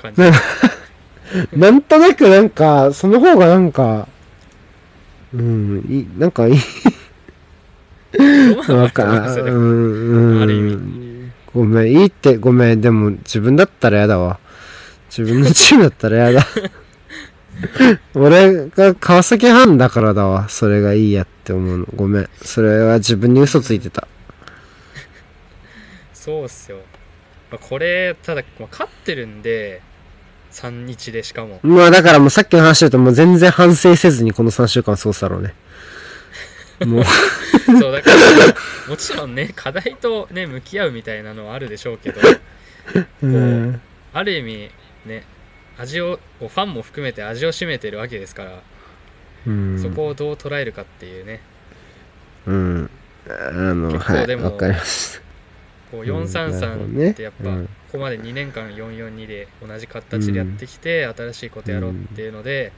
[0.00, 0.22] 感じ
[1.56, 4.08] なんとなくなんか、その方がなんか、
[5.32, 6.54] うん、いい、なんかいい。
[8.68, 10.42] わかと思いますようん、うん。
[10.42, 14.40] ある意味ごめん、いいって、ごめん、でも自分だったら嫌だわ。
[15.16, 16.46] 自分のチームだったら嫌だ。
[18.14, 20.48] 俺が川崎ファンだからだわ。
[20.48, 21.86] それがいいやって思うの。
[21.94, 22.30] ごめん。
[22.42, 24.06] それは自分に嘘ついてた。
[26.12, 26.78] そうっすよ、
[27.50, 29.80] まあ、これただ、まあ勝ってるんで
[30.52, 31.60] 3-1でしかも。
[31.62, 35.54] まあだからもうさっきの話だともう全然反省せずにこの3週間過ごすだろうね。
[36.86, 37.04] もう、
[37.78, 38.16] そう、だから、
[38.88, 42.20] もちろんね、課題とね、向き合うみたいなのはあるでしょうけど、
[43.22, 43.80] うん。
[44.14, 44.70] ある意味、
[45.04, 45.24] ね、
[45.80, 48.62] 味を、ファンも含めて味を占めてるわけですから、
[49.46, 49.80] うん。
[49.80, 51.40] そこをどう捉えるかっていうね、
[52.46, 52.90] うん。
[53.28, 53.94] あの、はい。
[53.94, 55.20] 結構でもわかりました。
[55.90, 62.70] こううんなるほど433ねってやっぱ、うんここまで2年間442で同じ形でやってきて、新しいことやろうっていうので、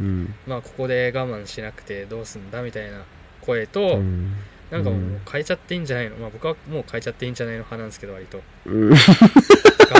[0.00, 0.34] うん。
[0.48, 3.04] まあここで我慢しなくてどうすんだみたいな
[3.40, 4.32] 声と、うん。
[4.72, 8.90] なんかもう変えちゃっていいんじゃないのまあ僕はもう変えちゃっていいんじゃないの派なんですけど割とうん。
[8.90, 8.96] が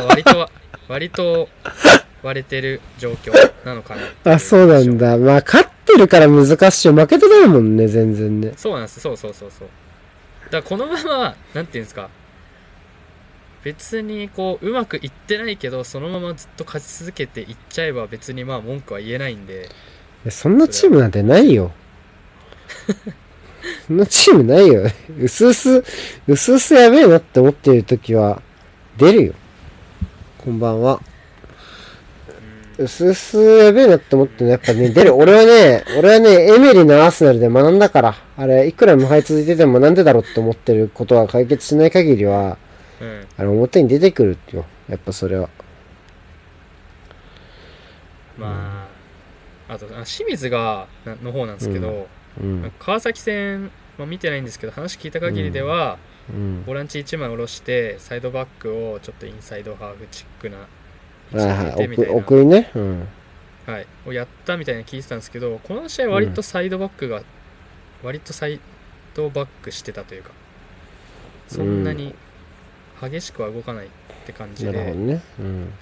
[0.08, 0.50] 割と
[0.88, 1.48] 割と
[2.22, 3.32] 割れてる状況
[3.64, 5.16] なのかなあ、そうなんだ。
[5.18, 6.94] まあ、勝ってるから難しいよ。
[6.94, 8.52] 負けてないもんね、全然ね。
[8.56, 9.68] そうなんですそうそうそうそう
[10.50, 12.10] だからこのままなんていうんですか
[13.64, 19.70] 別にこううまくいってないけどそのままずっと勝ち続けていっちゃえば別にまあ文句は言えないんで
[20.30, 21.72] そんなチームなんてないよ。
[23.86, 24.84] そんなチームないよ。
[25.20, 25.84] うすうす、
[26.28, 28.40] うすうすやべえなって思ってる時は、
[28.98, 29.34] 出るよ。
[30.38, 31.00] こんばんは。
[32.84, 35.14] うすうすやべえなって思ってるのやっぱね、出る。
[35.14, 38.14] 俺はね、 俺はね、エメリのアーセナルで学んだから。
[38.36, 42.58] あれ、いくら無敗続いててもなんでだろうって思ってることが解決しない限りは、
[43.00, 44.64] うんあれ、表に出てくるよ。
[44.88, 45.48] やっぱそれは。
[48.36, 48.88] ま
[49.68, 52.06] ああとあ清水がなの方なんですけど、
[52.40, 52.72] うん。
[52.78, 55.98] 川崎戦、まあ、見てないんですけど話聞いた限りでは、
[56.30, 56.64] うん。
[56.64, 60.58] ボランチ1枚下ろしてサイドバックをちょっとインサイドハーフチックな
[61.32, 62.08] はいはい。
[62.08, 62.70] 送りね。
[62.74, 63.08] うん。
[63.66, 67.22] はい、をやったみたいに聞いてたんですけどこの試合割とサイドバックが、
[68.02, 68.60] 割とサイ
[69.14, 70.32] ドバックしてたというか
[71.48, 72.14] そんなに
[73.00, 73.88] 激しくは動かないっ
[74.26, 75.22] て感じで,、ね。
[75.38, 75.72] うん。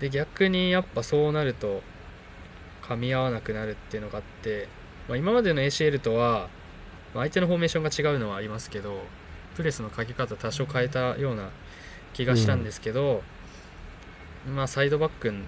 [0.00, 1.82] で逆にやっぱそうなると
[2.82, 4.68] 噛み合わなくなるっていうのがあって、
[5.08, 6.48] まあ、今までの ACL とは、
[7.14, 9.04] まあ相手のフォーメーションが違うのはありますけど
[9.54, 11.50] プレスのかけ方多少変えたような
[12.14, 13.22] 気がしたんですけど、
[14.46, 15.38] まあサイドバックの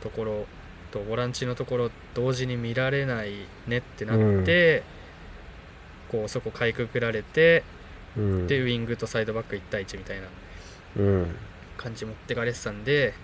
[0.00, 0.46] ところ
[0.90, 3.32] とボランチのところ同時に見られない
[3.66, 4.82] ねってなって、
[6.10, 7.64] こうそこかいくぐられて
[8.16, 8.46] うん。
[8.46, 10.26] でウイングとサイドバック1対1みたいな
[10.98, 11.34] うん。
[11.78, 13.14] 感じ持ってかれてたんで、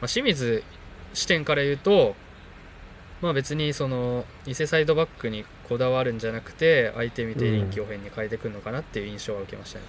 [0.00, 0.64] まあ、清水
[1.12, 2.16] 視点から言うと、
[3.20, 9.84] まあ、別にその偽サイドバックにこだわるんじゃなくて相手見て臨機応変に変えてくるのかなっていう印象は受けましたね。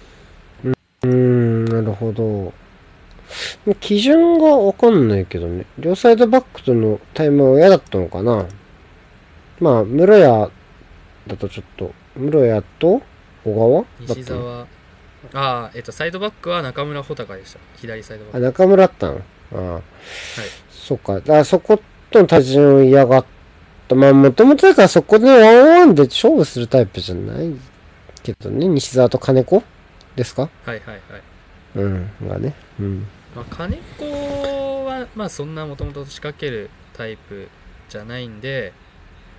[1.02, 2.52] うーん、なるほど。
[3.80, 5.66] 基準がわかんないけどね。
[5.78, 8.46] 両サイドバックとのタイムは嫌だったのかな。
[9.60, 10.50] まあ、室谷
[11.26, 13.02] だとちょっと、室谷と
[13.44, 13.82] 小川？
[13.82, 14.66] だ西澤あ
[15.34, 17.58] あ、えっと、サイドバックは中村穂高でした。
[17.76, 18.40] 左サイドバッあ、ク。
[18.40, 19.20] 中村だったの？
[19.52, 19.80] ああ。
[20.70, 21.14] そっか。
[21.14, 21.80] だからそこ
[22.10, 23.24] との対人を嫌がっ
[23.86, 23.94] た。
[23.94, 27.54] まあ、もともとだからそこでワンワンで勝負するタイプじゃない
[28.22, 28.66] けどね。
[28.66, 29.62] 西澤と金子？
[30.16, 30.42] ですか？
[30.42, 31.00] はいはいはい。
[31.76, 32.10] うん。
[32.28, 32.54] がね。
[32.80, 33.06] うん。
[33.34, 37.48] まあ、金子は、まあ、そんなもともと仕掛けるタイプ
[37.88, 38.72] じゃないんで、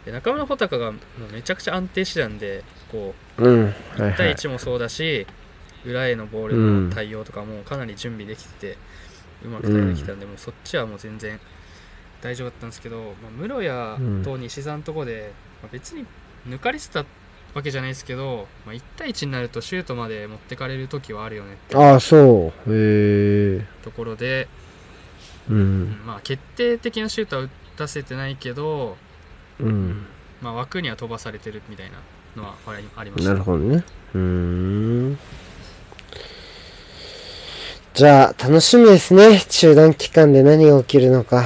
[0.05, 0.97] で中村穂高がも
[1.30, 3.63] うめちゃくちゃ安定してたんで、こう、うん。
[3.65, 4.35] はい1対はい。
[4.35, 5.27] 1もそうだし、
[5.85, 8.77] 裏へのボールの対応とかもかなり準備できてて、
[9.43, 11.39] うまく対応できたんで、もうそっちはもう全然
[12.22, 16.05] 大丈夫だったんですけど、まあ、室谷と西さんとこで、まあ、別に
[16.47, 17.05] 抜かれてた
[17.53, 22.73] わけじゃないですけど、まあ、1対1になるとシュートまで持ってかれる時はあるよねああ、そう。
[22.73, 23.65] へえ。
[23.84, 24.48] ところで、
[25.49, 25.53] う。
[25.53, 28.98] うんんまあ、決定的なシュートは打たせてないけど、
[29.60, 30.06] うん。
[30.41, 31.98] まあ、枠には飛ばされてるみたいな
[32.36, 33.84] のはありありましたなるほどね。
[34.14, 35.19] うーん。
[37.94, 39.41] じゃあ、楽しみですね。
[39.49, 41.45] 中断期間で何が起きるのか。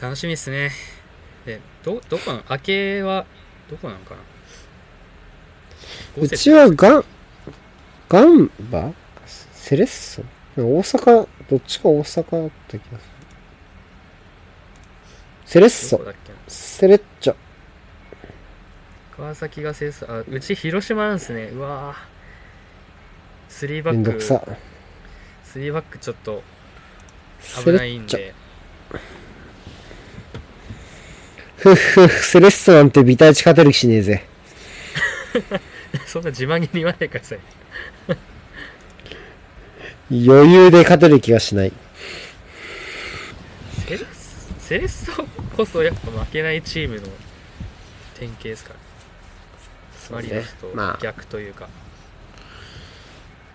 [0.00, 0.70] 楽しみですね
[1.46, 3.24] でどどこなの明けは
[3.70, 4.35] どこなのかな？
[6.18, 7.04] うちはガン、
[8.08, 8.92] ガンバ？
[9.52, 10.22] セレッソ？
[10.56, 13.16] 大阪、どっちか大阪だった気がする。
[15.44, 16.00] セレッソ
[16.48, 17.36] セレッチョ。
[19.16, 24.42] 川崎が制作あうち広島なんですねうわー3バめんックどくさ。
[25.54, 26.42] 3バックちょっと
[27.40, 27.72] セ危。
[27.72, 28.34] ないんで
[31.58, 34.24] ふっふっ、セレッソなんてビタイチ勝てる気しねえぜ。
[36.06, 37.38] そんな自慢げに言わないでください
[40.10, 41.72] 余裕で勝てる気がしない。
[43.86, 44.06] セレッ
[44.58, 45.24] セレッソ
[45.56, 47.08] こそやっぱ負けないチームの
[48.14, 48.74] 典型ですか
[50.10, 51.68] らマリノスとまあ、逆というか、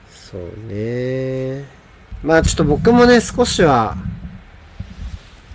[0.09, 1.65] そうね。
[2.23, 3.95] まあちょっと僕もね、少しは、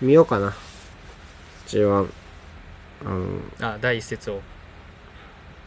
[0.01, 0.55] 見ようかな。
[1.69, 2.09] J1。
[3.05, 3.27] あの、
[3.61, 4.41] あ第一節を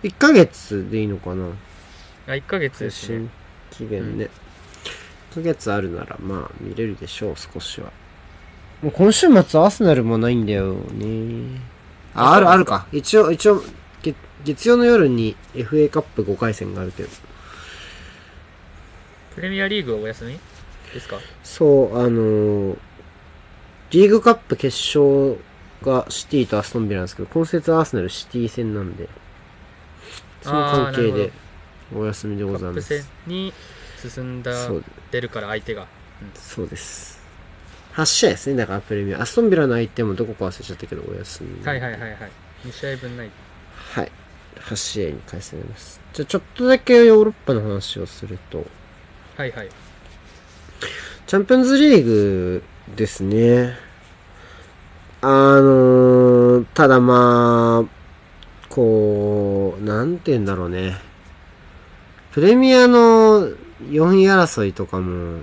[0.04, 1.46] 1ヶ月でいいのかな？
[2.28, 3.30] あ1ヶ月ですね
[3.72, 4.30] 新期限ね。
[5.32, 7.92] 1ヶ月あるなら、まあ、見れるでしょう、少しは。
[8.82, 11.60] もう今週末アーセナルもないんだよね。
[12.16, 12.88] あ、ある、あるか。
[12.92, 13.62] 一応、一応、
[14.02, 14.16] 月
[14.46, 17.10] 月曜の夜に FA カップ5回戦があるけど。
[19.36, 20.40] プレミアリーグはお休み？
[20.94, 21.18] ですか？
[21.44, 22.78] そう、あのー
[23.92, 25.40] リーグカップ決勝
[25.82, 29.10] がシティとアストンビラなんですけど、今節アーセナルシティ戦なんで、
[30.42, 31.32] その関係で
[31.96, 33.10] お休みでカございます。
[33.28, 33.54] に
[33.98, 34.52] 進んだ
[35.12, 35.88] 出るから相手が
[36.36, 37.20] そうです。
[37.94, 39.22] 8試合ですね、だからプレミア。
[39.22, 41.66] アストンビラの相手もどこか忘れちゃったけど、お休み。
[41.66, 42.18] はいはいはいはい
[42.66, 43.30] 2試合分ない
[43.74, 44.12] はい。
[44.60, 46.00] 8試合に返されます。
[46.14, 48.66] じゃあちょっとだけヨーロッパの話をすると、
[49.38, 49.70] はいはい
[51.28, 52.64] チャンピオンズリーグ
[52.96, 53.78] ですね。
[55.22, 57.99] あのー、ただまあ、
[58.80, 60.96] こう、なんて言うんだろうね。
[62.32, 63.50] プレミアの
[63.90, 65.40] 4位争いとかも、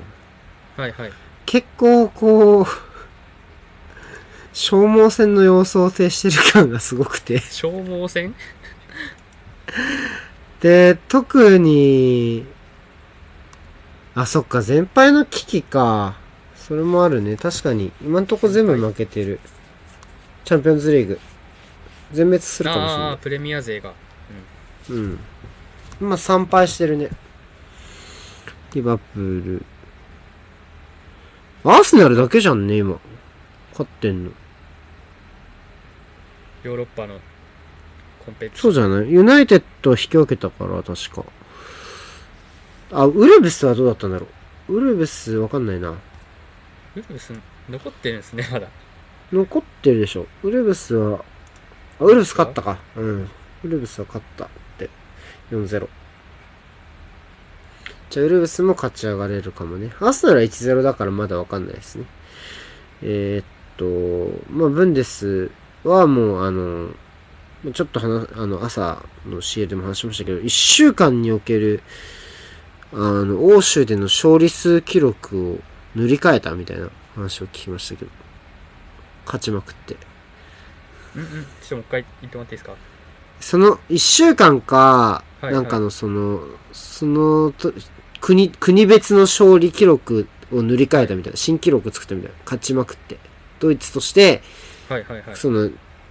[0.75, 1.13] はいはい
[1.45, 2.67] 結構こう、
[4.55, 7.41] 消耗戦の様相を呈してる感がすごくて。
[7.41, 8.35] 消耗戦？
[10.61, 12.47] で、特に、
[14.15, 16.17] あ、そっか、全敗の危機か。
[16.57, 17.37] それもあるね。
[17.37, 17.93] 確かに。
[18.01, 19.41] 今んとこ全部負けてる。
[20.47, 21.21] チャンピオンズリーグ。
[22.13, 23.09] 全滅するかもしれない。
[23.09, 23.93] ああプレミア勢が
[24.91, 25.19] うん。
[26.01, 27.11] 今3敗してるね。
[28.75, 29.65] リバプール。
[31.65, 32.99] アーセナルだけじゃんね、今。
[33.73, 34.31] 勝ってんの。
[36.63, 37.19] ヨーロッパの
[38.25, 39.11] コンペティションそうじゃない？
[39.11, 41.25] ユナイテッド引き分けたから、確か。
[42.93, 44.27] あ、ウルブスはどうだったんだろ
[44.69, 44.75] う？
[44.75, 45.91] ウルブスわかんないな。
[45.91, 45.95] ウ
[46.95, 47.33] ルブス
[47.69, 48.69] 残ってるんですねまだ
[49.33, 50.27] 残ってるでしょ。
[50.43, 51.25] ウルブスは、あ、
[52.01, 52.79] あウルブス勝ったか。
[52.97, 53.31] うん。
[53.65, 54.49] ウルブスは勝ったっ
[54.79, 54.91] て。
[55.51, 55.89] 4-0。
[58.11, 59.93] じゃあ、ウルブスも勝ち上がれるかもね。
[60.01, 62.05] アーセナルは1-0だからまだわかんないですね。
[63.03, 63.45] えー、っ
[63.77, 65.51] と、まあ、ブンデス
[65.85, 66.91] はもう、あの、
[67.73, 71.83] ちょっと話、あの、朝の CA でも話しましたけど、1週間における、
[72.93, 75.59] あの、欧州での勝利数記録を
[75.95, 78.11] 塗り替えたみたいな話を聞きましたけど。
[79.27, 79.97] 勝ちまくって。
[81.75, 82.75] ょっともう一回言ってもらっていいですか？
[83.41, 86.41] その一週間か、はいなんかのその、
[86.73, 87.73] そのと、
[88.21, 93.19] 国、国別の勝利記録を塗り替えたみたいな、新記録作ったみたいな、勝ちまくって。
[93.61, 94.43] ドイツとして、
[94.89, 95.37] はいはいはい。
[95.37, 95.71] その、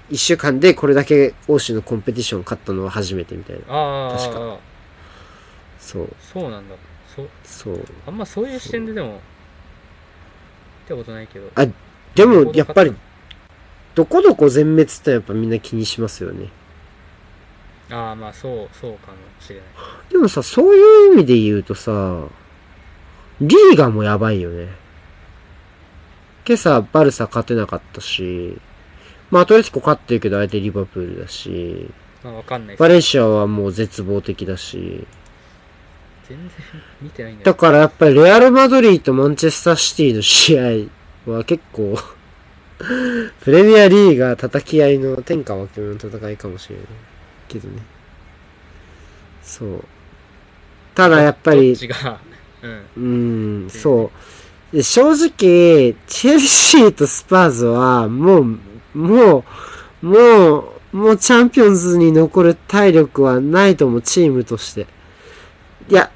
[0.10, 3.62] 一週間でこれだけ欧州のコンペティション勝ったのは初めてみたいな。
[3.68, 4.58] ああ確あ
[5.80, 6.76] そう、そうなんだ。
[7.16, 7.84] そうそう。
[8.06, 9.20] あんまそういう視点ででも見
[10.88, 11.50] たことないけど。
[11.56, 11.66] あ
[12.14, 12.94] でも、やっぱり、
[13.96, 16.50] どこどこ全滅ってやっぱみんな気にしますよね。
[17.90, 19.66] ああまあそうそうかもしれない
[20.12, 22.26] でもさ、そういう意味で言うとさ、
[23.42, 24.68] リーガもやばいよね。
[26.48, 28.58] 今朝、バルサ勝てなかったし、
[29.32, 31.90] まあ、アトレティコ勝ってるけど相手リバプールだし、
[32.24, 35.06] まあわかんないバレンシアはもう絶望的だし、
[36.28, 36.50] 全然
[37.02, 40.90] 見てないんだよだからやっぱりレアル・マドリーとマンチェスターシティの試
[41.28, 41.98] 合は結構、
[43.42, 46.86] プレミアリーガー叩き合いの天下分け目の戦いかもしれない。
[47.48, 47.82] けどね。
[49.44, 49.84] そう。
[50.94, 51.74] ただやっぱり
[52.64, 54.12] うんうーん、そ
[54.74, 54.76] う。
[54.76, 58.44] で正直、チェルシーとスパーズは、もう、
[58.98, 59.46] も
[60.02, 60.60] う、も
[60.92, 64.88] う、もうチャンピオンズに残る体力はないと思う、チームとして。
[65.90, 66.12] いや、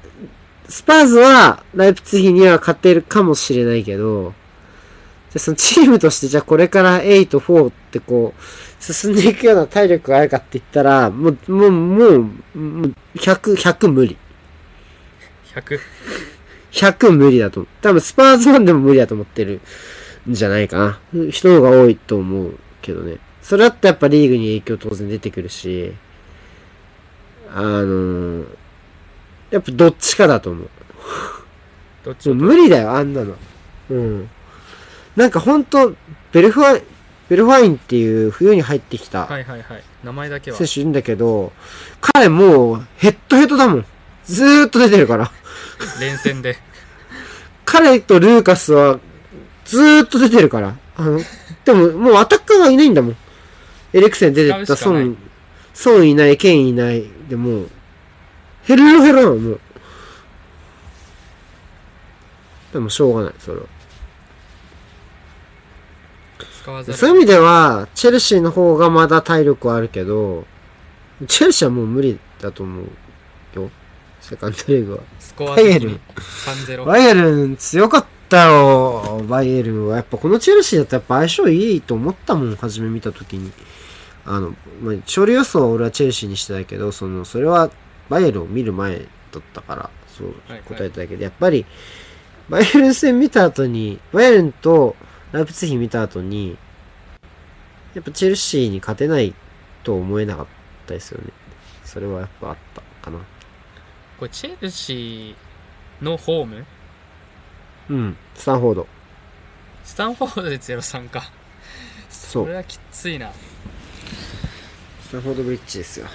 [0.68, 4.34] スパーズは、ライプツィヒには勝てるかもしれないけど、
[5.30, 14.16] じゃあそのチームとして、じゃあこれから8、4ってこう、進んでいくような体力があるかって言ったら、もう、もう、もう、もう100、100無理。
[15.54, 15.78] 100
[16.72, 17.68] 100無理だと思う。
[17.82, 19.60] 多分スパーズファンでも無理だと思ってる
[20.28, 21.30] んじゃないかな。
[21.30, 23.18] 人の方が多いと思うけどね。
[23.42, 25.92] それだとやっぱリーグに影響当然出てくるし、
[27.52, 28.46] あのー
[29.50, 30.70] やっぱどっちかだと思う。
[32.04, 33.34] どっちも無理だよ、あんなの。
[33.90, 34.30] うん。
[35.20, 35.94] なんかほんと、
[36.32, 36.82] ベルファイ、
[37.28, 41.52] ベルフワインっていう冬に入ってきたはいはいはい名前だけは選手いるんだけど、
[42.00, 43.86] 彼もうヘッドヘッドだもん。
[44.24, 45.30] ずーっと出てるから。
[46.00, 46.56] 連戦で
[47.66, 48.98] 彼とルーカスは
[49.66, 50.74] ずーっと出てるから。
[50.96, 51.20] あの、
[51.66, 53.16] でももうアタッカーがいないんだもん。
[53.92, 55.16] エリクセン出てった使うしかないソン、
[55.74, 57.04] ソンいない、ケインいない。
[57.28, 57.70] でもう、
[58.64, 59.60] ヘロヘロなの、もう。
[62.72, 63.64] でもしょうがない、それは。
[66.92, 70.44] そういう意味では、チェルシーの方がまだ体力はあるけど、
[71.26, 72.84] チェルシーはもう無理だと思う
[73.54, 73.70] よ。
[74.20, 74.98] セカンドリーグは。
[75.18, 76.84] スコア的バイエルンに3-0。
[76.84, 79.24] バイエルン強かったよ。
[79.28, 79.96] バイエルンは。
[79.96, 83.50] やっぱこのチェルシーだとやっぱ相性いいと思ったもん、初め見たときに。
[84.26, 87.70] あの、まあ、勝利予想は俺はチェルシーにしてたけど、その、それは
[88.08, 89.02] バイエルンを見る前だ
[89.38, 91.64] ったから、そうはい答えただけで、やっぱり、
[92.48, 94.94] バイエルン戦見た後に、バイエルンと
[95.32, 96.56] ライプツィヒ見た後に、
[97.94, 99.34] やっぱチェルシーに勝てない
[99.82, 100.46] と思えなかっ
[100.86, 101.32] たですよね。
[101.84, 103.18] それはやっぱあったかな。
[104.18, 106.66] これチェルシーのホーム？
[107.88, 108.86] うん、スタンフォード。
[109.84, 111.30] スタンフォードで0-3か。
[112.08, 113.32] そうそれはきついな。
[115.02, 116.06] スタンフォードブリッジですよ。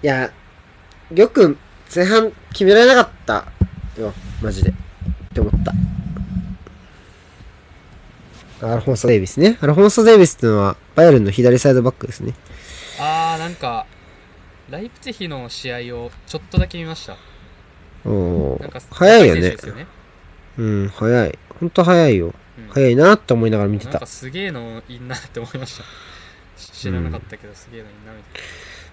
[0.00, 0.30] いや、
[1.12, 1.56] よく
[1.92, 3.46] 前半決められなかった
[4.00, 4.72] よ、マジで。
[5.30, 5.72] って思った。
[8.60, 9.58] アルフォンソ・デイビスね。
[9.60, 12.34] アルフォンソ・デイビスっていうのは、バイエルンの左サイドバックですね。
[12.98, 13.86] あー、なんか、
[14.70, 17.16] ライプツィヒの試合をちょっとだけ見ました。
[18.04, 19.56] おーなんか、早いよね。
[20.58, 21.38] うん、早い。
[21.60, 22.26] ほんと早いよ。
[22.26, 22.34] うん
[22.70, 24.06] 早いなって思いながら見てたなんか。
[24.06, 25.84] すげえのいんなって思いました。
[26.60, 28.42] し知らなかったけど、すげえのいんなみたい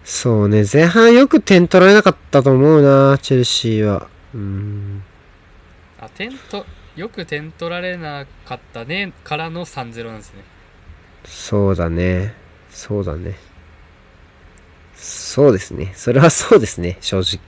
[0.03, 4.07] そうね、前半よく点取られなかったと思うな、チェルシーは。
[4.35, 5.03] うん。
[6.05, 6.07] な。
[6.07, 6.65] あ、点と、
[6.95, 10.43] よく点取られなかったね、からの3-0なんですね。
[11.25, 12.33] そうだね。
[12.69, 13.35] そうだね。
[14.95, 15.93] そうですね。
[15.95, 17.39] それはそうですね、正直。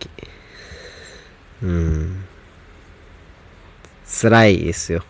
[1.64, 2.26] うん。
[4.06, 5.04] 辛いですよ。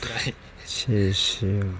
[0.00, 0.34] 辛い。
[0.66, 1.72] チェルシーは。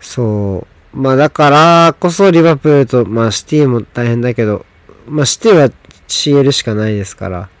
[0.00, 0.96] そう。
[0.96, 4.64] まあだからこそリバプールと、まあシティも大変だけど、
[5.06, 5.70] まあシティは
[6.08, 7.57] CL しかないですから、はい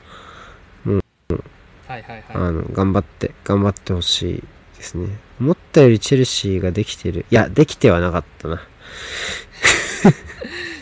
[1.88, 2.24] はいはい。
[2.34, 4.44] あの、頑張って、頑張ってほしい
[4.76, 5.08] ですね。
[5.40, 7.24] 思ったよりチェルシーができてる。
[7.30, 8.60] いや、できてはなかったな。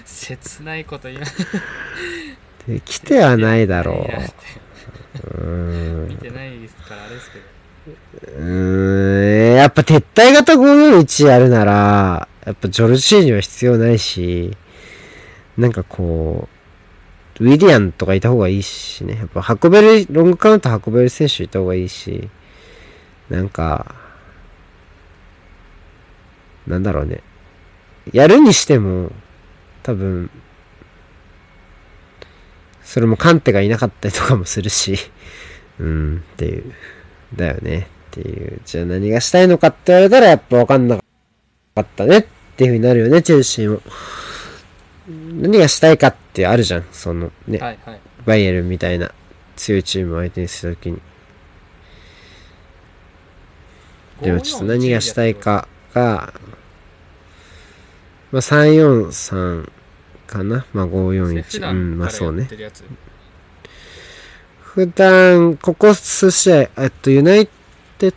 [0.05, 1.21] 切ないこと言
[2.67, 3.97] できてはないだろう。
[5.39, 6.09] うーん。
[6.09, 8.39] 見てないですから、あれですけど。
[8.39, 9.57] うーん。
[9.57, 14.57] やっぱ撤退型541やるなら、やっぱジョルジーニは必要ないし、
[15.57, 16.56] なんかこう、
[17.39, 19.15] ウィリアンとかいた方がいいしね。
[19.15, 22.29] やっぱ運べる、ロングカウント運べる選手いた方がいいし、
[23.29, 23.95] なんか、
[26.67, 27.23] なんだろうね。
[28.13, 29.11] やるにしても、
[29.83, 30.31] 多分、
[32.83, 34.97] それもカンテがいなかったりとかもするし、
[35.79, 36.73] うん、っていう。
[37.35, 37.89] だよね。
[38.11, 38.61] っていう。
[38.65, 41.03] じゃあ何がしたいのかって言われたらやっぱ分かんなか
[41.81, 42.23] ったねっ
[42.57, 43.83] ていう風になるよね、チェルシーも。
[45.09, 46.85] 何がしたいかってあるじゃん。
[46.93, 48.01] そのね、はいはい。
[48.25, 49.13] バイエルンみたいな
[49.55, 51.01] 強いチームを相手にするときに。
[54.23, 56.33] でもちょっと何がしたいかが、
[58.33, 59.71] まあ343
[60.27, 60.67] かな。
[60.73, 61.61] まあ普541。
[61.61, 62.49] 段うん、まあそうね
[64.63, 67.49] 普段、ここ数試合、えっと、ユナイ
[67.99, 68.15] テッ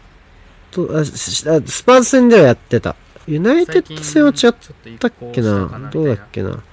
[0.71, 1.43] ド、あス
[1.83, 2.95] パーズ戦ではやってた。
[3.29, 5.89] ユナイテッド戦は違ったっけな？
[5.91, 6.63] どうだっけな？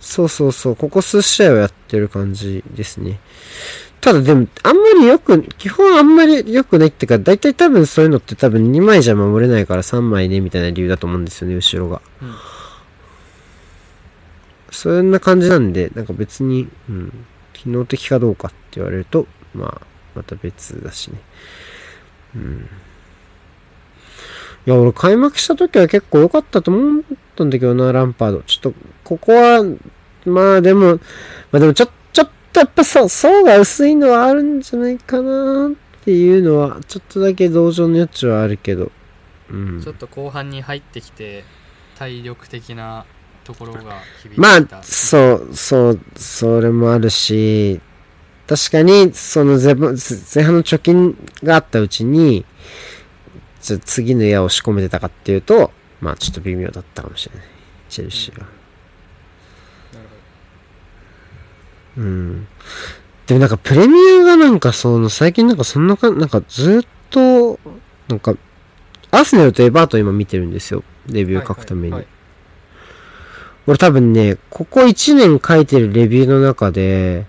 [0.00, 3.18] そうそうそう、ここ数試合はやってる感じですね。
[4.00, 12.02] ただでも、あんまりよく、基本あんまり良くないっていうか、だいたい多分そういうのって多分2枚じゃ守れないから3枚ね、みたいな理由だと思うんですよね、後ろが。
[12.20, 12.34] うん
[14.74, 21.20] そんな感じなんで、なんか別に、うん、機能的かどうかって言われると、まあ、また別だしね。
[22.36, 22.68] うん。
[24.64, 27.02] いや、俺開幕した時は結構良かったと思っ
[27.36, 28.42] たんだけどな、ランパード。
[28.42, 29.64] ちょっと、ここは、
[30.24, 31.00] まあでも、
[31.50, 38.92] まあでもちょ、ちょっとやっぱそう、層が薄いのはあるんじゃないかなっていうのは、ちょっとだけ同情の余地はあるけど。
[39.50, 39.92] うんちょ。
[39.92, 41.44] っと後半に入ってきて、
[41.98, 43.04] 体力的な
[43.42, 43.80] ところが
[44.22, 44.40] 響いてきた。
[44.40, 47.80] まあ、そう、そう、それもあるし、
[48.46, 52.44] 確かに、その前半の貯金があったうちに、
[53.62, 57.44] じゃあ次の矢を仕込めてたかっていうと、まあちょっと微妙だったかもしれない。
[57.88, 58.46] チェルシーは。
[61.96, 62.46] うん。
[63.26, 67.58] でもなんかプレミアがなんかその最近なんかそんなか、なんかずっと、
[68.08, 68.34] なんか、
[69.10, 70.82] アーセナルとエバートン今見てるんですよ。
[71.06, 71.92] レビュー書くために。
[71.92, 72.12] はいはい
[73.66, 77.26] 俺多分ね、ここ1年書いてるレビューの中で、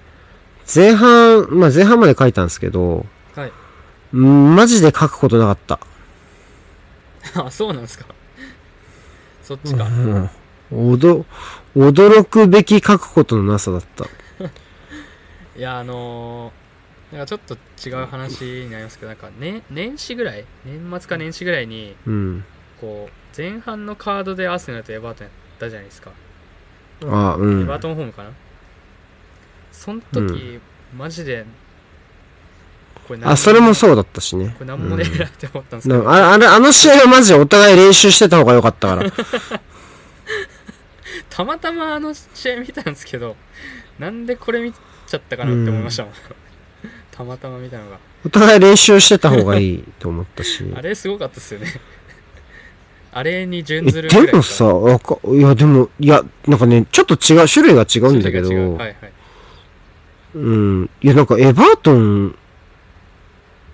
[0.73, 3.05] 前半、まあ前半まで書いたんですけど、
[3.35, 3.51] はい。
[4.13, 5.79] うんマジで書くことなかった。
[7.35, 8.05] あ、そうなんですか。
[9.41, 9.85] そっちか。
[9.85, 10.29] うん
[10.71, 11.25] おど、
[11.75, 14.05] 驚くべき書くことのなさだった。
[15.55, 16.51] いや、あの
[17.11, 17.55] なんかちょっと
[17.87, 22.45] 違う話になりますけどなんか、ね、年始ぐらい年末か年始ぐらいにうん。
[22.81, 26.11] こう前半のカードでアーセナルとエバートンやったじゃないですか、
[27.03, 27.79] あうエバーん。
[27.79, 28.31] トンホームかな
[29.71, 30.59] その時、
[30.95, 31.45] マジで
[33.07, 34.55] これあ、それもうそうだったしね。
[34.57, 39.11] これ何もねえ なって思ったんですけど、なああれ、あの試合はマジでお互い練習してた方が良かったから。
[41.29, 43.35] たまたまあの試合見たんですけど
[43.97, 46.13] なんでこれ見ちゃったかなって思いましたもん、
[47.11, 47.97] たまたま見たのが。
[48.25, 50.63] お互い練習してた方がいいと思ったし。
[50.75, 51.81] あれすごかったっすよね。
[53.15, 58.97] あれに準え、ずるでもさ、わか、いや、でも、いや、なんかね、ちょっと違う、種類が違うんだけど、はいはい。
[60.33, 60.89] うん。
[61.01, 62.35] いや、なんか、エバートン、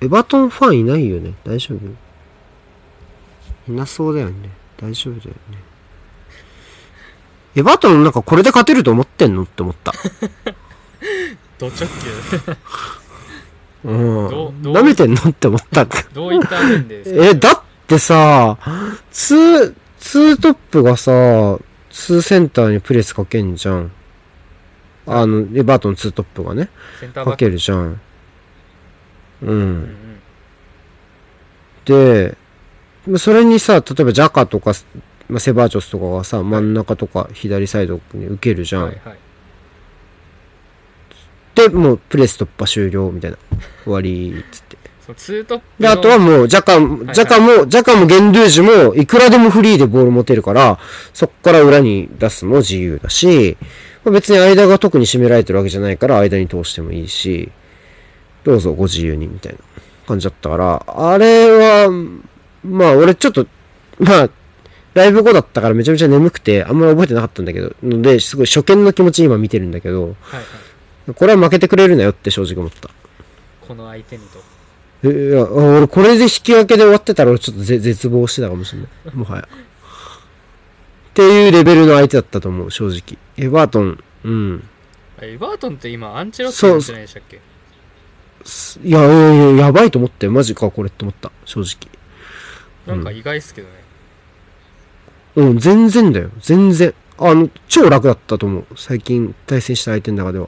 [0.02, 1.34] エバートンファンいないよね。
[1.44, 3.72] 大丈夫？
[3.72, 4.50] いなそうだよね。
[4.78, 5.58] 大丈夫だよね。
[7.56, 9.44] エバートンなんかこれで勝てると思ってんの？
[9.44, 9.92] って思った。
[11.60, 11.88] ド直球
[13.90, 14.28] うん。
[14.62, 15.22] 舐めてんの？
[15.30, 15.86] って思った。
[16.14, 18.58] どういった面で え、だってさ、
[19.12, 21.12] ツー、ツートップがさ、
[21.92, 23.92] ツーセンターにプレスかけんじゃん。
[25.08, 26.70] あの、エバートンツートップがね。
[27.14, 28.00] かけるじゃん。
[29.42, 29.96] ううん。
[31.86, 32.38] で、
[33.08, 34.74] まあそれにさ、例えばジャカとか、
[35.28, 38.84] まあ、セバージョスとかがさ、真ん中とか左サイドに受けるじゃん。
[38.86, 39.18] はいはい
[41.60, 43.38] で、もうプレス突破終了みたいな。
[43.84, 44.78] 終わり、つって。
[45.16, 46.74] ツートップで、のあとはもう、ジャカ、
[47.14, 50.80] ジャカも、ジャカもゲンドゥージも、いくらでもフリーでボール持てるから、
[51.14, 53.58] そっから裏に出すの自由だし、
[54.06, 57.52] まあ別に間が特に締められてるわけじゃないから、間に通してもいいし、
[58.50, 59.60] どうぞご自由に、みたいな
[60.08, 61.90] 感じだったから、あれは、
[62.64, 63.48] まあ俺ちょっと、
[64.00, 64.30] まあ、
[64.94, 70.44] ライブ後だったからめちゃめちゃ眠くて、あんまり覚えてなかったんだけど、ので、すごい初見の気持ち今見てるんだけど、はいはい
[71.16, 72.88] これは負けてくれるなよって正直思った。
[73.68, 74.40] この相手にと
[75.04, 79.16] えいや、俺これで引き分けで終わってたら俺ちょっとぜ絶望してたかもしれない。
[79.16, 79.42] もはや。
[79.42, 79.48] っ
[81.16, 83.18] ていうレベルの相手だったと思う、正直。
[83.44, 84.70] エバートン、うん。
[85.20, 87.38] あエバートンって今アンチェロッティなんじゃないでしたっけ？
[87.38, 87.42] す
[88.84, 91.90] いや、いやいや、やばいと思って、マジか、これって思った、正直。
[92.88, 93.74] なんか意外っすけどね、
[95.36, 96.94] うん、全然だよ、全然。
[97.18, 98.66] あの、超楽だったと思う。
[98.76, 100.48] 最近対戦した相手の中では。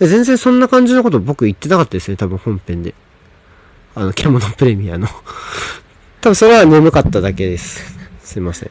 [0.00, 2.94] え全然そんな感じのこと僕言ってなかったですね、多分本編で。
[3.94, 5.08] あの、獣プレミアの。
[6.20, 7.96] 多分それは眠かっただけです。
[8.22, 8.70] すいません。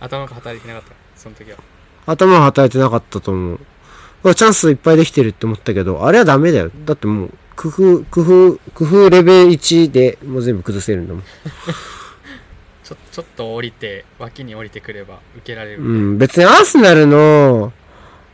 [0.00, 1.58] 頭が働いてなかったその時は
[2.06, 3.60] 頭は働いてなかったと思う。
[4.22, 6.70] チャンスいっぱいできてるって思ったけど、あれはダメだよ。
[6.84, 11.22] だってもう、工夫、工夫、工夫レベル1でもう全部崩せるんだもん。
[12.84, 17.72] ちょちょっと降りて脇に降りてくれば受けられるうん、別にアーセナルの、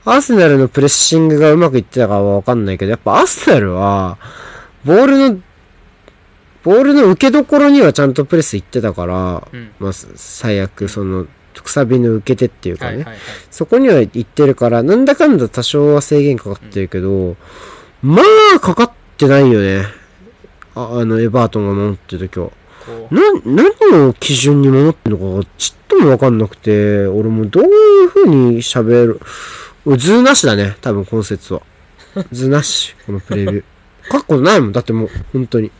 [0.05, 4.19] アーセナルのプレッシングがうまくいってたかはわかんないけど、やっぱアーセナルは、
[4.85, 5.41] ボールの、
[6.63, 11.27] ボールの受けどころにはちゃんとプレスいってたから、うんまあ、最悪、その、
[11.65, 13.05] くさびの受け手っていうかね、
[13.51, 17.37] そこには行ってるから、なんだかんだ多少は制限かかってるけど、
[18.03, 18.23] ま
[18.55, 19.87] あ、かかってないよね。
[20.75, 22.51] ああの、エバートンが守ってる時は。
[23.11, 29.21] な、何を基準に守ってるのかがちっともわかんなくて、俺もどういう風に喋る。
[29.87, 31.63] 俺図なしだね、多分今節は。
[32.31, 33.65] 図なし、このプレビュー。
[34.13, 35.71] 書くことないもん、だってもう、本当に。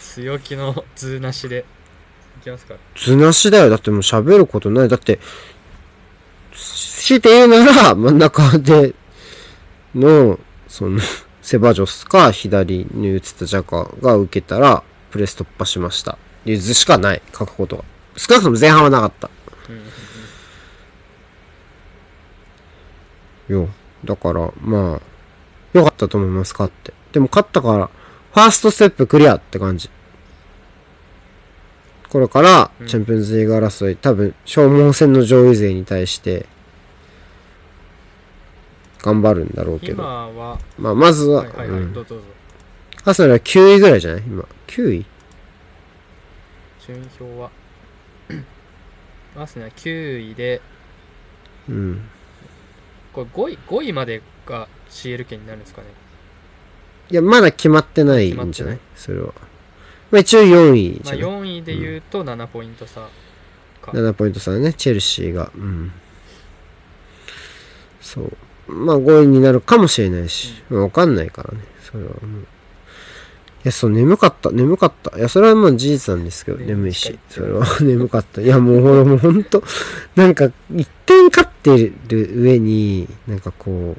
[0.00, 1.64] 強気の図なしで
[2.40, 3.68] いきますか図なしだよ。
[3.68, 4.88] だってもう喋ることない。
[4.88, 5.20] だって、
[6.52, 8.94] 強いて言うなら、真ん中で
[9.94, 11.00] の、その、
[11.42, 16.16] セバジョスか左に移ったジャカが受けたら、プレス突破しました。
[16.46, 17.22] いう図しかない。
[17.36, 17.84] 書くことが。
[18.16, 19.30] 少なくとも前半はなかった。
[23.48, 23.68] よ。
[24.04, 25.00] だから、まあ、
[25.74, 26.94] 良かったと思います、勝って。
[27.12, 27.90] でも勝ったから、
[28.32, 29.90] ファーストステップクリアって感じ。
[32.10, 36.46] これからう、んチャンピオンズリーグ争い、多分、消耗戦の上位勢に対して、
[39.02, 40.02] 頑張るんだろうけど。
[40.02, 42.20] 今はまあ、まずは、はいはいどうぞ
[43.04, 44.22] アスナルは9位ぐらいじゃない？
[44.26, 44.44] 今。
[44.66, 45.06] 9位？
[46.86, 47.50] 順位表は
[49.36, 50.60] アーセナル9位で
[51.66, 52.02] うん。
[53.14, 55.86] これ5位5位までが CL 圏になるんですかね
[57.10, 59.32] いや、まだ決まってないんじゃないそれは。
[60.10, 63.08] まあ、一応4位じまあ、ゃない、4位で言うと7ポイント差
[63.80, 65.50] か、7ポイント差ね、チェルシーが。
[65.54, 65.92] うん。
[68.00, 68.36] そう。
[68.72, 71.64] まあ5位になるかもしれないし、まあわかんないからね。
[71.82, 72.46] それはもう。
[73.62, 75.16] いや、そう、眠かった、眠かった。
[75.18, 78.40] いや、それはまあ事実なんですけど、ね眠いしそれは 眠かった。
[78.40, 79.62] いや、もうほら、もうほんと、
[80.16, 83.96] なんか、一点勝ってる上に、なんかこ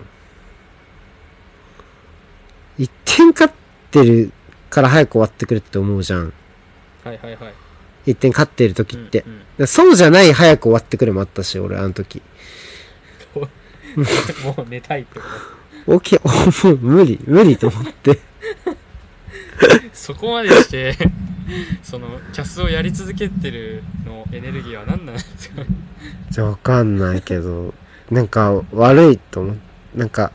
[2.80, 3.54] う、1点勝っ
[3.92, 4.32] てる
[4.72, 6.34] から早く終わってくれって思うじゃん。
[7.04, 7.54] はいはいはい
[8.08, 9.24] 1点勝ってる時って。
[9.28, 12.24] うんうんそうじゃない早く終わってくるもあったし、俺あの時。
[13.36, 15.20] もう寝たいって
[15.86, 16.32] こ起き、も
[16.72, 18.16] う無理、無理と思って。
[18.16, 18.22] と
[19.94, 20.98] そこまでして
[21.84, 25.62] そのキャスをやり続けてるのエネルギーは何なんですか？
[26.32, 27.74] じゃわかんないけど、
[28.10, 29.58] なんか悪いと思う。
[29.96, 30.32] なんか、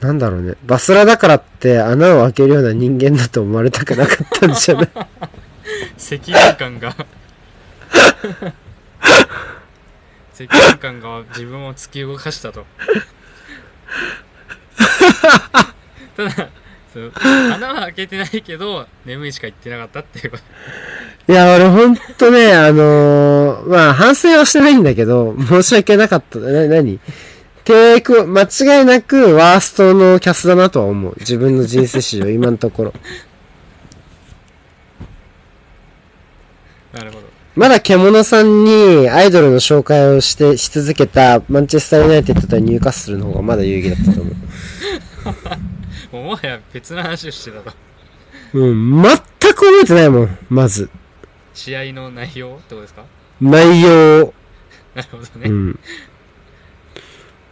[0.00, 0.54] なんだろうね。
[0.64, 4.88] バスラだからって穴を開けるような人間だと思われたくなかったんじゃない？
[5.98, 6.94] 責任感が。
[10.32, 12.64] 責任感が自分を突き動かしたと。
[16.16, 16.48] ただ
[16.92, 17.12] そう
[17.54, 20.42] 穴は開けてないけど眠いしか言ってなかったっていうこと。
[21.32, 26.40] いや、俺ほんとね、あのーまあ、反省はしてないんだけど、申し訳なかった。
[26.40, 26.98] な、なに
[27.70, 31.14] テイク、間違いなくワーストのキャスだなとは思う。
[31.20, 32.94] 自分の人生史上、 今のところ。
[36.92, 44.34] なるほどまだ獣さんにアイドルの紹介をして、し続けたマンチェスターユナイテッドとニューカッスルの方がまだ有意義だったと思う。
[46.16, 47.72] もうもはや別の話をしてたと
[48.54, 50.90] うん、全く覚えてないもん、まず。
[51.54, 53.04] 試合の内容ってことですか？
[53.40, 54.34] 内容。
[54.96, 55.78] なるほどね、うん。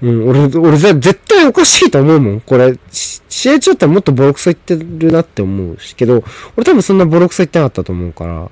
[0.00, 2.40] うん、俺、俺ぜ絶対おかしいと思うもん。
[2.40, 6.24] これ、し試合中だったらもっとボロクソ言ってるなって思うし、けど、
[6.56, 8.50] 俺多分そんなボロクソ言ってなかったと思うから、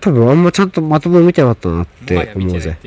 [0.00, 2.78] 多分あんまちゃんとまともに見てなかったなって思うぜ。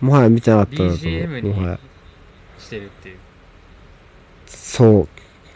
[0.00, 1.40] もはや見てなかったなと思う。
[1.40, 1.78] にもはや。
[2.58, 3.18] してるっていう
[4.46, 5.08] そう。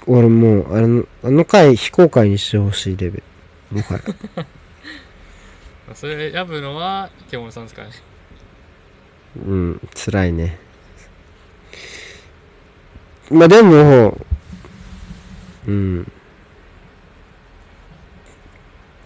[0.06, 3.22] 俺もう、あの、あの回非公開にしてほしいレベ
[3.72, 3.76] ル。
[3.76, 4.00] もはや。
[5.86, 7.94] まあそれ選ぶのは池本さんですからね
[9.44, 10.58] うん、辛いね。
[13.30, 14.18] まあでも、
[15.66, 16.12] うん。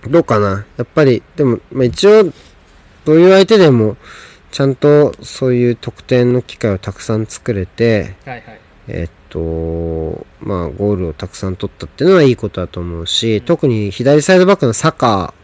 [0.09, 0.67] どうかな。
[0.77, 2.25] やっぱり、でも、まあ一応、
[3.05, 3.97] どういう相手でも、
[4.51, 15.35] ちゃんとそういう得点の機会をたくさん作れて、はいはいえっと、まあゴールをたくさん取ったっていうのはいいことだと思うし、特に左サイドバックのサカ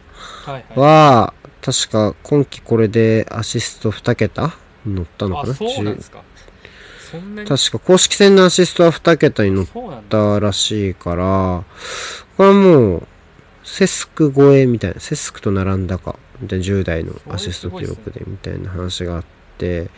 [0.45, 4.51] はいはいは、確か今季これでアシスト2桁に
[4.95, 5.51] 乗ったのかな？
[5.51, 6.23] あそうなん10ですか？
[7.47, 9.67] 確か公式戦のアシストは2桁に乗っ
[10.09, 11.63] たらしいから、
[12.35, 13.07] これはもう、
[13.63, 19.23] セスク超えみたいな、セスクと並んだか、みたいな10代のアシスト記録でみたいな話があっ
[19.57, 19.89] て、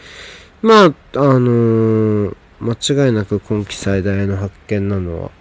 [0.62, 5.32] まあ、あのー間違いなく今季最大の発見なのは、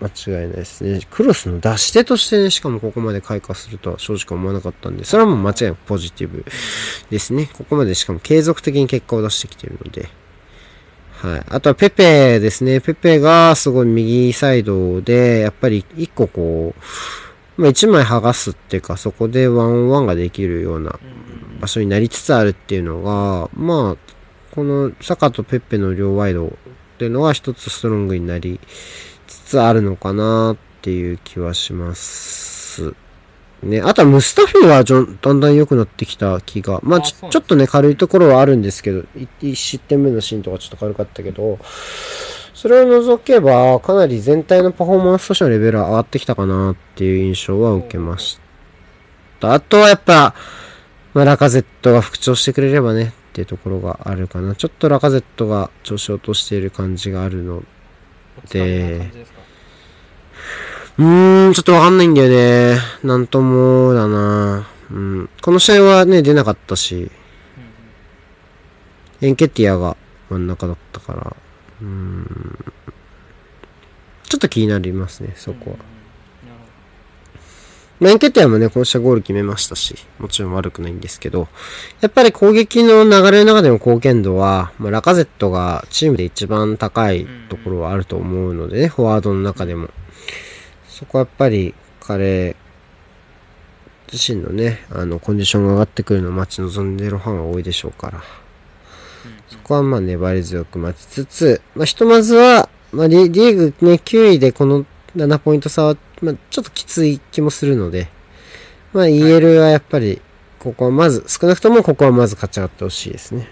[0.00, 1.00] 間違いないですね。
[1.10, 6.44] クロスの出し手としてね、しかもここまで開花するとは正直思わなかったんで、それはもう間違いなくポジティブ
[7.10, 7.48] ですね。
[7.52, 10.08] ここまでしかも継続的に結果を出してきているので。
[11.12, 11.44] はい。
[11.48, 12.80] あとはペペですね。
[12.80, 16.74] ペペがすごい右サイドで、やっぱり一個こ
[17.58, 21.26] う、まあ一枚剥がすっていうか、そこでワンオンワンができるようなうん
[21.60, 23.96] 場所になりつつあるっていうのが、まあ、
[24.54, 26.50] このサカとペッペの両ワイドっ
[26.98, 28.60] ていうのが一つストロングになり
[29.46, 32.94] つつあるのかなっていう気はします。
[33.62, 33.80] ね。
[33.80, 36.80] あとはムスタフィはじょだんだん良くなってきた気が。
[36.82, 41.58] まあちょ、ちょっとね、軽いところはあるんですけど、い一失点目のシーンとかちょっと軽かったけど、
[42.54, 48.40] それを除けば、かなり全体のパフォーマンスとしてのレベルは上がってきたかなっていう印象は受けまし
[49.40, 49.52] た。
[49.54, 50.34] あとはやっぱ、
[51.14, 54.54] まあ、ラカゼットが復調してくれればねっていうところがあるかな。
[54.54, 57.62] ちょっとラカゼットが調子を落としている感じがあるの。
[58.50, 59.10] で
[60.98, 62.78] うーん、ちょっとわかんないんだよね。
[63.04, 64.66] なんともだな。
[64.90, 65.30] うん。
[65.42, 67.10] この試合はね、出なかったし、
[69.20, 69.96] エンケティアが
[70.30, 71.36] 真ん中だったから、
[71.82, 72.72] うーん。
[74.28, 75.76] ちょっと気になりますね、そこは。
[77.98, 81.48] まあエンケティアもね、この試合ゴール決めましたし、もちろん悪くないんですけど、
[82.00, 89.88] やっぱり攻撃の流れの中での貢献度は、まあ、ラカゼットがチームで一番高いところはあると思うのでね、フォワードの中でも。
[90.96, 92.56] そこはやっぱり彼
[94.10, 98.22] 自身のね、あの、コンディションが上がってくるのを待ち望んでいるファンが多いでしょうから。
[99.46, 108.08] そこはまあ粘り強く待ちつつ、まあひとまずは、まあリリーグね、9位でこの7ポイント差は、まあちょっときつい気もするので、
[108.94, 110.22] まあ EL はやっぱり、
[110.58, 113.50] ここはまず、少なくともここはまず勝ち上がってほしいですね。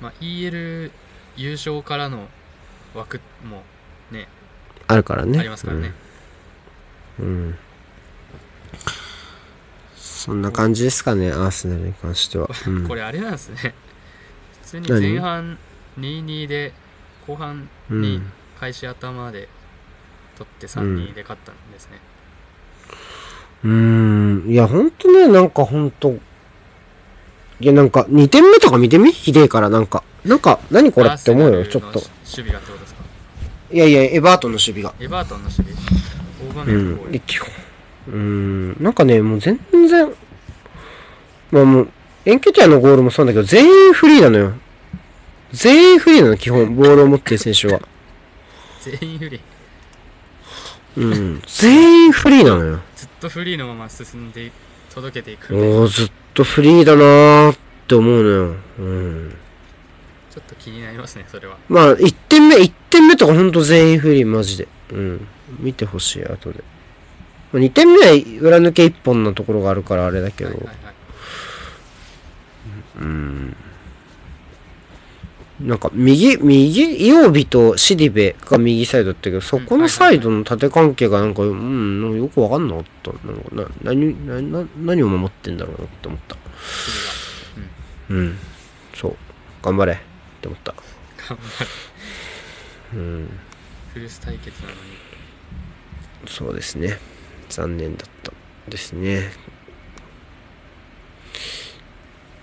[0.00, 0.90] まあ EL
[1.36, 2.28] 優勝からの
[2.94, 3.62] 枠も
[4.10, 4.28] ね
[4.86, 5.38] あるからね。
[5.38, 5.92] ありますからね
[7.20, 7.26] うん。
[7.26, 7.58] うん。
[9.96, 12.48] そんな感じですかね、アーセナルに関しては。
[12.66, 13.74] うん、これあれなんですね
[14.62, 15.00] 普通に何？
[15.00, 15.58] 前半
[15.98, 16.72] 2-2で
[17.26, 18.22] 後半うんに
[18.58, 19.48] 開始頭で
[20.36, 21.98] 取って3-2で勝ったんですね、
[23.64, 24.50] うーん。
[24.50, 26.18] いや、ほんとね、なんかほんと。
[27.60, 29.10] いや、なんか、2点目とか見てみ？
[29.10, 30.04] ひでえから、なんか。
[30.24, 33.02] なんか、何これって思うよ、ちょっと守備がってことですか？
[33.72, 34.94] いやいや、エバートンの守備が。
[35.00, 35.72] エバートンの守備
[36.50, 37.06] 大場う面のゴーん。
[37.06, 37.48] ルで基本。
[38.08, 38.14] うー
[38.80, 38.82] ん。
[38.82, 40.12] なんかね、もう全然。
[41.50, 41.88] まあもう、
[42.24, 44.52] エンケティアのゴールもそうなんだけど、全員フリーなのよ。
[45.52, 46.74] 全員フリーなの、基本。
[46.76, 47.80] ボールを持ってる選手は。
[48.80, 49.40] 全員フリー？
[50.96, 51.42] うん。
[51.46, 52.80] 全員フリーなのよ。
[52.96, 54.50] ずっとフリーのまま進んで
[54.94, 58.56] 届けていくもうずっとフリーだなーって思うのよ。
[58.78, 59.34] うん。
[60.38, 64.68] ちょっと気になりますねそれはまあ、1点目、1点目とかほんと全員フリー、マジで。
[64.92, 65.26] うん。
[65.58, 66.62] 見てほしい、後で。
[67.52, 70.50] まあ2点目は裏抜け1本のところがあるからあれだけど。
[70.50, 70.94] はいはいはい
[73.00, 73.56] うん。
[75.60, 83.12] なんか、右、右、イオビとシディベが右サイドだったけど、そこのサイドの縦関係がなんか、うん、なんかよくわかんなかった。
[83.26, 86.36] なんか、な、何、な、な何を守ってんだろうなって思った。
[86.36, 86.46] 守
[88.06, 88.38] 備がうん。
[88.94, 89.16] そう。
[89.62, 90.07] 頑張れ
[90.48, 90.74] って思った。
[91.28, 91.70] 頑張る
[92.94, 93.40] うん。
[93.92, 94.80] フルス対決なのに
[96.26, 96.98] そうですね。
[97.48, 98.32] 残念だった
[98.68, 99.30] ですね。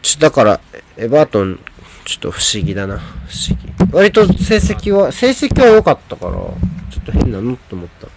[0.02, 0.60] ちょだから、
[0.98, 1.60] エバートン、
[2.06, 2.99] ちょっと不思議だな。
[2.99, 3.94] 不思議。
[3.94, 8.07] 割と成績は、成績は良かったから、ちょっと変なのって思った。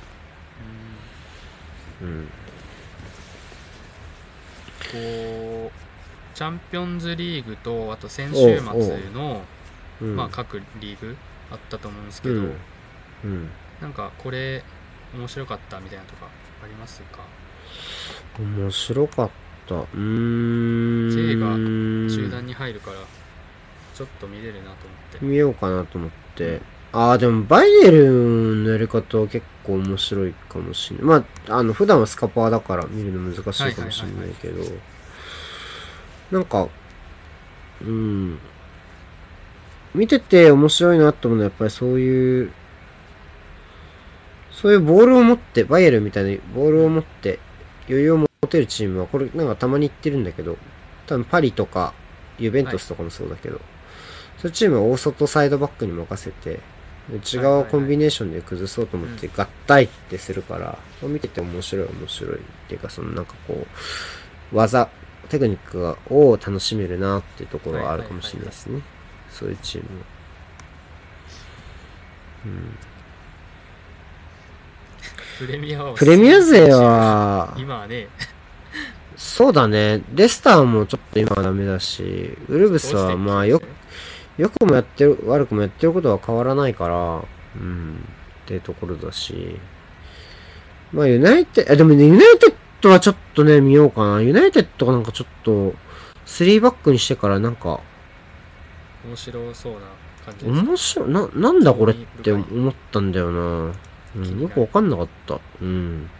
[2.03, 2.29] うん。
[4.93, 8.63] こうチャンピオンズリーグとあと先週末
[9.13, 9.43] の
[10.03, 10.17] うん。
[10.17, 11.17] まあ各リーグ
[11.51, 12.57] あったと思うんですけど、うん。
[13.25, 13.49] うん。
[13.81, 14.63] なんかこれ
[15.15, 16.27] 面白かったみたいなとか
[16.63, 17.21] ありますか？
[18.39, 19.31] 面白かっ
[19.67, 19.75] た。
[19.75, 21.11] うーん。
[21.11, 21.55] J が
[22.25, 22.97] 中断に入るから
[23.95, 24.77] ちょっと見れるなと思っ
[25.21, 26.61] て見ようかなと思って。
[26.91, 31.05] ああ、でもバイエルンのやり方は結構面白いかもしれない。
[31.05, 34.65] まあ、あの、普段はスカパーだから見るの難しいかもしれないけど、
[36.31, 36.67] なんか、
[37.83, 38.39] うん、
[39.99, 42.53] 見てて面白いなと思うのはやっぱりそういう、
[44.53, 47.41] そういうボールを持って、バイエルみたいなボールを持って
[47.89, 50.57] 余裕を持てるチームは、これなんかたまに言ってるんだけど、
[51.09, 51.95] 多分パリとか
[52.39, 53.61] ユベントスとかもそうだけど、
[54.39, 56.61] そういうチームは大外サイドバックに任せて、
[57.13, 62.39] 内側をコンビネーションで崩そうと思って合体ってするから、見てて面白い面白いっ
[62.69, 63.67] ていうか、そのなんかこ
[64.53, 64.89] う、技、
[65.29, 68.81] テクニックを楽しめるなっていうところはあるかもしれないですね。
[69.39, 70.05] そういうチームは。
[75.39, 78.09] プレミアはプレミア勢は、今はね
[79.17, 80.03] そうだね。
[80.15, 83.63] レスターもちょっと今はダメだし、ウルブスはまあよ、
[84.37, 87.25] よくもやってる、悪くもやってることは変わらないから、
[87.57, 88.05] うん、
[88.45, 89.57] っていうところだし。
[90.93, 94.21] まあユナイテッド、あ、でもね、ユナイテッドはちょっとね、見ようかな。
[94.21, 95.75] ユナイテッドがなんかちょっと、
[96.27, 97.81] 3バックにしてからなんか、
[99.09, 99.81] 面白そうな
[100.25, 103.73] 感じです面白い、な、なんだこれって思ったんだよな。
[104.17, 105.41] うん、よくわかんなかった。
[105.61, 106.11] うん。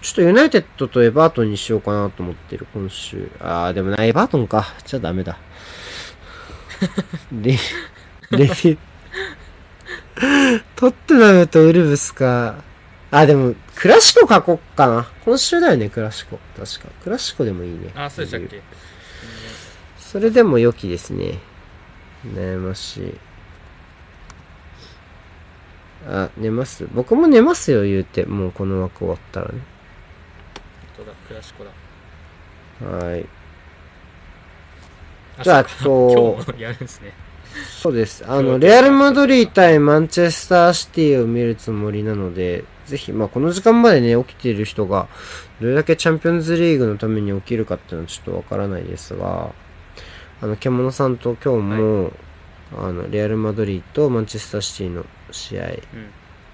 [0.00, 3.30] ちょっとユナイテッドとエバートンにしようかなと思ってる、今週。
[3.40, 4.74] あー、でもな、エバートンか。
[4.86, 5.38] じゃあダメだ。
[7.32, 7.58] レ、レ
[8.38, 8.78] ビュー。
[10.76, 12.62] トッテナムとウルブスか。
[13.10, 15.08] あ、でも、クラシコ書こっかな。
[15.24, 16.38] 今週だよね、クラシコ。
[16.56, 16.88] 確か。
[17.02, 17.90] クラシコでもいいね。
[17.94, 18.62] あそうでしたっけ？
[20.10, 21.38] それでも良きですね。
[22.24, 23.14] 悩ましい。
[26.08, 26.88] あ、寝ます？
[26.94, 28.24] 僕も寝ますよ、言うて。
[28.24, 29.52] もうこの枠終わったらね。
[30.96, 31.70] 本当だクラシコだ
[32.86, 33.26] はい。
[35.44, 37.12] じゃあそうかと今日もやるんですね
[37.78, 38.24] そうです。
[38.26, 45.06] あの、レアル・マドリー対マンチェスターシティを見るつもりなので、ぜひ、まあ、この時間までね、起きている人が、
[45.60, 49.52] どれだけチャンピオンズリーグのために起きるかっていうのはちょっとわからないですが、
[50.40, 52.12] あの、獣さんと今日も、
[52.76, 55.74] あの、レアル・マドリーとマンチェスターシティの試合うん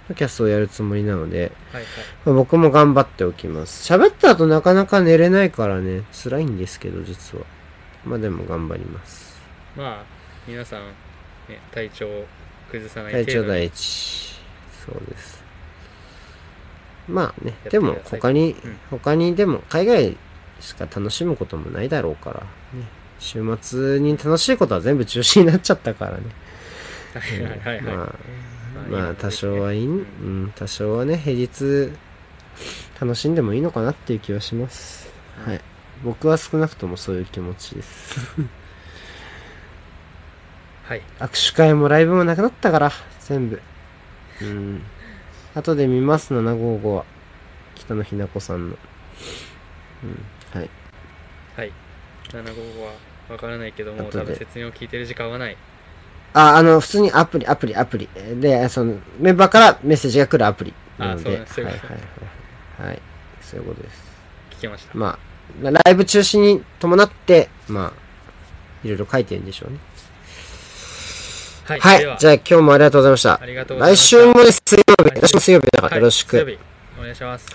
[0.09, 1.85] のキャストをやるつもりなので、はいはい
[2.25, 3.91] まあ僕も頑張っておきます。
[3.91, 7.45] 喋った後なかなか寝れないからね、辛いんですけど、実は。
[8.05, 9.41] まあでも頑張ります。
[9.77, 10.05] まあ
[10.47, 10.89] 皆さん、
[11.49, 12.27] ね、体調を
[12.71, 14.41] 崩さない体調第一。
[14.85, 15.43] そうです。
[17.09, 20.17] まあね、てでも他に、うん他にでも海外
[20.61, 22.87] しか楽しむこともないだろうから、ね。
[23.19, 26.25] 週末に楽しいことは全部中止になっちゃったからね。
[27.15, 28.07] はいはいはいは
[28.87, 31.93] い、まあ、多少はいい、ううんん、多少はね、平日
[33.01, 35.13] 楽しんでもいいのかなっていう気はします。
[35.45, 35.61] はい。
[36.03, 38.21] 僕は少なくともそういう気持ちです。
[40.85, 43.63] はい握手会もライブもなくなったから、全部。
[44.43, 44.83] うん。
[45.55, 47.05] 後で見ます、755は。
[47.75, 48.79] 北野日な子さんの。
[50.03, 50.27] うん。
[50.53, 50.63] はい。
[50.63, 50.84] はい
[52.43, 52.93] 755は
[53.31, 55.57] わからないけども多分説明を聞いてる時間はない
[56.35, 58.09] あ、あの、普通にアプリ、アプリ、アプリ。
[58.41, 61.23] で、その、メンバーからメッセージが来るアプリなので。
[61.23, 61.81] あそうですはいはい
[62.81, 62.89] はい。
[62.89, 63.03] はい。
[63.41, 64.03] そういうことです。
[64.51, 65.19] 聞きましたま
[65.63, 69.79] あ、ライブ中止に伴って、まあ、いろいろ書いてるんでしょうね。
[71.67, 71.99] はい、はい。
[72.01, 73.47] ではじゃあ今日もありがとうございましたあ。
[73.47, 76.37] りがとうございま来した週もね水曜日、来週も水曜日だからよろしく。
[76.37, 76.65] はい、水曜日
[76.99, 77.43] お願いします